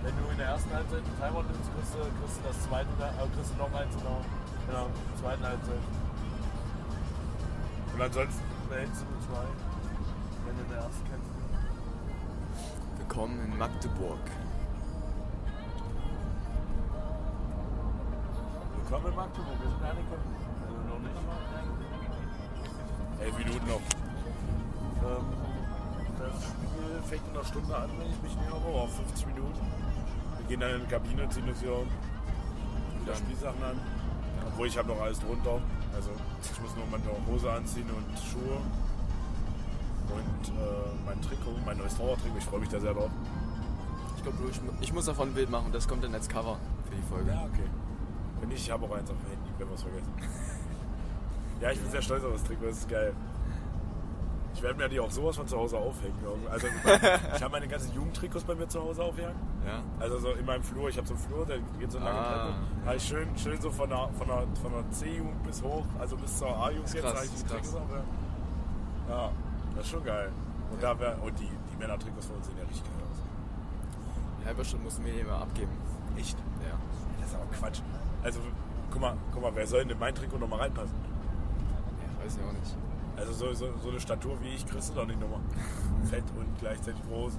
wenn 0.04 0.16
du 0.16 0.32
in 0.32 0.38
der 0.38 0.48
ersten 0.48 0.74
Halbzeit 0.74 1.04
einen 1.04 1.16
Timeout 1.20 1.48
nimmst, 1.48 1.72
kriegst 1.74 1.94
du, 1.96 2.00
kriegst 2.00 2.38
du 2.40 2.44
das 2.48 2.62
zweite, 2.68 2.90
äh, 3.00 3.28
kriegst 3.36 3.52
du 3.52 3.58
noch 3.58 3.74
eins 3.74 3.96
in 3.96 4.04
der, 4.04 4.20
in 4.20 4.72
der 4.76 4.88
zweiten 5.20 5.44
Halbzeit. 5.44 5.84
Und 7.94 8.02
ansonsten 8.02 8.44
behältst 8.70 9.02
du 9.02 9.06
nur 9.08 9.22
zwei, 9.24 9.48
wenn 10.46 10.56
du 10.56 10.62
in 10.64 10.70
der 10.70 10.80
ersten 10.84 11.04
kämpfst. 11.08 11.32
Willkommen 12.98 13.40
in 13.40 13.58
Magdeburg. 13.58 14.24
Willkommen 18.76 19.08
in 19.08 19.16
Magdeburg, 19.16 19.58
wir 19.64 19.70
sind 19.70 19.84
angekommen. 19.84 20.28
Also 20.64 20.76
noch 20.92 21.00
nicht. 21.00 21.16
Elf 23.20 23.38
Minuten 23.38 23.68
noch. 23.68 23.99
Fängt 27.10 27.26
in 27.28 27.34
einer 27.34 27.44
Stunde 27.44 27.76
an, 27.76 27.90
wenn 27.98 28.08
ich 28.08 28.22
mich 28.22 28.38
irre, 28.46 28.62
oder 28.70 28.84
auf 28.86 28.96
50 28.96 29.26
Minuten. 29.34 29.60
Wir 30.38 30.48
gehen 30.48 30.60
dann 30.60 30.76
in 30.76 30.82
die 30.82 30.92
Kabine, 30.94 31.28
ziehen 31.30 31.50
uns 31.50 31.60
hier 31.60 31.74
wieder 33.02 33.16
Spielsachen 33.16 33.64
an. 33.64 33.78
Obwohl 34.48 34.68
ich 34.68 34.78
habe 34.78 34.88
noch 34.90 35.02
alles 35.02 35.20
drunter. 35.20 35.60
Also 35.96 36.12
ich 36.42 36.62
muss 36.62 36.76
nur 36.76 36.86
meine 36.86 37.10
Hose 37.28 37.52
anziehen 37.52 37.90
und 37.90 38.06
Schuhe. 38.20 38.62
Und 40.10 40.50
äh, 40.50 41.06
mein 41.06 41.20
Trikot, 41.22 41.58
mein 41.66 41.78
neues 41.78 41.96
Trauertrikot. 41.96 42.38
Ich 42.38 42.46
freue 42.46 42.60
mich 42.60 42.70
da 42.70 42.80
sehr 42.80 42.94
drauf. 42.94 43.12
Ich 44.18 44.24
glaube, 44.24 44.38
ich, 44.50 44.62
ich 44.82 44.94
muss 44.94 45.06
davon 45.06 45.30
ein 45.30 45.34
Bild 45.34 45.50
machen. 45.50 45.72
Das 45.72 45.88
kommt 45.88 46.04
dann 46.04 46.14
als 46.14 46.30
Cover 46.30 46.58
für 46.88 46.96
die 46.96 47.02
Folge. 47.10 47.32
Ja, 47.32 47.42
okay. 47.42 47.70
Wenn 48.40 48.50
nicht, 48.50 48.62
ich 48.62 48.72
habe 48.72 48.86
auch 48.86 48.92
eins 48.92 49.10
auf 49.10 49.18
dem 49.18 49.30
Handy, 49.30 49.50
wenn 49.58 49.68
wir 49.68 49.76
es 49.76 49.82
vergessen. 49.82 50.14
ja, 51.62 51.72
ich 51.72 51.80
bin 51.80 51.92
sehr 51.92 52.02
stolz 52.02 52.24
auf 52.24 52.34
das 52.34 52.44
Trikot, 52.44 52.68
das 52.68 52.78
ist 52.78 52.90
geil. 52.90 53.14
Ich 54.60 54.64
werde 54.64 54.78
mir 54.78 54.90
die 54.90 55.00
auch 55.00 55.10
sowas 55.10 55.38
von 55.38 55.48
zu 55.48 55.58
Hause 55.58 55.78
aufhängen. 55.78 56.16
Also, 56.52 56.68
ich 57.34 57.42
habe 57.42 57.50
meine 57.54 57.66
ganzen 57.66 57.94
Jugendtrikots 57.96 58.44
bei 58.44 58.56
mir 58.56 58.68
zu 58.68 58.82
Hause 58.82 59.06
aufhängen. 59.06 59.34
Ja? 59.66 59.82
Also 60.02 60.20
so 60.20 60.32
in 60.32 60.46
meinem 60.46 60.64
Flur, 60.64 60.90
ich 60.90 60.98
habe 60.98 61.08
so 61.08 61.14
einen 61.14 61.24
Flur, 61.24 61.46
der 61.46 61.60
geht 61.80 61.90
so 61.90 61.98
eine 61.98 62.08
lange 62.08 62.20
Ah. 62.20 62.24
Treppe. 62.44 62.54
Da 62.84 62.90
hab 62.90 62.96
ich 62.98 63.04
schön, 63.08 63.38
schön 63.38 63.62
so 63.62 63.72
von 63.72 63.88
der, 63.88 64.10
von 64.18 64.28
der, 64.28 64.44
von 64.62 64.72
der 64.74 64.92
C-Jugend 64.92 65.44
bis 65.44 65.64
hoch, 65.64 65.86
also 65.98 66.18
bis 66.18 66.38
zur 66.38 66.50
A-Jugend 66.50 66.94
jetzt, 66.94 67.06
habe 67.06 67.24
ich 67.24 67.32
die. 67.32 67.44
Trikots 67.48 67.74
aufhängen. 67.74 68.04
Ja, 69.08 69.32
das 69.78 69.86
ist 69.86 69.92
schon 69.92 70.04
geil. 70.04 70.30
Und, 70.74 70.84
da 70.84 71.00
wär, 71.00 71.24
und 71.24 71.40
die, 71.40 71.48
die 71.48 71.78
Männer-Trikots 71.80 72.26
von 72.26 72.36
uns 72.36 72.48
sehen 72.48 72.58
ja 72.58 72.66
richtig 72.68 72.84
geil 72.84 73.04
aus. 73.10 73.18
Die 74.42 74.46
halbe 74.46 74.66
Stunde 74.66 74.84
mussten 74.84 75.06
wir 75.06 75.14
hier 75.14 75.22
immer 75.22 75.38
abgeben. 75.42 75.72
Echt? 76.18 76.38
Ja. 76.38 76.76
Das 77.22 77.30
ist 77.30 77.36
aber 77.36 77.46
Quatsch. 77.46 77.80
Also, 78.26 78.42
guck 78.92 79.00
mal, 79.02 79.16
guck 79.32 79.42
mal 79.42 79.56
wer 79.56 79.66
soll 79.66 79.84
denn 79.84 79.92
in 79.92 80.00
mein 80.00 80.14
Trikot 80.14 80.38
nochmal 80.38 80.60
reinpassen? 80.60 80.98
ja 81.00 82.26
weiß 82.26 82.36
ich 82.36 82.42
auch 82.44 82.52
nicht. 82.52 82.76
Also 83.20 83.34
so, 83.34 83.54
so, 83.54 83.68
so 83.84 83.90
eine 83.90 84.00
Statur 84.00 84.38
wie 84.42 84.50
ich 84.56 84.66
kriegst 84.66 84.90
du 84.92 84.94
doch 84.96 85.06
nicht 85.06 85.20
nochmal. 85.20 85.42
Fett 86.10 86.24
und 86.38 86.58
gleichzeitig 86.60 87.02
groß. 87.10 87.34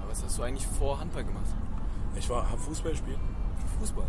Aber 0.00 0.10
was 0.10 0.24
hast 0.24 0.38
du 0.38 0.42
eigentlich 0.42 0.66
vor 0.66 0.98
Handball 1.00 1.24
gemacht? 1.24 1.46
Ich 2.16 2.28
war, 2.28 2.50
hab 2.50 2.58
Fußball 2.58 2.92
gespielt. 2.92 3.18
Fußball. 3.78 4.06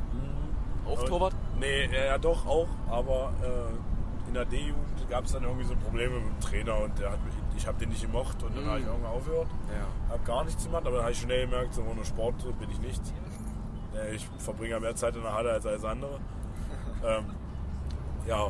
Auch 0.86 0.98
Aber- 0.98 1.06
Torwart? 1.08 1.36
Nee, 1.60 1.86
ja 1.94 2.18
doch 2.18 2.46
auch, 2.48 2.68
aber 2.90 3.32
äh, 3.44 4.28
in 4.28 4.34
der 4.34 4.46
D-Jugend 4.46 5.10
gab 5.10 5.26
es 5.26 5.32
dann 5.34 5.44
irgendwie 5.44 5.66
so 5.66 5.76
Probleme 5.76 6.16
mit 6.16 6.24
dem 6.30 6.40
Trainer 6.40 6.78
und 6.80 6.98
der 6.98 7.12
hat 7.12 7.24
mich, 7.24 7.34
ich 7.56 7.68
habe 7.68 7.78
den 7.78 7.90
nicht 7.90 8.02
gemocht 8.02 8.42
und 8.44 8.56
dann 8.56 8.64
Mhm. 8.66 8.70
habe 8.70 8.80
ich 8.80 8.86
irgendwann 8.86 9.12
aufgehört. 9.12 9.48
Ja. 9.70 10.14
Hab 10.14 10.26
gar 10.26 10.44
nichts 10.46 10.64
gemacht, 10.64 10.84
aber 10.86 10.96
dann 10.98 11.02
habe 11.04 11.12
ich 11.12 11.20
schnell 11.22 11.46
gemerkt, 11.48 11.74
so 11.74 11.84
ohne 11.84 12.04
Sport 12.06 12.60
bin 12.60 12.70
ich 12.70 12.80
nichts. 12.80 13.14
Äh, 13.96 14.16
Ich 14.16 14.28
verbringe 14.38 14.72
ja 14.72 14.80
mehr 14.80 14.96
Zeit 14.96 15.16
in 15.16 15.22
der 15.24 15.34
Halle 15.34 15.52
als 15.52 15.66
alles 15.66 15.84
andere. 15.84 16.20
ähm, 17.06 17.26
ja, 18.28 18.48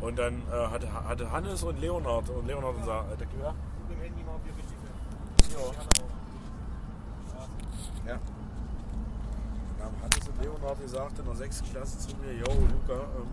und 0.00 0.18
dann 0.18 0.42
äh, 0.52 0.66
hatte, 0.70 0.92
hatte 0.92 1.30
Hannes 1.32 1.62
und 1.62 1.80
Leonard 1.80 2.28
und 2.30 2.46
Leonard 2.46 2.76
unser 2.76 3.00
äh, 3.12 3.16
der, 3.16 3.26
ja? 3.42 3.54
Mit 3.88 3.96
dem 3.98 4.02
Handy 4.02 4.22
mal, 4.24 4.34
ob 4.36 4.46
ihr 4.46 4.56
richtig 4.56 4.76
Ja. 8.06 8.18
Dann 9.78 9.86
haben 9.86 9.96
Hannes 10.02 10.28
und 10.28 10.42
Leonard 10.42 10.80
gesagt 10.80 11.18
in 11.18 11.24
der 11.24 11.34
6. 11.34 11.62
Klasse 11.70 11.98
zu 11.98 12.16
mir, 12.18 12.32
yo 12.34 12.44
Luca, 12.46 12.94
ähm, 13.16 13.26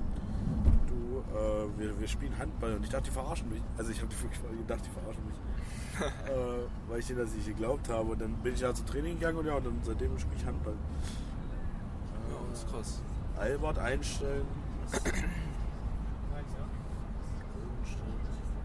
du, 0.95 1.37
äh, 1.37 1.79
wir, 1.79 1.99
wir 1.99 2.07
spielen 2.07 2.37
Handball. 2.37 2.75
Und 2.75 2.83
ich 2.83 2.89
dachte, 2.89 3.05
die 3.05 3.11
verarschen 3.11 3.49
mich. 3.49 3.61
Also 3.77 3.91
ich 3.91 4.01
habe 4.01 4.11
wirklich 4.11 4.41
gedacht, 4.57 4.81
die 4.85 4.89
verarschen 4.89 5.25
mich. 5.27 5.35
äh, 6.01 6.89
weil 6.89 6.99
ich 6.99 7.07
denen 7.07 7.19
das 7.19 7.33
nicht 7.33 7.47
geglaubt 7.47 7.89
habe. 7.89 8.11
Und 8.11 8.21
dann 8.21 8.33
bin 8.37 8.53
ich 8.53 8.63
halt 8.63 8.77
zum 8.77 8.85
Training 8.85 9.19
gegangen 9.19 9.37
und 9.37 9.45
ja, 9.45 9.55
und 9.55 9.65
dann 9.65 9.79
seitdem 9.83 10.17
spiele 10.19 10.37
ich 10.37 10.45
Handball. 10.45 10.73
Äh, 10.73 12.49
Das 12.51 12.59
ist 12.63 12.71
krass. 12.71 13.01
Albert 13.37 13.79
einstellen. 13.79 14.45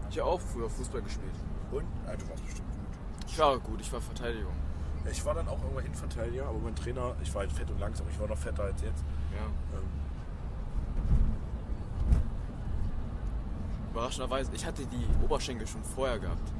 Ich 0.09 0.19
habe 0.19 0.29
auch 0.29 0.41
früher 0.41 0.69
Fußball 0.69 1.01
gespielt. 1.01 1.31
Und? 1.71 1.85
Ah, 2.05 2.15
du 2.17 2.27
warst 2.29 2.43
bestimmt 2.45 2.67
gut. 2.69 3.29
Ich 3.29 3.39
war 3.39 3.59
gut, 3.59 3.79
ich 3.79 3.93
war 3.93 4.01
Verteidigung. 4.01 4.53
Ich 5.09 5.25
war 5.25 5.33
dann 5.33 5.47
auch 5.47 5.61
irgendwann 5.63 5.85
Innenverteidiger, 5.85 6.45
aber 6.47 6.59
mein 6.59 6.75
Trainer, 6.75 7.15
ich 7.23 7.33
war 7.33 7.41
halt 7.41 7.51
fett 7.51 7.69
und 7.71 7.79
langsam, 7.79 8.05
ich 8.09 8.19
war 8.19 8.27
noch 8.27 8.37
fetter 8.37 8.63
als 8.63 8.81
jetzt. 8.81 9.03
Ja. 9.31 9.45
Ähm, 9.77 9.87
Überraschenderweise, 13.91 14.51
ich 14.53 14.65
hatte 14.65 14.83
die 14.85 15.23
Oberschenkel 15.23 15.67
schon 15.67 15.83
vorher 15.83 16.17
gehabt. 16.19 16.51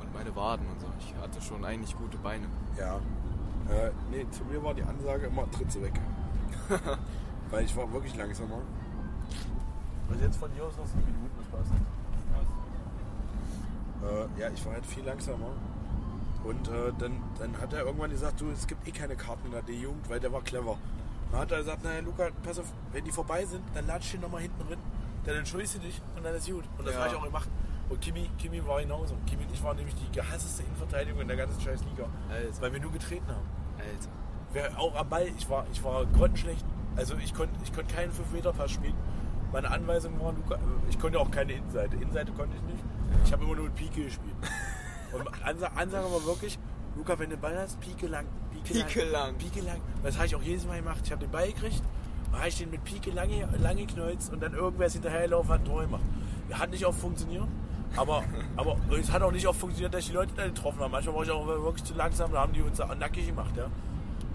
Und 0.00 0.14
meine 0.14 0.34
Waden 0.34 0.66
und 0.66 0.80
so. 0.80 0.86
Ich 0.98 1.14
hatte 1.20 1.40
schon 1.42 1.64
eigentlich 1.64 1.96
gute 1.96 2.16
Beine. 2.18 2.46
ja. 2.78 3.00
Äh, 3.68 3.92
nee, 4.10 4.26
zu 4.32 4.42
mir 4.44 4.62
war 4.64 4.74
die 4.74 4.82
Ansage 4.82 5.26
immer, 5.26 5.48
tritt 5.52 5.70
sie 5.70 5.80
weg. 5.80 5.92
Weil 7.50 7.64
ich 7.64 7.76
war 7.76 7.92
wirklich 7.92 8.16
langsamer. 8.16 8.58
Also 10.10 10.24
jetzt 10.24 10.38
von 10.38 10.50
hier 10.52 10.64
aus 10.64 10.76
noch 10.76 10.86
sieben 10.86 11.04
Minuten, 11.04 11.30
das 11.38 11.46
passt. 11.46 11.70
Äh, 14.02 14.40
ja, 14.40 14.48
ich 14.52 14.64
war 14.64 14.72
halt 14.72 14.86
viel 14.86 15.04
langsamer. 15.04 15.52
Und 16.42 16.68
äh, 16.68 16.92
dann, 16.98 17.22
dann 17.38 17.56
hat 17.60 17.72
er 17.72 17.84
irgendwann 17.84 18.10
gesagt, 18.10 18.40
du, 18.40 18.50
es 18.50 18.66
gibt 18.66 18.88
eh 18.88 18.90
keine 18.90 19.14
Karten 19.14 19.46
in 19.46 19.52
der 19.52 19.62
D-Jugend, 19.62 20.08
weil 20.08 20.18
der 20.18 20.32
war 20.32 20.40
clever. 20.40 20.78
Dann 21.30 21.40
hat 21.40 21.52
er 21.52 21.58
gesagt, 21.58 21.84
naja 21.84 22.00
Luca, 22.00 22.28
pass 22.42 22.58
auf, 22.58 22.66
wenn 22.92 23.04
die 23.04 23.12
vorbei 23.12 23.44
sind, 23.44 23.62
dann 23.74 23.86
latsch 23.86 24.06
ich 24.06 24.10
den 24.12 24.20
nochmal 24.22 24.42
hinten 24.42 24.66
drin, 24.66 24.78
dann 25.24 25.36
entschuldigst 25.36 25.76
du 25.76 25.78
dich 25.80 26.00
und 26.16 26.24
dann 26.24 26.34
ist 26.34 26.46
gut. 26.50 26.64
Und 26.78 26.86
das 26.86 26.94
Ja. 26.94 27.00
habe 27.00 27.10
ich 27.10 27.16
auch 27.16 27.24
gemacht. 27.24 27.48
Und 27.88 28.00
Kimi, 28.00 28.30
Kimi 28.38 28.64
war 28.66 28.80
genauso. 28.80 29.16
Kimi 29.26 29.44
und 29.44 29.52
ich 29.52 29.62
waren 29.62 29.76
nämlich 29.76 29.94
die 29.96 30.10
gehassteste 30.12 30.62
Innenverteidigung 30.62 31.20
in 31.22 31.28
der 31.28 31.36
ganzen 31.36 31.60
scheiß 31.60 31.80
Liga. 31.84 32.08
Alter. 32.30 32.62
Weil 32.62 32.72
wir 32.72 32.80
nur 32.80 32.92
getreten 32.92 33.26
haben. 33.28 33.46
Alter. 33.78 34.10
Wer 34.52 34.78
auch 34.78 34.94
am 34.96 35.08
Ball, 35.08 35.26
ich 35.36 35.48
war, 35.50 35.66
ich 35.72 35.82
war 35.84 36.04
grottenschlecht. 36.06 36.64
Also 36.96 37.14
ich 37.16 37.34
konnte 37.34 37.54
ich 37.64 37.72
konnt 37.72 37.88
keinen 37.88 38.12
5-Meter-Pass 38.12 38.70
spielen. 38.72 38.94
Meine 39.52 39.70
Anweisung 39.70 40.20
war, 40.20 40.32
Luca, 40.32 40.58
ich 40.88 40.98
konnte 41.00 41.18
auch 41.18 41.30
keine 41.30 41.52
Innenseite. 41.52 41.96
Innenseite 41.96 42.30
konnte 42.32 42.56
ich 42.56 42.62
nicht. 42.62 42.84
Ich 43.24 43.32
habe 43.32 43.44
immer 43.44 43.54
nur 43.56 43.64
mit 43.66 43.74
Pike 43.74 44.04
gespielt. 44.04 44.34
Und 45.12 45.28
Ansa- 45.44 45.72
Ansage 45.74 46.04
war 46.12 46.24
wirklich, 46.24 46.58
Luca, 46.96 47.18
wenn 47.18 47.30
du 47.30 47.36
Ball 47.36 47.58
hast, 47.58 47.80
Pike 47.80 48.06
lang. 48.06 48.26
Pike 48.64 49.04
lang. 49.04 49.34
Pike 49.36 49.60
lang. 49.60 49.80
Das 50.02 50.16
habe 50.16 50.26
ich 50.26 50.34
auch 50.34 50.42
jedes 50.42 50.66
Mal 50.66 50.78
gemacht. 50.78 51.00
Ich 51.04 51.12
habe 51.12 51.24
den 51.24 51.30
Ball 51.30 51.48
gekriegt, 51.48 51.82
habe 52.32 52.48
ich 52.48 52.58
den 52.58 52.70
mit 52.70 52.84
Pike 52.84 53.10
lange, 53.10 53.48
lange 53.58 53.86
knolzt 53.86 54.32
und 54.32 54.40
dann 54.40 54.54
irgendwer 54.54 54.86
ist 54.86 54.94
hinterhergelaufen, 54.94 55.50
hat 55.50 55.60
ein 55.60 55.64
Tor 55.64 55.82
gemacht. 55.82 56.02
Hat 56.52 56.70
nicht 56.70 56.84
oft 56.84 56.98
funktioniert. 56.98 57.46
Aber, 57.96 58.24
aber 58.56 58.76
es 58.98 59.10
hat 59.10 59.22
auch 59.22 59.32
nicht 59.32 59.46
oft 59.46 59.58
funktioniert, 59.58 59.92
dass 59.94 60.00
ich 60.00 60.08
die 60.08 60.14
Leute 60.14 60.32
dann 60.36 60.54
getroffen 60.54 60.80
haben. 60.80 60.92
Manchmal 60.92 61.14
war 61.14 61.22
ich 61.22 61.30
auch 61.30 61.46
wirklich 61.46 61.84
zu 61.84 61.94
langsam, 61.94 62.32
da 62.32 62.40
haben 62.40 62.52
die 62.52 62.62
uns 62.62 62.78
nackig 62.98 63.26
gemacht. 63.26 63.56
Ja. 63.56 63.66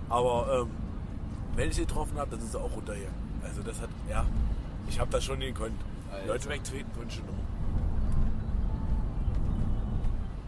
Aber 0.09 0.61
ähm, 0.61 0.71
wenn 1.55 1.69
ich 1.69 1.76
sie 1.76 1.82
getroffen 1.82 2.17
habe, 2.17 2.32
dann 2.32 2.39
sind 2.39 2.51
sie 2.51 2.59
auch 2.59 2.76
runterher. 2.76 3.09
Also 3.43 3.61
das 3.61 3.80
hat, 3.82 3.89
ja, 4.09 4.26
ich 4.89 4.99
habe 4.99 5.09
das 5.11 5.23
schon 5.23 5.39
gekonnt. 5.39 5.80
Alter. 6.11 6.28
Leute 6.28 6.49
wegtreten 6.49 6.89
schon 7.09 7.23
immer. 7.23 7.45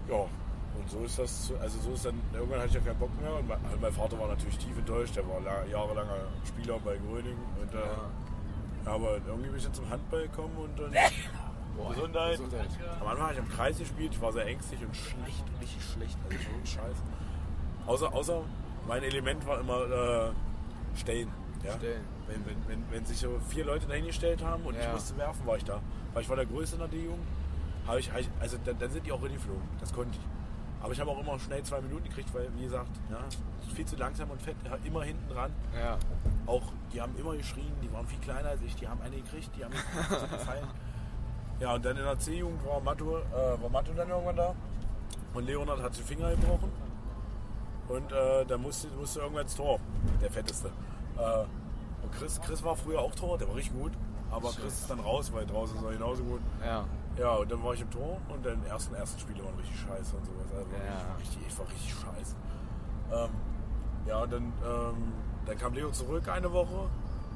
Ja, 0.10 0.26
und 0.88 1.00
so 1.00 1.06
ist 1.06 1.20
das, 1.20 1.52
also 1.62 1.80
so 1.80 1.92
ist 1.94 2.06
dann, 2.06 2.20
irgendwann 2.34 2.60
hatte 2.60 2.70
ich 2.70 2.74
ja 2.76 2.80
keinen 2.82 3.00
Bock 3.00 3.10
mehr 3.22 3.34
und 3.34 3.48
mein, 3.48 3.58
also 3.66 3.78
mein 3.82 3.92
Vater 3.94 4.20
war 4.20 4.28
natürlich 4.30 4.58
tief 4.58 4.78
enttäuscht, 4.78 5.16
der 5.16 5.28
war 5.28 5.40
la- 5.42 5.66
jahrelanger 5.66 6.16
Spieler 6.48 6.80
bei 6.84 6.98
Gröning 6.98 7.38
und 7.62 7.74
äh, 7.74 7.78
ja. 8.86 8.92
aber 8.94 9.18
irgendwie 9.28 9.50
bin 9.50 9.58
ich 9.58 9.64
dann 9.64 9.74
zum 9.74 9.90
Handball 9.90 10.22
gekommen 10.24 10.56
und 10.58 10.80
dann 10.80 10.92
Boah, 11.78 11.90
Gesundheit. 11.94 12.32
Gesundheit. 12.32 12.68
am 13.02 13.08
Anfang 13.08 13.24
habe 13.26 13.34
ich 13.34 13.40
am 13.40 13.50
Kreis 13.50 13.78
gespielt, 13.78 14.12
ich 14.14 14.22
war 14.22 14.32
sehr 14.32 14.46
ängstlich 14.48 14.80
und 14.82 14.96
schlecht, 14.96 15.44
richtig 15.62 15.84
schlecht, 15.94 16.18
also 16.26 16.36
ich 16.38 16.48
wirklich 16.50 16.72
scheiße. 16.74 17.02
Außer, 17.86 18.14
außer 18.14 18.42
mein 18.88 19.04
Element 19.04 19.46
war 19.46 19.60
immer 19.60 19.82
äh, 19.84 20.98
Stellen. 20.98 21.30
Ja? 21.64 21.74
Stellen. 21.76 22.04
Wenn, 22.28 22.46
wenn, 22.46 22.68
wenn, 22.68 22.84
wenn 22.92 23.06
sich 23.06 23.18
so 23.20 23.40
vier 23.50 23.66
Leute 23.66 23.86
dahingestellt 23.88 24.44
haben 24.44 24.64
und 24.64 24.76
ich 24.76 24.84
Ja. 24.84 24.92
musste 24.92 25.16
werfen, 25.18 25.46
war 25.46 25.58
ich 25.58 25.64
da. 25.66 25.80
Weil 26.14 26.24
ich 26.24 26.30
war 26.30 26.36
der 26.36 26.46
Größte 26.46 26.76
in 26.76 26.80
der 26.80 26.88
D-Jugend. 26.90 27.26
Habe 27.86 28.00
ich, 28.00 28.10
ich, 28.18 28.30
also 28.40 28.58
dann, 28.66 28.78
dann 28.80 28.90
sind 28.92 29.06
die 29.06 29.12
auch 29.12 29.22
geflogen. 29.22 29.62
Das 29.80 29.94
konnte 29.94 30.12
ich. 30.18 30.37
Aber 30.82 30.94
ich 30.94 31.00
habe 31.00 31.10
auch 31.12 31.20
immer 31.20 31.40
schnell 31.40 31.64
zwei 31.64 31.82
Minuten 31.82 32.04
gekriegt, 32.04 32.34
weil, 32.34 32.48
wie 32.56 32.64
gesagt, 32.64 32.90
ja, 33.10 33.18
viel 33.74 33.86
zu 33.86 33.96
langsam 33.96 34.30
und 34.30 34.42
fett, 34.42 34.56
immer 34.84 35.04
hinten 35.04 35.28
dran. 35.30 35.52
Ja. 35.78 35.98
Auch, 36.46 36.64
die 36.94 37.02
haben 37.02 37.16
immer 37.18 37.36
geschrien, 37.36 37.72
die 37.82 37.92
waren 37.92 38.06
viel 38.08 38.20
kleiner 38.20 38.50
als 38.50 38.62
ich, 38.62 38.76
die 38.76 38.88
haben 38.88 39.02
eine 39.02 39.18
gekriegt, 39.18 39.50
die 39.58 39.66
haben 39.66 39.74
mir 39.74 40.28
gefallen. 40.38 40.68
Ja, 41.60 41.74
und 41.74 41.84
dann 41.84 41.98
in 41.98 42.04
der 42.04 42.20
C-Jugend 42.20 42.64
war 42.66 42.80
Matto, 42.82 43.18
äh, 43.18 43.62
war 43.62 43.70
Matto 43.70 43.92
dann 43.94 44.10
irgendwann 44.10 44.36
da. 44.36 44.56
Und 45.34 45.46
Leonard 45.46 45.82
hat 45.82 45.98
den 45.98 46.06
Finger 46.06 46.30
gebrochen. 46.32 46.72
Und 47.88 48.12
äh, 48.12 48.46
da 48.46 48.58
musste, 48.58 48.90
musste 48.90 49.22
irgendwann 49.22 49.44
ins 49.44 49.56
Tor, 49.56 49.80
der 50.22 50.30
Fetteste. 50.30 50.68
Äh, 51.18 51.46
und 52.04 52.12
Chris, 52.12 52.40
Chris 52.42 52.64
war 52.64 52.76
früher 52.76 53.00
auch 53.00 53.14
Tor, 53.16 53.38
der 53.38 53.48
war 53.48 53.56
richtig 53.56 53.74
gut. 53.74 53.92
Aber 54.30 54.52
Chris 54.52 54.82
ist 54.82 54.90
dann 54.90 55.00
raus, 55.00 55.32
weil 55.34 55.46
draußen 55.46 55.78
ist 55.78 55.84
er 55.84 55.92
genauso 55.92 56.24
gut. 56.24 56.42
Ja. 56.64 56.86
Ja, 57.18 57.36
und 57.36 57.52
dann 57.52 57.64
war 57.64 57.74
ich 57.74 57.82
im 57.82 57.90
Tor 57.90 58.18
und 58.30 58.46
dann 58.46 58.64
ersten 58.66 58.94
ersten 58.96 59.20
Spiele 59.20 59.44
waren 59.44 59.56
richtig 59.56 59.80
scheiße 59.80 60.16
und 60.16 60.26
sowas. 60.26 60.46
Also 60.56 60.70
Ja. 60.72 61.16
richtig, 61.20 61.40
ich 61.48 61.58
war 61.60 61.66
richtig 61.68 61.94
scheiße. 61.94 62.36
Ähm, 63.12 63.30
ja, 64.06 64.20
und 64.22 64.32
dann, 64.34 64.44
ähm, 64.44 65.14
dann 65.46 65.58
kam 65.58 65.74
Leo 65.74 65.90
zurück 65.92 66.28
eine 66.30 66.52
Woche. 66.52 66.90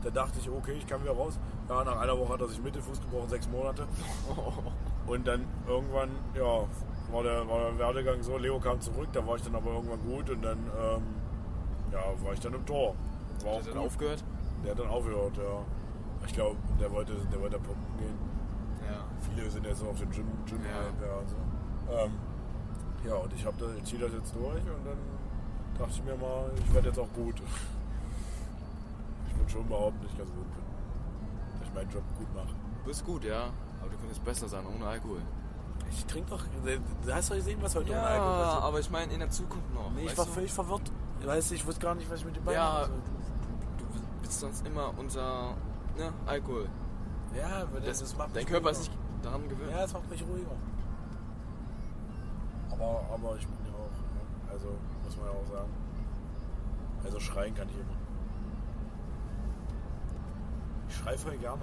Da 0.04 0.10
dachte 0.10 0.40
ich, 0.40 0.50
okay, 0.50 0.74
ich 0.74 0.88
kann 0.88 1.02
wieder 1.04 1.14
raus. 1.14 1.40
Ja, 1.70 1.84
nach 1.84 2.00
einer 2.00 2.18
Woche 2.18 2.34
hat 2.34 2.42
er 2.42 2.48
sich 2.48 2.62
Mittelfuß 2.62 3.02
gebrochen, 3.02 3.30
sechs 3.30 3.48
Monate. 3.50 3.88
Und 5.08 5.28
dann 5.28 5.46
irgendwann, 5.68 6.10
ja, 6.36 6.64
war 7.12 7.24
der, 7.24 7.48
war 7.48 7.60
der 7.72 7.78
Werdegang 7.80 8.22
so. 8.24 8.38
Leo 8.38 8.60
kam 8.60 8.80
zurück, 8.82 9.10
da 9.14 9.26
war 9.26 9.36
ich 9.36 9.42
dann 9.42 9.56
aber 9.56 9.72
irgendwann 9.72 10.00
gut 10.02 10.30
und 10.30 10.42
dann, 10.44 10.58
ähm, 10.60 11.04
ja, 11.92 12.00
war 12.24 12.34
ich 12.34 12.40
dann 12.40 12.54
im 12.54 12.66
Tor. 12.66 12.96
War 13.44 13.56
Hat 13.56 13.60
er 13.62 13.66
dann 13.66 13.74
gut. 13.74 13.86
aufgehört? 13.88 14.24
Der 14.64 14.72
hat 14.72 14.80
dann 14.80 14.88
aufgehört, 14.90 15.38
ja. 15.38 15.66
Ich 16.26 16.34
glaube, 16.34 16.56
der 16.80 16.92
wollte, 16.92 17.14
der 17.32 17.42
wollte 17.42 17.58
pumpen 17.58 17.98
gehen. 17.98 18.18
Ja. 19.22 19.34
Viele 19.36 19.49
sind 19.49 19.65
jetzt 19.65 19.80
so 19.80 19.88
auf 19.88 19.99
dem 19.99 20.09
Gym, 20.11 20.28
Gym 20.45 20.59
Ja. 20.63 21.07
Ja, 21.07 21.13
und 21.15 21.30
so. 21.30 21.36
ähm, 21.93 22.11
ja, 23.07 23.15
und 23.15 23.34
ich, 23.34 23.45
hab 23.45 23.57
da, 23.57 23.65
ziehe 23.84 23.99
das 24.01 24.11
jetzt 24.13 24.36
durch 24.36 24.55
und 24.63 24.86
dann 24.86 24.97
dachte 25.78 25.91
ich 25.91 26.03
mir 26.03 26.15
mal, 26.15 26.51
ich 26.57 26.74
werde 26.74 26.89
jetzt 26.89 26.99
auch 26.99 27.11
gut. 27.13 27.36
Ich 29.28 29.38
würde 29.38 29.49
schon 29.51 29.67
behaupten, 29.67 30.01
dass 30.03 30.11
ich 30.11 30.17
ganz 30.17 30.30
gut 30.32 30.43
bin. 30.53 30.63
Dass 31.59 31.67
ich 31.67 31.74
meinen 31.74 31.89
Job 31.89 32.03
gut 32.17 32.36
mache. 32.36 32.47
Du 32.84 32.86
bist 32.86 33.05
gut, 33.05 33.24
ja. 33.24 33.49
Aber 33.80 33.89
du 33.89 33.97
könntest 33.97 34.24
besser 34.24 34.47
sein, 34.47 34.63
ohne 34.67 34.86
Alkohol. 34.86 35.17
Ich 35.89 36.05
trinke 36.05 36.30
doch. 36.30 36.43
Du 36.63 37.13
hast 37.13 37.32
doch 37.32 37.36
gesehen, 37.36 37.57
was 37.61 37.76
heute 37.76 37.91
Ja, 37.91 37.97
ohne 37.99 38.07
Alkohol 38.07 38.43
passiert. 38.43 38.63
aber 38.63 38.80
ich 38.80 38.89
meine 38.91 39.13
in 39.13 39.19
der 39.19 39.30
Zukunft 39.32 39.74
noch. 39.74 39.89
Nee, 39.91 40.05
ich 40.05 40.17
war 40.17 40.26
du? 40.26 40.32
völlig 40.32 40.51
verwirrt. 40.53 40.91
Weißt 41.26 41.49
du, 41.51 41.55
ich 41.55 41.65
wusste 41.65 41.82
gar 41.82 41.95
nicht, 41.95 42.09
was 42.11 42.19
ich 42.19 42.26
mit 42.26 42.36
dem 42.36 42.43
Bein 42.43 42.53
Ja, 42.55 42.69
machen 42.72 42.91
soll. 42.91 43.88
du 43.88 44.22
bist 44.22 44.39
sonst 44.39 44.67
immer 44.67 44.93
unter 44.97 45.55
ne, 45.97 46.13
Alkohol. 46.28 46.67
Ja, 47.36 47.63
weil 47.72 47.82
das, 47.82 47.99
Das, 47.99 48.15
macht 48.17 48.36
dein 48.36 48.45
Körper 48.45 48.69
ist 48.72 48.80
nicht 48.80 48.91
daran 49.22 49.47
gewöhnt. 49.47 49.72
Ja, 49.72 49.84
es 49.84 49.93
macht 49.93 50.09
mich 50.09 50.22
ruhiger. 50.24 50.51
Aber, 52.72 53.03
aber 53.13 53.36
ich 53.38 53.45
bin 53.47 53.55
ja 53.65 53.74
auch, 53.74 53.97
ja, 54.47 54.51
also 54.53 54.67
muss 55.03 55.17
man 55.17 55.26
ja 55.28 55.32
auch 55.32 55.45
sagen. 55.47 55.69
Also 57.03 57.19
schreien 57.19 57.53
kann 57.55 57.67
ich 57.69 57.76
immer. 57.76 57.97
Ich 60.89 60.95
schreie 60.95 61.17
voll 61.17 61.38
gerne. 61.38 61.61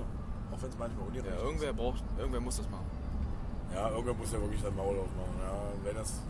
Auch 0.52 0.62
wenn 0.62 0.70
es 0.70 0.78
manchmal 0.78 1.02
Ja, 1.02 1.06
ungerecht 1.20 1.42
irgendwer 1.42 1.72
braucht, 1.72 2.04
irgendwer 2.16 2.40
muss 2.40 2.56
das 2.56 2.68
machen. 2.70 2.86
ist. 2.90 3.74
Ja, 3.76 3.90
irgendwer 3.90 4.14
muss 4.14 4.32
ja 4.32 4.40
wirklich 4.40 4.62
sein 4.62 4.74
Maul 4.76 4.98
aufmachen. 4.98 5.34
Ja, 5.40 5.52
wenn 5.84 5.94
das 5.96 6.08
ist 6.10 6.22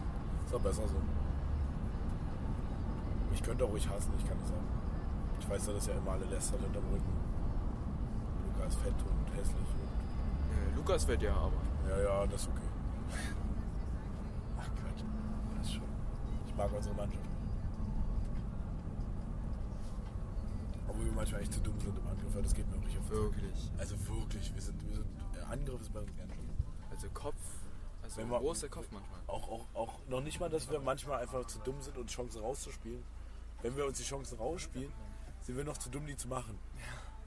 doch 0.52 0.60
besser 0.60 0.86
so. 0.88 0.96
Ich 3.32 3.42
könnte 3.42 3.64
auch 3.64 3.70
ruhig 3.70 3.88
hassen, 3.88 4.12
ich 4.18 4.26
kann 4.28 4.36
das 4.40 4.48
sagen. 4.48 4.66
Ich 5.38 5.48
weiß 5.48 5.66
ja, 5.68 5.72
dass 5.74 5.86
ja 5.86 5.94
immer 5.94 6.12
alle 6.12 6.24
lästern 6.24 6.60
hinterm 6.60 6.84
Rücken. 6.92 7.12
Luca 8.46 8.66
ist 8.66 8.78
fett 8.80 8.94
und 8.94 9.36
hässlich. 9.38 9.68
Lukas 10.78 11.06
wird 11.08 11.22
ja 11.22 11.34
aber. 11.34 11.60
Ja, 11.88 11.98
ja, 12.02 12.26
das 12.26 12.42
ist 12.42 12.48
okay. 12.48 12.68
Ach 14.58 14.64
Quatsch. 14.76 15.02
Das 15.58 15.66
ist 15.66 15.74
schon. 15.74 15.82
Ich 16.46 16.54
mag 16.54 16.72
unsere 16.72 16.94
Mannschaft. 16.94 17.24
Obwohl 20.88 21.04
wir 21.04 21.12
manchmal 21.12 21.42
echt 21.42 21.52
zu 21.52 21.60
dumm 21.60 21.78
sind 21.80 21.98
im 21.98 22.06
Angriff, 22.06 22.32
das 22.42 22.54
geht 22.54 22.66
mir 22.70 22.76
auch 22.78 22.84
nicht 22.84 22.96
auf. 22.98 23.10
Wirklich. 23.10 23.70
Also 23.78 23.96
wirklich, 24.08 24.54
wir 24.54 24.62
sind, 24.62 24.82
wir 24.88 24.94
sind. 24.96 25.06
Angriff 25.50 25.80
ist 25.80 25.92
bei 25.92 26.00
uns 26.00 26.16
ganz 26.16 26.32
schön. 26.32 26.48
Also 26.90 27.08
Kopf, 27.10 27.40
also 28.02 28.20
Wenn 28.20 28.30
wir- 28.30 28.38
großer 28.38 28.68
Kopf 28.68 28.86
manchmal. 28.92 29.18
Auch, 29.26 29.48
auch, 29.50 29.66
auch 29.74 29.98
noch 30.08 30.20
nicht 30.20 30.38
mal, 30.40 30.48
dass 30.48 30.70
wir 30.70 30.78
manchmal 30.80 31.20
einfach 31.20 31.46
zu 31.46 31.58
dumm 31.60 31.80
sind, 31.82 31.96
uns 31.98 32.12
Chancen 32.12 32.40
rauszuspielen. 32.40 33.02
Wenn 33.62 33.76
wir 33.76 33.84
uns 33.86 33.98
die 33.98 34.04
Chancen 34.04 34.38
rausspielen, 34.38 34.92
sind 35.42 35.56
wir 35.56 35.64
noch 35.64 35.76
zu 35.78 35.90
dumm, 35.90 36.06
die 36.06 36.16
zu 36.16 36.28
machen. 36.28 36.58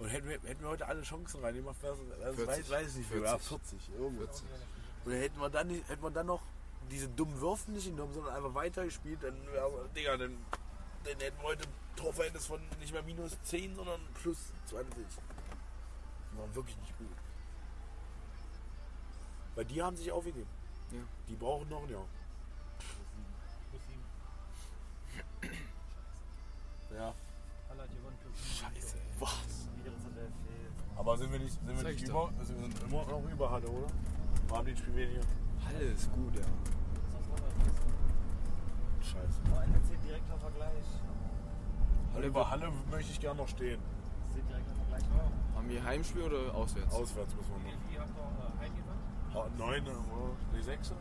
Und 0.01 0.09
hätten 0.09 0.27
wir, 0.27 0.39
hätten 0.41 0.61
wir 0.61 0.69
heute 0.69 0.87
alle 0.87 1.01
Chancen 1.03 1.43
reingemacht, 1.43 1.81
wäre 1.83 1.93
es- 1.93 2.21
also 2.23 2.45
40. 2.45 2.47
weiß, 2.47 2.69
weiß 2.71 2.87
ich 2.89 2.95
nicht, 2.97 3.07
40, 3.09 3.23
ja, 3.31 3.37
40 3.37 3.89
irgendwas. 3.97 4.43
Und 5.05 5.11
hätten 5.11 5.39
wir 5.39 5.49
dann, 5.49 5.67
nicht- 5.67 5.87
hätten 5.89 6.01
wir 6.03 6.11
dann 6.11 6.25
noch 6.25 6.41
diese 6.89 7.07
dummen 7.07 7.39
Würfe 7.39 7.69
nicht 7.71 7.85
genommen, 7.85 8.13
sondern 8.13 8.35
einfach 8.35 8.53
weitergespielt, 8.55 9.21
dann, 9.21 9.35
ja, 9.55 9.67
Digga, 9.95 10.17
dann, 10.17 10.37
dann 11.03 11.19
hätten 11.19 11.37
wir 11.37 11.43
heute 11.43 11.63
ein 11.67 11.73
Torverhältnis 11.95 12.45
von 12.47 12.59
nicht 12.79 12.91
mehr 12.93 13.03
minus 13.03 13.37
10, 13.43 13.75
sondern 13.75 14.01
plus 14.15 14.37
20. 14.67 15.05
Die 16.33 16.37
waren 16.37 16.55
wirklich 16.55 16.77
nicht 16.77 16.97
gut. 16.97 17.07
Weil 19.55 19.65
die 19.65 19.83
haben 19.83 19.95
sich 19.97 20.11
aufgegeben. 20.11 20.49
Ja. 20.91 20.99
Die 21.27 21.35
brauchen 21.35 21.69
noch 21.69 21.83
ein 21.83 21.89
Jahr. 21.89 22.05
Ja. 26.93 27.13
Scheiße. 28.59 28.90
Aber 31.01 31.17
sind 31.17 31.31
wir 31.31 31.39
nicht, 31.39 31.53
sind 31.53 31.67
wir 31.67 31.77
Sag 31.77 31.85
nicht 31.93 32.03
ich 32.03 32.09
über? 32.09 32.29
Also 32.37 32.53
wir 32.53 32.61
sind 32.61 32.83
immer 32.83 33.05
noch 33.05 33.31
über 33.31 33.49
Halle, 33.49 33.67
oder? 33.67 33.87
Wir 34.47 34.55
haben 34.57 34.65
die 34.67 34.77
Spiel 34.77 34.95
weniger. 34.95 35.21
Halle 35.65 35.79
ist 35.79 36.11
gut, 36.13 36.35
ja. 36.35 36.45
Scheiße. 39.01 39.41
Aber 39.51 39.63
NRC 39.63 39.99
direkter 40.03 40.37
Vergleich. 40.37 40.85
Halle 42.13 42.27
über 42.27 42.49
Halle 42.51 42.71
möchte 42.91 43.11
ich 43.13 43.19
gerne 43.19 43.37
noch 43.41 43.47
stehen. 43.47 43.79
NRC 43.81 44.47
direkter 44.47 44.75
Vergleich. 44.75 45.03
Haben 45.55 45.69
wir 45.69 45.83
Heimspiel 45.83 46.21
oder 46.21 46.53
auswärts? 46.53 46.93
Auswärts 46.93 47.35
müssen 47.35 47.49
wir 47.49 47.71
noch. 47.73 47.79
Wie 47.89 47.97
habt 47.99 48.11
ihr 48.15 48.21
äh, 48.21 48.59
heimgefahren? 48.63 48.99
Ha- 49.33 49.49
Neun, 49.57 49.81
oder? 49.87 50.35
Nee, 50.53 50.61
sechs? 50.61 50.93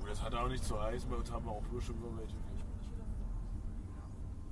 Du, 0.00 0.06
das 0.08 0.20
hat 0.20 0.34
auch 0.34 0.48
nicht 0.48 0.64
zu 0.64 0.82
heißen. 0.82 1.08
Bei 1.08 1.14
uns 1.16 1.30
haben 1.30 1.44
wir 1.46 1.52
auch 1.52 1.62
früher 1.70 1.80
schon 1.80 1.94
über 1.94 2.16
welche. 2.18 2.34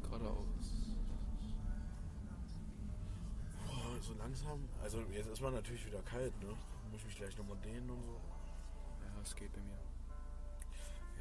Geradeaus. 0.02 0.36
Boah, 0.36 0.59
so 4.02 4.14
langsam. 4.14 4.68
Also 4.82 5.00
jetzt 5.12 5.28
ist 5.28 5.40
man 5.40 5.54
natürlich 5.54 5.84
wieder 5.86 6.02
kalt, 6.02 6.38
ne? 6.40 6.56
Muss 6.90 7.00
ich 7.00 7.06
mich 7.06 7.16
gleich 7.16 7.36
nochmal 7.36 7.56
dehnen 7.58 7.88
und 7.90 8.02
so. 8.02 8.20
Ja, 9.02 9.20
es 9.22 9.34
geht 9.34 9.52
bei 9.52 9.60
mir. 9.60 9.78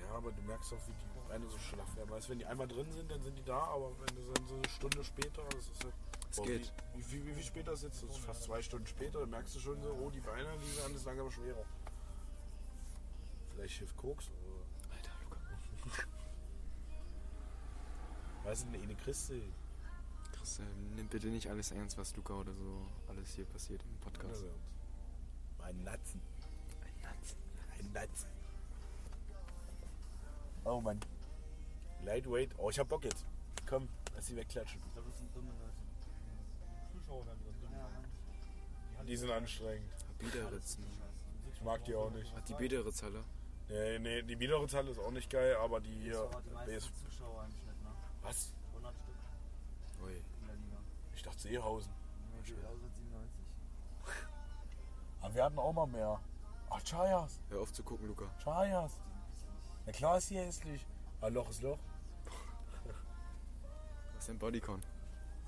Ja, 0.02 0.16
aber 0.16 0.32
du 0.32 0.42
merkst 0.44 0.74
auch, 0.74 0.88
wie 0.88 0.94
die 0.94 1.28
Beine 1.28 1.48
so 1.50 1.58
schlaff 1.58 1.96
werden. 1.96 2.10
Weißt 2.10 2.28
du, 2.28 2.32
wenn 2.32 2.40
die 2.40 2.46
einmal 2.46 2.68
drin 2.68 2.92
sind, 2.92 3.12
dann 3.12 3.22
sind 3.22 3.38
die 3.38 3.44
da, 3.44 3.60
aber 3.60 3.92
wenn 4.00 4.16
du 4.16 4.34
dann 4.34 4.48
so 4.48 4.56
eine 4.56 4.70
Stunde 4.70 5.04
später, 5.04 5.44
das 5.52 5.68
ist 5.68 5.84
ja. 5.84 5.90
Es 6.32 6.38
Boah, 6.38 6.46
geht. 6.46 6.72
Wie, 6.96 7.12
wie, 7.12 7.26
wie 7.26 7.34
viel 7.34 7.44
später 7.44 7.76
sitzt 7.76 8.04
du? 8.04 8.08
Das 8.08 8.18
ist 8.18 8.26
fast 8.26 8.44
zwei 8.44 8.62
Stunden 8.62 8.88
später, 8.88 9.20
dann 9.22 9.32
merkst 9.32 9.56
du 9.56 9.60
schon 9.60 9.82
so, 9.82 9.92
oh, 9.94 10.10
die 10.12 10.20
Beine, 10.20 10.48
die 10.58 10.78
werden 10.78 10.94
das 10.94 11.06
langsam 11.06 11.32
schwerer. 11.32 11.66
Vielleicht 13.52 13.78
hilft 13.80 13.98
Koks 13.98 14.30
oder. 14.30 14.96
Alter, 14.96 15.12
Luca. 15.24 16.04
Weißt 18.44 18.68
du, 18.68 18.80
eine 18.80 18.96
Christi. 18.96 19.42
Chris, 20.60 20.68
äh, 20.68 20.96
nimm 20.96 21.08
bitte 21.08 21.28
nicht 21.28 21.50
alles 21.50 21.72
ernst, 21.72 21.98
was 21.98 22.16
Luca 22.16 22.34
oder 22.34 22.54
so 22.54 22.88
alles 23.08 23.34
hier 23.34 23.46
passiert 23.46 23.82
im 23.84 23.98
Podcast. 24.00 24.44
Ein 25.62 25.84
Natzen. 25.84 26.22
Ein 26.84 27.02
Natzen. 27.02 27.38
Ein 27.78 27.92
Natzen. 27.94 28.30
Oh 30.66 30.82
Mann. 30.82 31.00
Lightweight. 32.04 32.52
Oh, 32.58 32.70
ich 32.70 32.80
hab 32.80 32.88
Bock 32.90 33.04
jetzt. 33.04 33.26
Komm, 33.68 33.88
lass 34.16 34.28
sie 34.28 34.36
wegklatschen. 34.36 34.82
Ich 34.86 34.94
glaube, 34.94 35.10
das 35.10 35.18
sind 35.20 35.36
dumme 35.36 35.52
Leute. 35.52 36.94
Zuschauer 36.94 37.26
werden 37.26 37.40
wieder 37.40 37.68
drin. 37.68 37.78
Ja. 38.98 39.04
Die 39.04 39.16
sind 39.18 39.32
anstrengend. 39.32 39.90
Biederitz. 40.18 40.78
ne? 40.78 40.86
Ich 41.54 41.62
mag 41.62 41.84
die 41.86 41.96
auch 41.96 42.12
nicht. 42.12 42.34
Ach, 42.38 42.42
die 42.42 42.54
Biederitz-Halle. 42.54 43.24
Nee, 43.70 44.00
nee, 44.00 44.22
die 44.24 44.36
Biederezahl 44.36 44.88
ist 44.88 44.98
auch 45.00 45.12
nicht 45.12 45.30
geil, 45.30 45.56
aber 45.56 45.80
die 45.80 45.94
hier. 45.94 46.30
Die 46.46 46.54
meisten 46.54 46.94
Zuschauer 46.96 47.46
im 47.46 47.52
Schnitt, 47.52 47.84
ne? 47.84 47.90
was? 48.24 48.52
Ich 51.20 51.24
dachte 51.24 51.40
Seehausen. 51.40 51.92
Ja, 51.92 52.42
die 52.46 52.54
97. 52.96 53.46
Aber 55.22 55.36
wir 55.36 55.44
hatten 55.44 55.60
auch 55.60 55.74
mal 55.74 55.86
mehr. 55.86 56.18
Ach, 56.70 56.82
Chayas. 56.82 57.42
Hör 57.50 57.60
auf 57.60 57.74
zu 57.74 57.84
gucken, 57.84 58.08
Luca. 58.08 58.24
Chayas. 58.42 59.02
Na 59.86 59.92
klar 59.92 60.18
ist 60.18 60.30
hier 60.30 60.46
hässlich. 60.46 60.88
Aber 61.20 61.32
Loch 61.32 61.50
ist 61.50 61.62
Loch. 61.62 61.78
Was 64.16 64.24
ist 64.24 64.30
ein 64.30 64.40
Bodycount? 64.40 64.88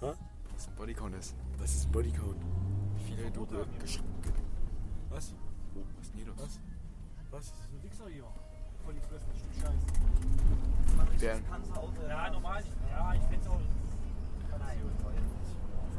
Hä? 0.01 0.11
Was 0.53 0.67
ein 0.67 0.75
Bodycount 0.75 1.15
ist? 1.15 1.37
Das 1.57 1.73
ist 1.73 1.85
ein 1.85 1.91
Bodycode. 1.93 2.41
Wie 2.95 3.03
viele 3.05 3.31
du 3.31 3.45
ge 3.45 3.63
gesch- 3.79 4.03
ge 4.23 4.33
Was? 5.09 5.33
Oh, 5.73 5.85
was 5.95 6.05
ist 6.05 6.11
denn 6.11 6.17
hier 6.17 6.27
los? 6.27 6.37
Was? 6.37 6.59
Was? 7.29 7.49
Das 7.49 7.59
ist 7.61 7.71
ein 7.71 7.83
Wichser 7.83 8.09
hier. 8.09 8.27
Voll 8.83 8.93
die 8.93 8.99
Fresse, 8.99 9.25
das 9.25 9.37
Stück 9.37 9.53
Scheiße. 9.53 9.87
Wer? 11.17 11.37
Panzerauto. 11.49 12.01
Ja, 12.09 12.29
normal. 12.29 12.61
Ja, 12.89 13.13
ich 13.13 13.23
find's 13.23 13.47
auch. 13.47 13.61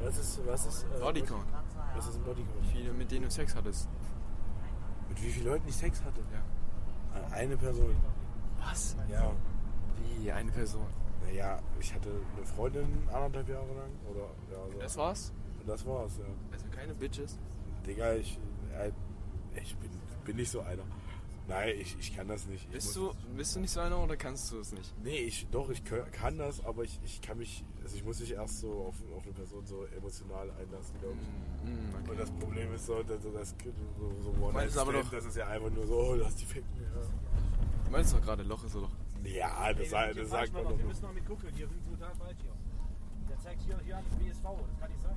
Was 0.05 0.19
ist, 0.19 0.47
was 0.47 0.67
ist, 0.67 0.85
äh, 0.85 1.01
Bodycount. 1.01 1.47
Was 1.95 2.09
ist 2.09 2.17
ein 2.17 2.25
Bodycode? 2.25 2.63
Wie 2.63 2.69
viele 2.69 2.93
mit 2.93 3.11
denen 3.11 3.25
du 3.25 3.31
Sex 3.31 3.55
hattest? 3.55 3.89
Mit 5.09 5.23
wie 5.23 5.31
vielen 5.31 5.47
Leuten 5.47 5.69
ich 5.69 5.77
Sex 5.77 6.03
hatte? 6.03 6.21
Ja. 6.33 7.27
Eine 7.31 7.57
Person. 7.57 7.95
Was? 8.61 8.97
Ja. 9.11 9.33
Wie? 10.19 10.33
Eine 10.33 10.51
Person. 10.51 10.87
Naja, 11.25 11.61
ich 11.79 11.95
hatte 11.95 12.11
eine 12.37 12.47
Freundin 12.47 13.09
anderthalb 13.13 13.49
Jahre 13.49 13.75
lang. 13.75 13.91
Oder, 14.11 14.29
ja, 14.51 14.73
so. 14.73 14.79
Das 14.79 14.97
war's? 14.97 15.33
Und 15.61 15.69
das 15.69 15.87
war's, 15.87 16.19
ja. 16.19 16.25
Also 16.53 16.67
keine 16.71 16.95
Bitches? 16.95 17.39
Digga, 17.87 18.15
ich, 18.15 18.39
äh, 18.75 18.91
ich 19.61 19.77
bin, 19.77 19.91
bin 20.25 20.37
nicht 20.37 20.51
so 20.51 20.61
einer. 20.61 20.83
Nein, 21.49 21.75
ich, 21.79 21.97
ich 21.99 22.17
kann 22.17 22.29
das 22.29 22.47
nicht. 22.47 22.65
Ich 22.67 22.75
Bist 22.75 22.97
du, 22.97 23.13
bist 23.37 23.55
du 23.57 23.61
nicht 23.61 23.71
so 23.71 23.81
einer 23.81 23.99
oder 23.99 24.17
kannst 24.17 24.51
du 24.53 24.61
es 24.61 24.73
nicht? 24.73 24.95
Nee, 25.03 25.19
ich, 25.19 25.47
doch, 25.51 25.71
ich 25.71 25.83
kann 25.85 26.39
das, 26.39 26.65
aber 26.65 26.85
ich, 26.85 27.01
ich 27.05 27.21
kann 27.21 27.39
mich, 27.39 27.65
also 27.83 27.97
ich 27.97 28.05
muss 28.05 28.21
mich 28.21 28.33
erst 28.33 28.61
so 28.61 28.71
auf, 28.89 28.95
auf 29.17 29.23
eine 29.25 29.33
Person 29.33 29.67
so 29.67 29.85
emotional 29.87 30.51
einlassen, 30.51 30.95
glaube 31.01 31.17
ich. 31.21 31.71
Mm, 31.71 31.95
okay. 32.01 32.11
Und 32.11 32.21
das 32.21 32.31
Problem 32.31 32.75
ist 32.75 32.87
so, 32.87 33.03
dass 33.03 33.19
das, 33.23 33.55
so, 33.99 34.13
so 34.23 34.31
one 34.43 34.53
Meinst 34.53 34.77
du 34.77 34.81
aber 34.81 34.93
doch- 34.93 35.11
das 35.11 35.25
ist 35.27 35.37
ja 35.37 35.47
einfach 35.49 35.71
nur 35.71 35.87
so, 35.87 35.95
oh, 35.97 36.15
lass 36.15 36.35
die 36.37 36.45
ficken. 36.47 36.69
Du 37.85 37.91
meinst 37.91 38.15
doch 38.15 38.23
gerade, 38.23 38.43
Loch 38.45 38.65
ist 38.65 38.73
so 38.73 38.81
Loch. 38.81 38.91
Ja, 39.25 39.33
ja 39.33 39.73
das, 39.75 39.91
sagt- 39.91 40.19
das 40.19 40.31
sagt 40.31 40.53
man 40.53 40.65
doch 40.65 40.79
Wir 40.79 40.85
müssen 40.87 41.03
noch 41.03 41.13
mit 41.13 41.27
gucken, 41.27 41.49
die 41.55 41.59
sind 41.61 41.91
total 41.91 42.15
falsch 42.15 42.39
hier. 42.43 42.53
Der 43.29 43.39
zeigt 43.41 43.63
hier, 43.63 43.79
hier 43.85 43.97
an 43.97 44.05
das 44.09 44.19
BSV, 44.19 44.43
das 44.43 44.81
kann 44.81 44.91
nicht 44.91 45.03
sein. 45.03 45.17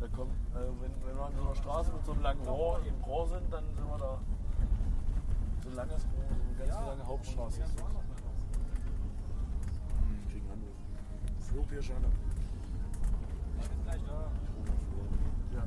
Da 0.00 0.08
kommt, 0.08 0.32
also 0.54 0.72
wenn, 0.80 0.90
wenn 1.06 1.16
wir 1.16 1.24
an 1.24 1.32
so 1.36 1.42
einer 1.42 1.54
Straße 1.54 1.92
mit 1.92 2.04
so 2.04 2.12
einem 2.12 2.22
langen 2.22 2.46
Rohr 2.46 2.80
im 2.86 2.94
Rohr 3.04 3.26
sind, 3.28 3.50
dann 3.52 3.64
sind 3.74 3.86
wir 3.86 3.96
da. 3.98 4.20
So 5.62 5.68
ein 5.70 5.74
langes 5.76 6.04
Rohr, 6.04 6.24
so 6.28 6.62
eine 6.62 6.70
ganz 6.70 6.86
lange 6.86 7.06
Hauptstraße. 7.06 7.60
Ist 7.62 7.72
das. 7.72 7.82
woanders 7.82 8.02
mal. 8.02 8.12
Ich 10.26 10.32
krieg 10.32 10.42
einen 10.42 10.50
Anruf. 10.52 10.76
Flug 11.54 11.70
hier. 11.70 11.78
Ich 11.78 11.88
bin 11.88 13.84
gleich 13.84 14.02
da. 14.02 14.28
Ja. 15.54 15.62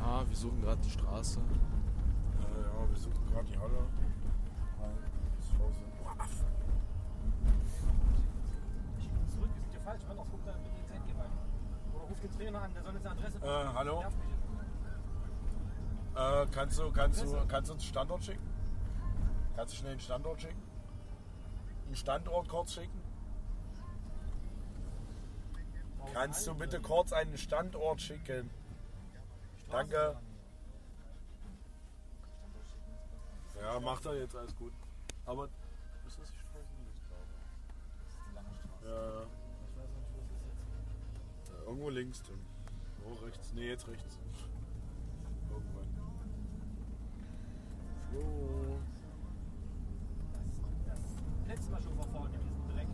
Ah, 0.00 0.24
wir 0.26 0.34
suchen 0.34 0.62
gerade 0.62 0.80
die 0.80 0.88
Straße. 0.88 1.38
Äh, 1.40 1.42
ja, 2.62 2.88
wir 2.88 2.96
suchen 2.96 3.26
gerade 3.30 3.46
die 3.48 3.58
Halle. 3.58 3.84
Boah, 5.58 6.22
Aff. 6.22 6.44
Ich 8.98 9.10
bin 9.10 9.28
zurück, 9.28 9.50
wir 9.52 9.60
sind 9.60 9.70
hier 9.72 9.80
falsch. 9.80 10.02
Anders 10.08 10.26
guck 10.30 10.44
da 10.46 10.52
mit 10.52 10.74
den 10.74 10.86
Zeit 10.86 11.18
weiter. 11.18 11.30
Oder 11.94 12.04
ruf 12.04 12.18
den 12.20 12.30
Trainer 12.30 12.62
an, 12.62 12.72
der 12.72 12.82
soll 12.82 12.94
jetzt 12.94 13.06
eine 13.06 13.18
Adresse 13.18 13.38
Äh, 13.44 13.74
hallo? 13.74 14.04
Äh, 16.14 16.46
kannst 16.50 16.78
du, 16.78 16.90
kannst 16.92 17.22
du, 17.22 17.46
kannst 17.46 17.68
du 17.68 17.74
uns 17.74 17.82
einen 17.82 17.90
Standort 17.90 18.24
schicken? 18.24 18.48
Kannst 19.54 19.74
du 19.74 19.76
schnell 19.76 19.92
einen 19.92 20.00
Standort 20.00 20.40
schicken? 20.40 20.62
Einen 21.88 21.96
Standort 21.96 22.48
kurz 22.48 22.72
schicken? 22.72 23.01
Kannst 26.12 26.46
du 26.46 26.54
bitte 26.54 26.80
kurz 26.80 27.12
einen 27.12 27.36
Standort 27.38 28.00
schicken? 28.00 28.50
Danke. 29.70 30.16
Ja, 33.60 33.80
macht 33.80 34.04
er 34.06 34.14
jetzt, 34.18 34.36
alles 34.36 34.54
gut. 34.56 34.72
Aber 35.24 35.48
ist 36.06 36.18
das 36.18 36.30
die 36.30 36.38
Straße? 36.38 36.66
Ja, 38.84 38.90
ja. 38.90 39.26
Ja, 41.48 41.62
Irgendwo 41.66 41.88
links 41.90 42.22
dann. 42.22 42.38
Oh, 43.06 43.14
rechts. 43.24 43.52
Nee, 43.54 43.68
jetzt 43.68 43.88
rechts. 43.88 44.18
Irgendwann. 45.50 45.88
Flo. 48.10 48.78
Letztes 51.48 51.70
Mal 51.70 51.82
schon 51.82 51.94
vor 51.94 52.06
vorne, 52.06 52.34
in 52.34 52.40
diesem 52.48 52.68
Dreck. 52.68 52.88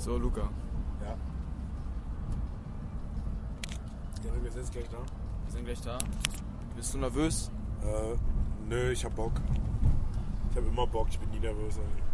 So, 0.00 0.16
Luca. 0.16 0.48
Ja. 1.02 1.14
Ja, 4.24 4.42
wir 4.42 4.50
sind 4.50 4.62
jetzt 4.62 4.72
gleich 4.72 4.88
da. 4.88 4.96
Wir 5.44 5.52
sind 5.52 5.64
gleich 5.66 5.80
da. 5.82 5.98
Bist 6.74 6.94
du 6.94 6.98
nervös? 6.98 7.50
Äh, 7.82 8.16
nö, 8.66 8.92
ich 8.92 9.04
hab 9.04 9.14
Bock. 9.14 9.32
Ich 10.50 10.56
hab 10.56 10.66
immer 10.66 10.86
Bock, 10.86 11.08
ich 11.10 11.18
bin 11.18 11.28
nie 11.28 11.40
nervös. 11.40 11.76
Eigentlich. 11.76 12.04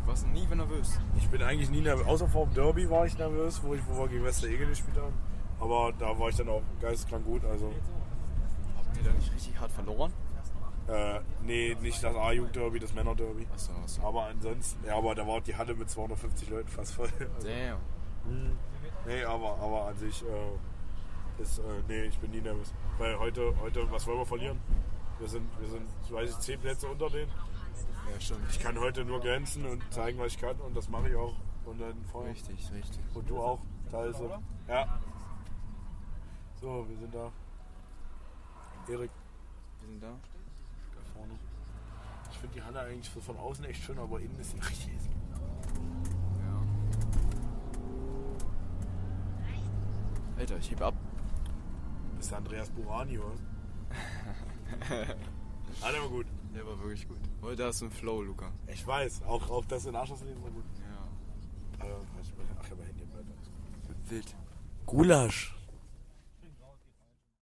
Du 0.00 0.06
warst 0.06 0.28
nie 0.28 0.46
nervös. 0.46 1.00
Ich 1.16 1.28
bin 1.28 1.42
eigentlich 1.42 1.70
nie 1.70 1.80
nervös. 1.80 2.06
Außer 2.06 2.28
vor 2.28 2.46
dem 2.46 2.54
Derby 2.54 2.88
war 2.88 3.04
ich 3.04 3.18
nervös, 3.18 3.60
wo, 3.64 3.74
ich, 3.74 3.80
wo 3.88 3.98
wir 3.98 4.06
gegen 4.06 4.22
Wester 4.22 4.46
Egel 4.46 4.68
gespielt 4.68 4.96
haben. 4.96 5.14
Aber 5.58 5.92
da 5.98 6.16
war 6.16 6.28
ich 6.28 6.36
dann 6.36 6.50
auch 6.50 6.62
geisteskrank 6.80 7.24
gut. 7.24 7.44
Also, 7.44 7.72
Habt 8.76 8.96
ihr 8.96 9.02
da 9.02 9.12
nicht 9.12 9.34
richtig 9.34 9.58
hart 9.58 9.72
verloren? 9.72 10.12
Äh, 10.92 11.20
nee, 11.42 11.76
nicht 11.80 12.02
das 12.02 12.14
A-Jugend-Derby, 12.14 12.78
das 12.78 12.92
Männer-Derby. 12.92 13.46
Achso, 13.52 13.72
achso. 13.82 14.02
Aber 14.02 14.26
ansonsten, 14.26 14.84
ja, 14.86 14.96
aber 14.96 15.14
da 15.14 15.26
war 15.26 15.40
die 15.40 15.56
Halle 15.56 15.74
mit 15.74 15.88
250 15.88 16.50
Leuten 16.50 16.68
fast 16.68 16.94
voll. 16.94 17.08
Also, 17.36 17.48
Damn. 17.48 18.58
nee, 19.06 19.24
aber, 19.24 19.58
aber 19.58 19.86
an 19.86 19.96
sich 19.96 20.22
äh, 20.22 21.42
ist, 21.42 21.58
äh, 21.58 21.62
nee, 21.88 22.02
ich 22.04 22.18
bin 22.18 22.30
nie 22.30 22.40
nervös. 22.40 22.72
Weil 22.98 23.18
heute, 23.18 23.54
heute, 23.60 23.90
was 23.90 24.06
wollen 24.06 24.18
wir 24.18 24.26
verlieren? 24.26 24.60
Wir 25.18 25.28
sind, 25.28 25.48
wir 25.60 25.68
sind, 25.68 25.88
weiß 26.10 26.30
ich, 26.30 26.38
10 26.38 26.60
Plätze 26.60 26.88
unter 26.88 27.08
denen. 27.08 27.30
Ja, 28.12 28.20
stimmt. 28.20 28.40
Ich 28.50 28.60
kann 28.60 28.78
heute 28.78 29.04
nur 29.04 29.20
glänzen 29.20 29.64
und 29.64 29.82
zeigen, 29.92 30.18
was 30.18 30.32
ich 30.32 30.38
kann 30.38 30.56
und 30.56 30.76
das 30.76 30.88
mache 30.88 31.08
ich 31.08 31.16
auch. 31.16 31.34
Und 31.64 31.80
dann 31.80 32.04
voll. 32.06 32.26
Richtig, 32.26 32.70
richtig. 32.72 33.00
Und 33.14 33.30
du 33.30 33.38
auch, 33.38 33.60
teilweise. 33.90 34.38
Ja. 34.68 35.00
So, 36.60 36.86
wir 36.88 36.96
sind 36.98 37.14
da. 37.14 37.30
Erik, 38.88 39.10
Wir 39.80 39.88
sind 39.88 40.02
da. 40.02 40.31
Ahnung. 41.22 41.38
Ich 42.30 42.38
finde 42.38 42.54
die 42.54 42.62
Halle 42.62 42.80
eigentlich 42.80 43.10
so 43.10 43.20
von 43.20 43.36
außen 43.36 43.64
echt 43.64 43.82
schön, 43.82 43.98
aber 43.98 44.20
innen 44.20 44.38
ist 44.38 44.50
sie 44.50 44.58
richtig 44.58 44.94
hässlich. 44.94 45.16
Ja. 46.40 46.62
Alter, 50.38 50.56
ich 50.58 50.70
heb 50.70 50.80
ab. 50.82 50.94
Das 52.16 52.24
ist 52.24 52.30
der 52.30 52.38
Andreas 52.38 52.70
Burani, 52.70 53.18
oder? 53.18 53.34
Hat 55.82 55.94
aber 55.94 56.08
gut. 56.08 56.26
Der 56.54 56.66
war 56.66 56.78
wirklich 56.80 57.08
gut. 57.08 57.18
Heute 57.40 57.66
hast 57.66 57.80
du 57.80 57.86
einen 57.86 57.94
Flow, 57.94 58.22
Luca. 58.22 58.52
Ich 58.66 58.86
weiß, 58.86 59.22
auch, 59.22 59.50
auch 59.50 59.64
das 59.64 59.86
in 59.86 59.96
Arschlosleben 59.96 60.42
war 60.42 60.50
gut. 60.50 60.64
Ja. 60.78 61.84
Also, 61.84 61.96
ach, 62.58 62.64
ich 62.64 62.70
habe 62.70 62.82
Handy 62.84 63.02
im 63.02 63.12
Alter. 63.12 63.32
Wild. 64.08 64.36
Gulasch. 64.86 65.56